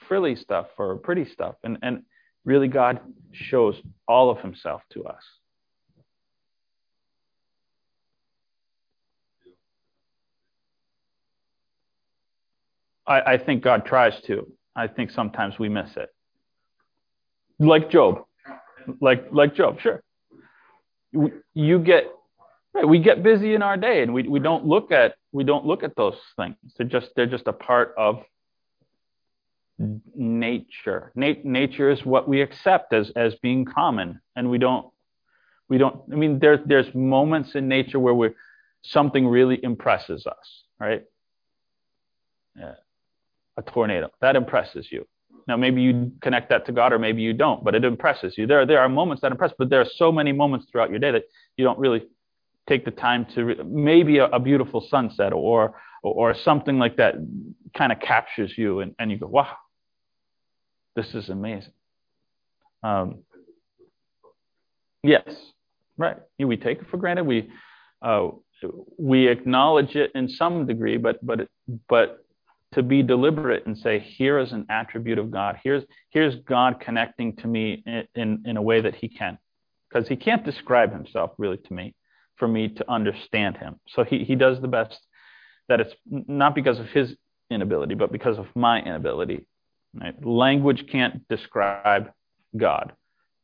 frilly 0.09 0.36
stuff 0.36 0.66
or 0.78 0.97
pretty 0.97 1.24
stuff. 1.24 1.57
And, 1.62 1.78
and 1.82 2.03
really, 2.45 2.68
God 2.68 3.01
shows 3.32 3.76
all 4.09 4.30
of 4.30 4.41
himself 4.41 4.82
to 4.91 5.05
us. 5.05 5.22
I, 13.07 13.20
I 13.20 13.38
think 13.38 13.62
God 13.62 13.84
tries 13.84 14.20
to. 14.22 14.51
I 14.76 14.86
think 14.86 15.11
sometimes 15.11 15.59
we 15.59 15.68
miss 15.68 15.97
it. 15.97 16.09
Like 17.59 17.91
Job. 17.91 18.24
Like 19.01 19.26
like 19.30 19.55
Job, 19.55 19.80
sure 19.80 20.03
you 21.55 21.78
get 21.78 22.11
Right. 22.72 22.86
We 22.86 23.01
get 23.01 23.24
busy 23.24 23.55
in 23.55 23.62
our 23.62 23.76
day 23.76 24.03
and 24.03 24.14
we, 24.14 24.28
we 24.28 24.38
don't 24.38 24.64
look 24.64 24.93
at 24.93 25.16
we 25.32 25.43
don't 25.43 25.66
look 25.66 25.82
at 25.82 25.97
those 25.97 26.14
things. 26.36 26.55
They're 26.76 26.86
just 26.86 27.09
they're 27.16 27.26
just 27.26 27.49
a 27.49 27.53
part 27.53 27.95
of 27.99 28.22
nature. 30.14 31.12
Na- 31.14 31.35
nature 31.45 31.91
is 31.91 32.05
what 32.05 32.28
we 32.28 32.43
accept 32.43 32.93
as 32.93 33.11
as 33.16 33.35
being 33.37 33.64
common, 33.64 34.20
and 34.37 34.51
we 34.51 34.59
don't 34.59 34.87
we 35.68 35.78
don't. 35.78 36.03
I 36.12 36.16
mean, 36.16 36.39
there's 36.39 36.61
there's 36.66 36.93
moments 36.95 37.55
in 37.55 37.68
nature 37.68 37.99
where 37.99 38.14
we 38.14 38.31
something 38.83 39.26
really 39.26 39.62
impresses 39.62 40.26
us, 40.26 40.62
right? 40.78 41.05
Yeah. 42.59 42.74
A 43.57 43.62
tornado 43.62 44.11
that 44.20 44.37
impresses 44.37 44.89
you. 44.91 45.07
Now, 45.47 45.57
maybe 45.57 45.83
you 45.83 46.12
connect 46.20 46.49
that 46.51 46.66
to 46.66 46.72
God, 46.72 46.93
or 46.93 46.99
maybe 46.99 47.22
you 47.22 47.33
don't, 47.33 47.64
but 47.64 47.74
it 47.74 47.85
impresses 47.85 48.35
you. 48.37 48.47
There, 48.47 48.64
there 48.66 48.81
are 48.81 48.89
moments 48.89 49.22
that 49.22 49.33
impress, 49.33 49.53
but 49.59 49.68
there 49.68 49.81
are 49.81 49.89
so 49.97 50.12
many 50.12 50.33
moments 50.33 50.66
throughout 50.70 50.91
your 50.91 50.99
day 50.99 51.11
that 51.11 51.24
you 51.57 51.64
don't 51.64 51.78
really 51.78 52.07
take 52.68 52.85
the 52.85 52.91
time 52.91 53.26
to. 53.35 53.45
Re- 53.45 53.62
maybe 53.64 54.18
a, 54.18 54.26
a, 54.26 54.39
beautiful 54.39 54.87
sunset 54.89 55.33
or, 55.33 55.74
or, 56.03 56.31
or 56.31 56.35
something 56.35 56.78
like 56.78 56.97
that 56.99 57.14
kind 57.76 57.91
of 57.91 57.99
captures 58.01 58.53
you, 58.57 58.81
and, 58.81 58.95
and 58.99 59.11
you 59.11 59.18
go, 59.18 59.26
"Wow, 59.26 59.57
this 60.97 61.14
is 61.14 61.28
amazing." 61.28 61.72
Um, 62.82 63.20
yes, 65.03 65.28
right. 65.97 66.16
We 66.38 66.57
take 66.57 66.78
it 66.78 66.88
for 66.91 66.97
granted. 66.97 67.24
We 67.24 67.51
uh, 68.03 68.30
we 68.99 69.28
acknowledge 69.28 69.97
it 69.97 70.12
in 70.14 70.28
some 70.28 70.66
degree, 70.66 70.97
but 70.97 71.24
but 71.24 71.49
but 71.88 72.24
to 72.72 72.82
be 72.82 73.03
deliberate 73.03 73.66
and 73.66 73.76
say, 73.76 73.99
here 73.99 74.38
is 74.38 74.53
an 74.53 74.64
attribute 74.70 75.18
of 75.18 75.30
God. 75.30 75.59
Here's 75.62 75.82
here's 76.11 76.36
God 76.36 76.80
connecting 76.80 77.36
to 77.36 77.47
me 77.47 77.82
in 77.86 78.05
in, 78.14 78.43
in 78.47 78.57
a 78.57 78.62
way 78.62 78.80
that 78.80 78.95
He 78.95 79.09
can, 79.09 79.38
because 79.88 80.09
He 80.09 80.16
can't 80.16 80.45
describe 80.45 80.93
Himself 80.93 81.32
really 81.38 81.57
to 81.59 81.74
me, 81.74 81.95
for 82.36 82.49
me 82.49 82.68
to 82.68 82.91
understand 82.91 83.57
Him. 83.57 83.80
So 83.88 84.05
He 84.05 84.24
He 84.24 84.34
does 84.34 84.61
the 84.61 84.68
best 84.68 84.99
that 85.68 85.80
it's 85.80 85.95
not 86.07 86.55
because 86.55 86.78
of 86.78 86.86
His 86.86 87.14
inability, 87.51 87.95
but 87.95 88.12
because 88.12 88.38
of 88.38 88.47
my 88.55 88.80
inability. 88.80 89.47
Right? 89.95 90.24
Language 90.24 90.86
can't 90.91 91.26
describe 91.28 92.11
God. 92.57 92.93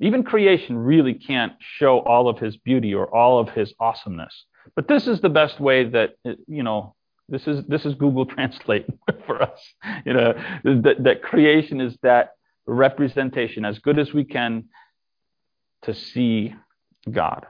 Even 0.00 0.22
creation 0.22 0.76
really 0.76 1.14
can't 1.14 1.54
show 1.60 2.00
all 2.00 2.28
of 2.28 2.38
His 2.38 2.56
beauty 2.56 2.94
or 2.94 3.12
all 3.14 3.38
of 3.38 3.48
His 3.50 3.72
awesomeness. 3.80 4.44
But 4.74 4.88
this 4.88 5.06
is 5.06 5.20
the 5.20 5.28
best 5.28 5.60
way 5.60 5.84
that 5.90 6.16
you 6.46 6.62
know 6.62 6.94
this 7.28 7.46
is 7.46 7.64
this 7.66 7.84
is 7.84 7.94
Google 7.94 8.26
Translate 8.26 8.86
for 9.26 9.42
us. 9.42 9.74
You 10.04 10.12
know 10.12 10.34
that 10.64 10.96
that 11.00 11.22
creation 11.22 11.80
is 11.80 11.96
that 12.02 12.30
representation 12.66 13.64
as 13.64 13.78
good 13.78 13.98
as 13.98 14.12
we 14.12 14.24
can 14.24 14.64
to 15.82 15.94
see 15.94 16.54
God. 17.10 17.46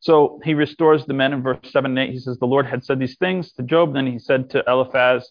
So 0.00 0.40
he 0.44 0.54
restores 0.54 1.06
the 1.06 1.14
men 1.14 1.32
in 1.32 1.42
verse 1.42 1.58
7 1.70 1.90
and 1.90 1.98
8. 1.98 2.12
He 2.12 2.18
says, 2.18 2.38
The 2.38 2.46
Lord 2.46 2.66
had 2.66 2.84
said 2.84 2.98
these 2.98 3.16
things 3.16 3.52
to 3.52 3.62
Job. 3.62 3.94
Then 3.94 4.06
he 4.06 4.18
said 4.18 4.50
to 4.50 4.64
Eliphaz, 4.66 5.30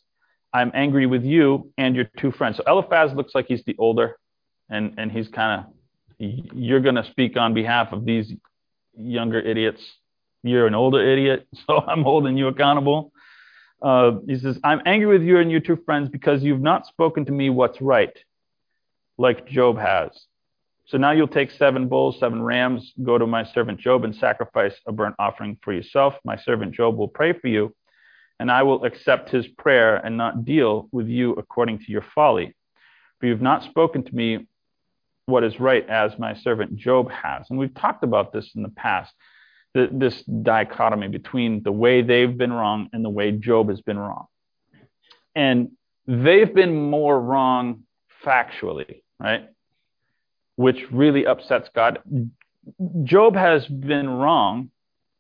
I'm 0.54 0.72
angry 0.74 1.06
with 1.06 1.24
you 1.24 1.72
and 1.78 1.96
your 1.96 2.06
two 2.18 2.32
friends. 2.32 2.58
So 2.58 2.64
Eliphaz 2.68 3.14
looks 3.14 3.34
like 3.34 3.48
he's 3.48 3.64
the 3.66 3.76
older, 3.80 4.18
and, 4.70 4.96
and 4.98 5.12
he's 5.12 5.28
kind 5.28 5.62
of, 5.62 5.74
you're 6.18 6.82
going 6.82 6.96
to 6.96 7.06
speak 7.06 7.38
on 7.38 7.54
behalf 7.54 7.94
of 7.94 8.06
these 8.06 8.32
younger 8.96 9.40
idiots 9.40 9.82
you're 10.44 10.68
an 10.68 10.76
older 10.76 11.08
idiot, 11.08 11.48
so 11.68 11.78
I'm 11.78 12.04
holding 12.04 12.38
you 12.38 12.48
accountable. 12.48 13.12
Uh, 13.82 14.20
he 14.28 14.38
says, 14.38 14.60
I'm 14.64 14.82
angry 14.86 15.08
with 15.08 15.24
you 15.24 15.40
and 15.40 15.50
your 15.50 15.60
two 15.60 15.76
friends 15.76 16.10
because 16.10 16.44
you've 16.44 16.62
not 16.62 16.86
spoken 16.86 17.26
to 17.26 17.32
me 17.32 17.50
what's 17.50 17.82
right, 17.82 18.16
like 19.18 19.48
Job 19.48 19.80
has. 19.80 20.10
So 20.86 20.98
now 20.98 21.12
you'll 21.12 21.28
take 21.28 21.52
seven 21.52 21.88
bulls, 21.88 22.20
seven 22.20 22.44
rams, 22.44 22.94
go 23.02 23.18
to 23.18 23.26
my 23.26 23.44
servant 23.44 23.80
Job 23.80 24.04
and 24.04 24.16
sacrifice 24.16 24.74
a 24.86 24.92
burnt 24.92 25.16
offering 25.18 25.58
for 25.64 25.74
yourself. 25.74 26.16
My 26.26 26.38
servant 26.38 26.76
Job 26.76 26.98
will 26.98 27.08
pray 27.08 27.34
for 27.34 27.48
you, 27.48 27.74
and 28.42 28.50
I 28.50 28.64
will 28.64 28.86
accept 28.86 29.30
his 29.30 29.48
prayer 29.48 29.98
and 29.98 30.18
not 30.18 30.46
deal 30.46 30.90
with 30.92 31.08
you 31.08 31.34
according 31.34 31.78
to 31.78 31.92
your 31.92 32.04
folly. 32.16 32.56
For 33.20 33.28
you've 33.28 33.40
not 33.40 33.64
spoken 33.64 34.04
to 34.04 34.16
me 34.16 34.48
what 35.28 35.44
is 35.44 35.60
right 35.60 35.88
as 35.88 36.18
my 36.18 36.34
servant 36.34 36.76
Job 36.76 37.12
has. 37.12 37.46
And 37.52 37.60
we've 37.60 37.76
talked 37.76 38.04
about 38.04 38.34
this 38.34 38.50
in 38.56 38.64
the 38.64 38.70
past 38.70 39.14
the, 39.76 39.90
this 39.92 40.24
dichotomy 40.24 41.08
between 41.08 41.62
the 41.62 41.72
way 41.72 42.02
they've 42.02 42.36
been 42.36 42.52
wrong 42.52 42.90
and 42.94 43.06
the 43.06 43.12
way 43.12 43.32
Job 43.32 43.70
has 43.70 43.80
been 43.80 44.00
wrong. 44.00 44.26
And 45.36 45.74
they've 46.08 46.52
been 46.52 46.90
more 46.90 47.22
wrong 47.22 47.84
factually, 48.26 49.04
right? 49.20 49.48
Which 50.56 50.84
really 50.92 51.28
upsets 51.28 51.70
God. 51.76 52.00
Job 53.04 53.36
has 53.36 53.68
been 53.68 54.10
wrong. 54.10 54.72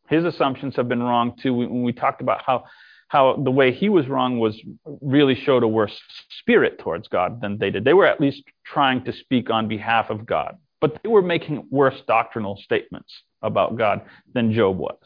His 0.10 0.26
assumptions 0.26 0.76
have 0.78 0.90
been 0.90 1.04
wrong 1.04 1.38
too. 1.40 1.54
When 1.54 1.84
we 1.84 1.94
talked 1.94 2.22
about 2.22 2.42
how 2.44 2.64
how 3.12 3.36
the 3.44 3.52
way 3.52 3.74
he 3.74 3.90
was 3.90 4.08
wrong 4.08 4.40
was 4.40 4.58
really 5.02 5.36
showed 5.36 5.64
a 5.64 5.68
worse 5.68 6.00
spirit 6.40 6.80
towards 6.80 7.10
God 7.10 7.42
than 7.42 7.58
they 7.58 7.70
did. 7.70 7.84
They 7.84 7.94
were 7.94 8.06
at 8.06 8.22
least 8.22 8.42
trying 8.66 9.04
to 9.04 9.12
speak 9.12 9.50
on 9.50 9.68
behalf 9.68 10.10
of 10.10 10.26
God, 10.26 10.56
but 10.80 10.98
they 11.04 11.10
were 11.10 11.22
making 11.22 11.68
worse 11.70 12.02
doctrinal 12.08 12.56
statements 12.56 13.12
about 13.42 13.78
God 13.78 14.04
than 14.34 14.54
Job 14.54 14.78
was. 14.78 14.98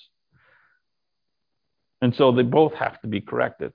And 1.99 2.13
so 2.13 2.31
they 2.31 2.43
both 2.43 2.75
have 2.75 3.01
to 3.01 3.07
be 3.07 3.21
corrected. 3.21 3.73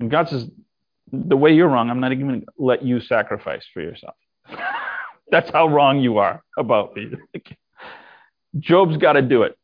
And 0.00 0.10
God 0.10 0.28
says, 0.28 0.46
the 1.12 1.36
way 1.36 1.54
you're 1.54 1.68
wrong, 1.68 1.90
I'm 1.90 2.00
not 2.00 2.10
even 2.10 2.26
going 2.26 2.40
to 2.40 2.46
let 2.58 2.82
you 2.82 2.98
sacrifice 2.98 3.64
for 3.72 3.80
yourself. 3.80 4.16
That's 5.30 5.50
how 5.52 5.68
wrong 5.68 6.00
you 6.00 6.18
are 6.18 6.42
about 6.58 6.96
me. 6.96 7.12
Job's 8.58 8.96
got 8.96 9.12
to 9.12 9.22
do 9.22 9.44
it. 9.44 9.56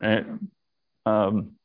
Right? 0.00 0.26
Um, 1.06 1.56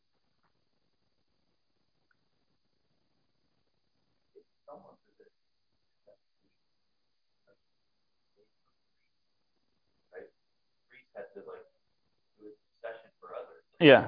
Yeah. 13.80 14.08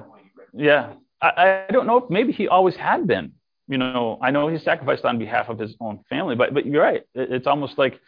Yeah. 0.52 0.94
I, 1.22 1.66
I 1.68 1.72
don't 1.72 1.86
know 1.86 1.98
if 1.98 2.10
maybe 2.10 2.32
he 2.32 2.48
always 2.48 2.76
had 2.76 3.06
been. 3.06 3.32
You 3.68 3.78
know, 3.78 4.18
I 4.20 4.32
know 4.32 4.48
he 4.48 4.58
sacrificed 4.58 5.04
on 5.04 5.18
behalf 5.18 5.48
of 5.48 5.58
his 5.58 5.76
own 5.80 6.00
family, 6.08 6.34
but 6.34 6.52
but 6.52 6.66
you're 6.66 6.82
right. 6.82 7.02
It, 7.14 7.32
it's 7.32 7.46
almost 7.46 7.78
like 7.78 8.00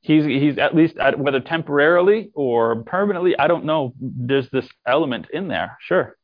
he's 0.00 0.24
he's 0.24 0.56
at 0.58 0.74
least 0.74 0.96
at, 0.98 1.18
whether 1.18 1.40
temporarily 1.40 2.30
or 2.34 2.84
permanently, 2.84 3.36
I 3.36 3.48
don't 3.48 3.64
know. 3.64 3.92
There's 4.00 4.48
this 4.50 4.68
element 4.86 5.26
in 5.32 5.48
there, 5.48 5.76
sure, 5.80 6.16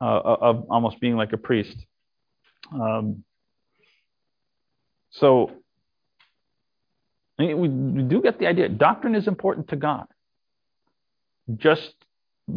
uh, 0.00 0.04
of 0.04 0.66
almost 0.68 0.98
being 1.00 1.16
like 1.16 1.32
a 1.32 1.36
priest. 1.38 1.76
Um, 2.72 3.22
so 5.10 5.52
we, 7.38 7.54
we 7.54 7.68
do 7.68 8.20
get 8.20 8.38
the 8.38 8.46
idea. 8.46 8.68
Doctrine 8.68 9.14
is 9.14 9.28
important 9.28 9.68
to 9.68 9.76
God. 9.76 10.06
Just 11.56 11.94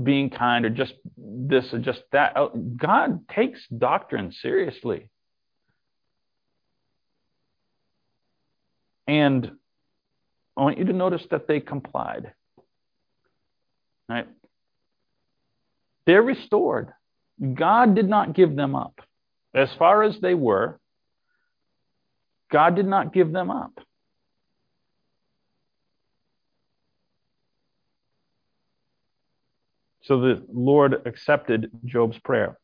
being 0.03 0.29
kind 0.29 0.65
or 0.65 0.69
just 0.69 0.93
this 1.17 1.73
or 1.73 1.79
just 1.79 2.01
that. 2.11 2.33
Oh, 2.35 2.49
God 2.49 3.27
takes 3.29 3.59
doctrine 3.67 4.31
seriously. 4.31 5.09
And 9.07 9.51
I 10.57 10.61
want 10.61 10.77
you 10.77 10.85
to 10.85 10.93
notice 10.93 11.23
that 11.31 11.47
they 11.47 11.59
complied. 11.59 12.33
Right? 14.09 14.27
They're 16.05 16.21
restored. 16.21 16.93
God 17.53 17.95
did 17.95 18.07
not 18.07 18.33
give 18.33 18.55
them 18.55 18.75
up. 18.75 19.01
As 19.53 19.69
far 19.77 20.03
as 20.03 20.19
they 20.21 20.33
were, 20.33 20.79
God 22.51 22.75
did 22.75 22.85
not 22.85 23.13
give 23.13 23.31
them 23.31 23.49
up. 23.49 23.79
So 30.05 30.19
the 30.19 30.45
Lord 30.53 31.01
accepted 31.07 31.71
Job's 31.83 32.19
prayer. 32.19 32.59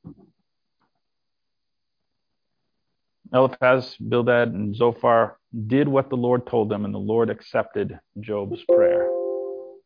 Eliphaz, 3.34 3.96
Bildad, 3.98 4.50
and 4.50 4.76
Zophar 4.76 5.40
did 5.66 5.88
what 5.88 6.12
the 6.12 6.18
Lord 6.18 6.46
told 6.46 6.70
them, 6.70 6.86
and 6.86 6.94
the 6.94 7.00
Lord 7.00 7.32
accepted 7.32 8.00
Job's 8.20 8.64
prayer. 8.70 9.12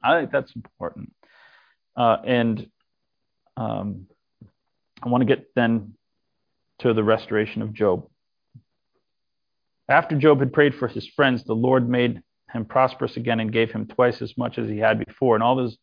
I 0.04 0.20
think 0.20 0.32
that's 0.32 0.54
important. 0.54 1.14
Uh, 1.96 2.18
and 2.26 2.70
um, 3.56 4.08
I 5.02 5.08
want 5.08 5.22
to 5.22 5.26
get 5.26 5.46
then 5.56 5.94
to 6.80 6.94
the 6.94 7.06
restoration 7.06 7.62
of 7.62 7.72
Job. 7.72 8.10
After 9.88 10.18
Job 10.18 10.40
had 10.40 10.52
prayed 10.52 10.76
for 10.76 10.90
his 10.90 11.08
friends, 11.08 11.46
the 11.46 11.54
Lord 11.56 11.88
made 11.88 12.22
him 12.52 12.66
prosperous 12.66 13.16
again 13.16 13.40
and 13.40 13.50
gave 13.50 13.72
him 13.72 13.88
twice 13.88 14.22
as 14.22 14.38
much 14.38 14.58
as 14.58 14.68
he 14.68 14.80
had 14.80 15.06
before. 15.06 15.36
And 15.36 15.44
all 15.44 15.60
his 15.64 15.78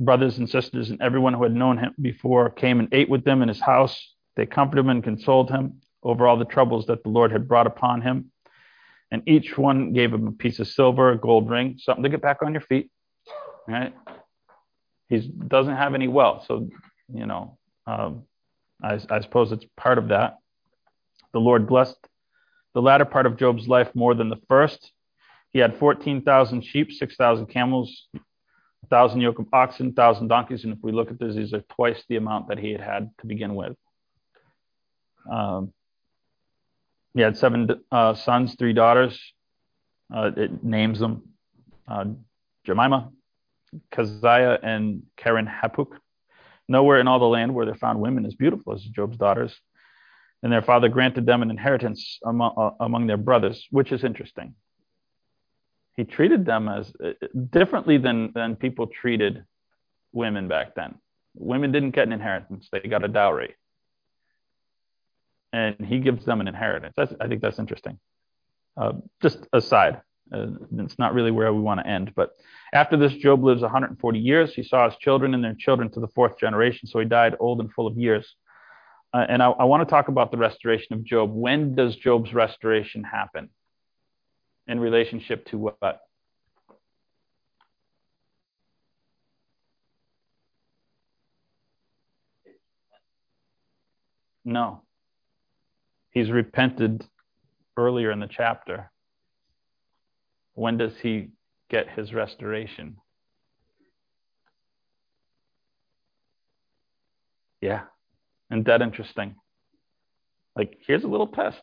brothers 0.00 0.38
and 0.38 0.48
sisters 0.48 0.90
and 0.90 1.00
everyone 1.00 1.34
who 1.34 1.42
had 1.42 1.54
known 1.54 1.78
him 1.78 1.94
before 2.00 2.50
came 2.50 2.80
and 2.80 2.88
ate 2.92 3.08
with 3.08 3.24
them 3.24 3.42
in 3.42 3.48
his 3.48 3.60
house. 3.60 4.14
They 4.34 4.46
comforted 4.46 4.84
him 4.84 4.90
and 4.90 5.04
consoled 5.04 5.50
him 5.50 5.82
over 6.02 6.26
all 6.26 6.38
the 6.38 6.46
troubles 6.46 6.86
that 6.86 7.02
the 7.02 7.10
Lord 7.10 7.30
had 7.30 7.46
brought 7.46 7.66
upon 7.66 8.00
him. 8.00 8.32
And 9.10 9.22
each 9.26 9.58
one 9.58 9.92
gave 9.92 10.12
him 10.12 10.26
a 10.26 10.32
piece 10.32 10.58
of 10.58 10.68
silver, 10.68 11.12
a 11.12 11.18
gold 11.18 11.50
ring, 11.50 11.76
something 11.78 12.02
to 12.04 12.08
get 12.08 12.22
back 12.22 12.38
on 12.42 12.52
your 12.52 12.62
feet. 12.62 12.90
Right? 13.68 13.92
He 15.08 15.18
doesn't 15.18 15.76
have 15.76 15.94
any 15.94 16.08
wealth. 16.08 16.44
So, 16.46 16.68
you 17.12 17.26
know, 17.26 17.58
um, 17.86 18.22
I, 18.82 18.98
I 19.10 19.20
suppose 19.20 19.52
it's 19.52 19.66
part 19.76 19.98
of 19.98 20.08
that. 20.08 20.38
The 21.32 21.40
Lord 21.40 21.66
blessed 21.68 21.96
the 22.74 22.82
latter 22.82 23.04
part 23.04 23.26
of 23.26 23.36
Job's 23.36 23.68
life 23.68 23.90
more 23.94 24.14
than 24.14 24.28
the 24.28 24.40
first. 24.48 24.92
He 25.50 25.58
had 25.58 25.76
14,000 25.78 26.62
sheep, 26.62 26.92
6,000 26.92 27.46
camels, 27.46 28.06
1,000 28.88 29.20
yoke 29.20 29.38
of 29.38 29.46
oxen, 29.52 29.86
1,000 29.86 30.28
donkeys. 30.28 30.64
And 30.64 30.72
if 30.72 30.78
we 30.82 30.92
look 30.92 31.10
at 31.10 31.18
this, 31.18 31.36
these 31.36 31.52
are 31.52 31.62
twice 31.70 32.02
the 32.08 32.16
amount 32.16 32.48
that 32.48 32.58
he 32.58 32.72
had 32.72 32.80
had 32.80 33.10
to 33.20 33.26
begin 33.26 33.54
with. 33.54 33.76
Um, 35.30 35.72
he 37.14 37.20
had 37.20 37.36
seven 37.36 37.68
uh, 37.90 38.14
sons, 38.14 38.56
three 38.58 38.72
daughters. 38.72 39.20
Uh, 40.14 40.30
it 40.36 40.64
names 40.64 40.98
them 40.98 41.22
uh, 41.88 42.04
Jemimah, 42.66 43.10
Keziah, 43.92 44.58
and 44.62 45.02
Keren-Happuch. 45.16 45.92
Nowhere 46.68 47.00
in 47.00 47.08
all 47.08 47.18
the 47.18 47.26
land 47.26 47.54
were 47.54 47.66
there 47.66 47.74
found 47.74 48.00
women 48.00 48.24
as 48.26 48.34
beautiful 48.34 48.72
as 48.72 48.82
Job's 48.82 49.16
daughters. 49.16 49.56
And 50.42 50.52
their 50.52 50.62
father 50.62 50.88
granted 50.88 51.26
them 51.26 51.42
an 51.42 51.50
inheritance 51.50 52.18
among, 52.24 52.54
uh, 52.56 52.70
among 52.80 53.06
their 53.06 53.16
brothers, 53.16 53.66
which 53.70 53.92
is 53.92 54.04
interesting. 54.04 54.54
He 55.96 56.04
treated 56.04 56.46
them 56.46 56.68
as 56.68 56.92
uh, 57.04 57.12
differently 57.50 57.98
than, 57.98 58.32
than 58.34 58.56
people 58.56 58.86
treated 58.86 59.44
women 60.12 60.48
back 60.48 60.74
then. 60.74 60.96
Women 61.34 61.72
didn't 61.72 61.90
get 61.90 62.06
an 62.06 62.12
inheritance, 62.12 62.68
they 62.72 62.80
got 62.80 63.04
a 63.04 63.08
dowry 63.08 63.54
and 65.52 65.76
he 65.84 65.98
gives 65.98 66.24
them 66.24 66.40
an 66.40 66.48
inheritance. 66.48 66.94
That's, 66.96 67.12
I 67.20 67.28
think 67.28 67.42
that's 67.42 67.58
interesting. 67.58 67.98
Uh, 68.76 68.92
just 69.20 69.38
aside, 69.52 70.00
uh, 70.32 70.46
it's 70.78 70.98
not 70.98 71.12
really 71.12 71.30
where 71.30 71.52
we 71.52 71.60
want 71.60 71.80
to 71.80 71.86
end. 71.86 72.12
But 72.14 72.30
after 72.72 72.96
this, 72.96 73.12
Job 73.14 73.42
lives 73.42 73.62
140 73.62 74.18
years. 74.18 74.54
He 74.54 74.62
saw 74.62 74.88
his 74.88 74.96
children 74.98 75.34
and 75.34 75.42
their 75.42 75.54
children 75.54 75.90
to 75.90 76.00
the 76.00 76.08
fourth 76.08 76.38
generation, 76.38 76.88
so 76.88 77.00
he 77.00 77.04
died 77.04 77.36
old 77.40 77.60
and 77.60 77.72
full 77.72 77.86
of 77.86 77.96
years. 77.96 78.34
Uh, 79.12 79.26
and 79.28 79.42
I, 79.42 79.50
I 79.50 79.64
want 79.64 79.86
to 79.86 79.90
talk 79.90 80.06
about 80.06 80.30
the 80.30 80.36
restoration 80.36 80.94
of 80.94 81.02
Job. 81.02 81.32
When 81.32 81.74
does 81.74 81.96
Job's 81.96 82.32
restoration 82.32 83.02
happen? 83.02 83.50
In 84.70 84.80
relationship 84.80 85.44
to 85.46 85.58
what? 85.58 86.00
No 94.44 94.82
he's 96.10 96.30
repented 96.30 97.06
earlier 97.76 98.10
in 98.10 98.20
the 98.20 98.28
chapter. 98.28 98.90
When 100.54 100.76
does 100.76 100.92
he 101.02 101.28
get 101.70 101.88
his 101.88 102.12
restoration? 102.12 102.96
Yeah. 107.60 107.82
Isn't 108.50 108.66
that 108.66 108.82
interesting? 108.82 109.36
Like, 110.56 110.78
here's 110.86 111.04
a 111.04 111.08
little 111.08 111.28
test. 111.28 111.62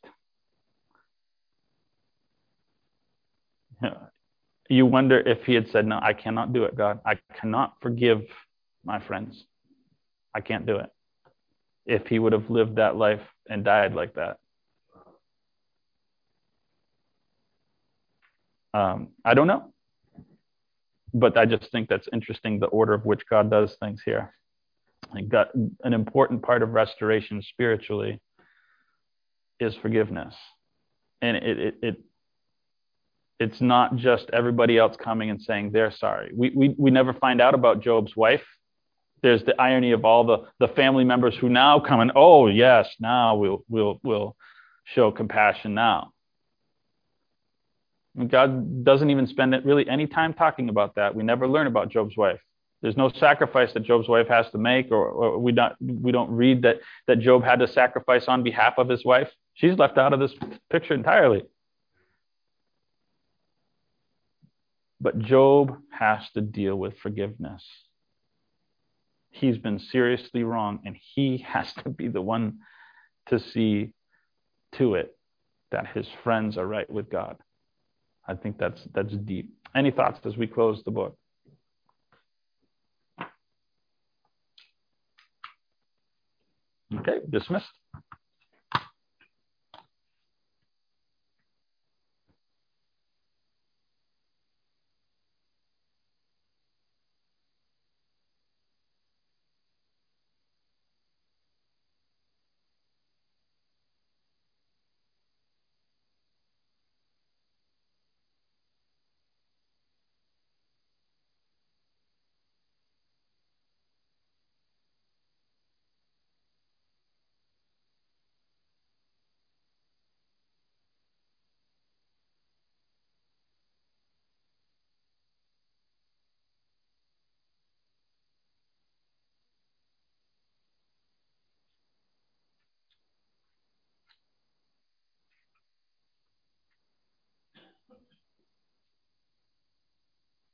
You 4.70 4.86
wonder 4.86 5.20
if 5.20 5.44
he 5.46 5.54
had 5.54 5.70
said, 5.70 5.86
No, 5.86 6.00
I 6.02 6.14
cannot 6.14 6.54
do 6.54 6.64
it, 6.64 6.76
God. 6.76 7.00
I 7.06 7.18
cannot 7.40 7.76
forgive 7.82 8.24
my 8.84 9.00
friends. 9.00 9.46
I 10.34 10.42
can't 10.42 10.66
do 10.66 10.78
it 10.78 10.90
if 11.86 12.06
he 12.08 12.20
would 12.20 12.34
have 12.34 12.50
lived 12.50 12.76
that 12.76 12.98
life 12.98 13.22
and 13.50 13.64
died 13.64 13.94
like 13.94 14.14
that. 14.16 14.38
Um, 18.74 19.10
I 19.24 19.34
don't 19.34 19.48
know. 19.48 19.74
But 21.14 21.38
I 21.38 21.46
just 21.46 21.72
think 21.72 21.88
that's 21.88 22.08
interesting 22.12 22.60
the 22.60 22.68
order 22.68 22.94
of 22.94 23.06
which 23.06 23.22
God 23.30 23.50
does 23.50 23.76
things 23.80 24.02
here. 24.04 24.34
And 25.14 25.30
got 25.30 25.48
an 25.56 25.94
important 25.94 26.42
part 26.42 26.62
of 26.62 26.72
restoration 26.72 27.42
spiritually 27.42 28.20
is 29.60 29.74
forgiveness. 29.76 30.36
And 31.22 31.38
it, 31.38 31.60
it, 31.60 31.76
it 31.82 31.98
it's 33.40 33.62
not 33.62 33.96
just 33.96 34.30
everybody 34.34 34.78
else 34.78 34.96
coming 34.98 35.30
and 35.30 35.42
saying 35.42 35.72
they're 35.72 35.92
sorry. 35.92 36.32
We, 36.34 36.52
we, 36.56 36.76
we 36.78 36.92
never 36.92 37.14
find 37.14 37.40
out 37.42 37.54
about 37.54 37.82
Job's 37.82 38.16
wife 38.16 38.42
there's 39.22 39.44
the 39.44 39.60
irony 39.60 39.92
of 39.92 40.06
all 40.06 40.26
the, 40.26 40.48
the 40.60 40.74
family 40.74 41.04
members 41.04 41.36
who 41.40 41.50
now 41.50 41.80
come 41.80 42.00
and, 42.00 42.12
oh, 42.16 42.48
yes, 42.48 42.88
now 43.00 43.36
we'll, 43.36 43.64
we'll, 43.68 44.00
we'll 44.04 44.36
show 44.86 45.12
compassion 45.12 45.74
now. 45.74 46.12
God 48.28 48.84
doesn't 48.84 49.10
even 49.10 49.28
spend 49.28 49.56
really 49.64 49.88
any 49.88 50.08
time 50.08 50.34
talking 50.34 50.70
about 50.70 50.96
that. 50.96 51.14
We 51.14 51.24
never 51.24 51.48
learn 51.48 51.68
about 51.68 51.90
Job's 51.90 52.18
wife. 52.18 52.40
There's 52.82 52.98
no 52.98 53.10
sacrifice 53.10 53.74
that 53.74 53.84
Job's 53.84 54.08
wife 54.08 54.28
has 54.28 54.50
to 54.52 54.58
make, 54.58 54.92
or, 54.92 55.08
or 55.08 55.40
we, 55.40 55.52
not, 55.52 55.76
we 55.80 56.12
don't 56.12 56.32
read 56.32 56.62
that, 56.64 56.78
that 57.08 57.20
Job 57.20 57.44
had 57.44 57.60
to 57.60 57.68
sacrifice 57.68 58.26
on 58.28 58.44
behalf 58.44 58.76
of 58.78 58.90
his 58.90 59.04
wife. 59.04 59.30
She's 59.56 59.78
left 59.78 59.98
out 59.98 60.14
of 60.14 60.20
this 60.20 60.34
picture 60.72 60.94
entirely. 60.94 61.44
But 65.08 65.20
Job 65.20 65.78
has 65.98 66.30
to 66.32 66.42
deal 66.42 66.76
with 66.76 66.98
forgiveness 67.00 67.64
he's 69.40 69.58
been 69.58 69.80
seriously 69.80 70.44
wrong 70.44 70.80
and 70.86 70.96
he 71.16 71.38
has 71.48 71.74
to 71.84 71.90
be 71.90 72.08
the 72.08 72.22
one 72.22 72.60
to 73.28 73.40
see 73.40 73.94
to 74.74 74.96
it 74.96 75.16
that 75.72 75.88
his 75.88 76.08
friends 76.24 76.58
are 76.58 76.68
right 76.68 76.90
with 76.90 77.10
God. 77.10 77.38
I 78.28 78.36
think 78.36 78.58
that's 78.58 78.82
that's 78.94 79.14
deep. 79.14 79.54
Any 79.76 79.92
thoughts 79.92 80.20
as 80.26 80.36
we 80.36 80.48
close 80.48 80.84
the 80.84 80.92
book? 80.92 81.18
Okay, 86.94 87.20
dismissed. 87.30 87.68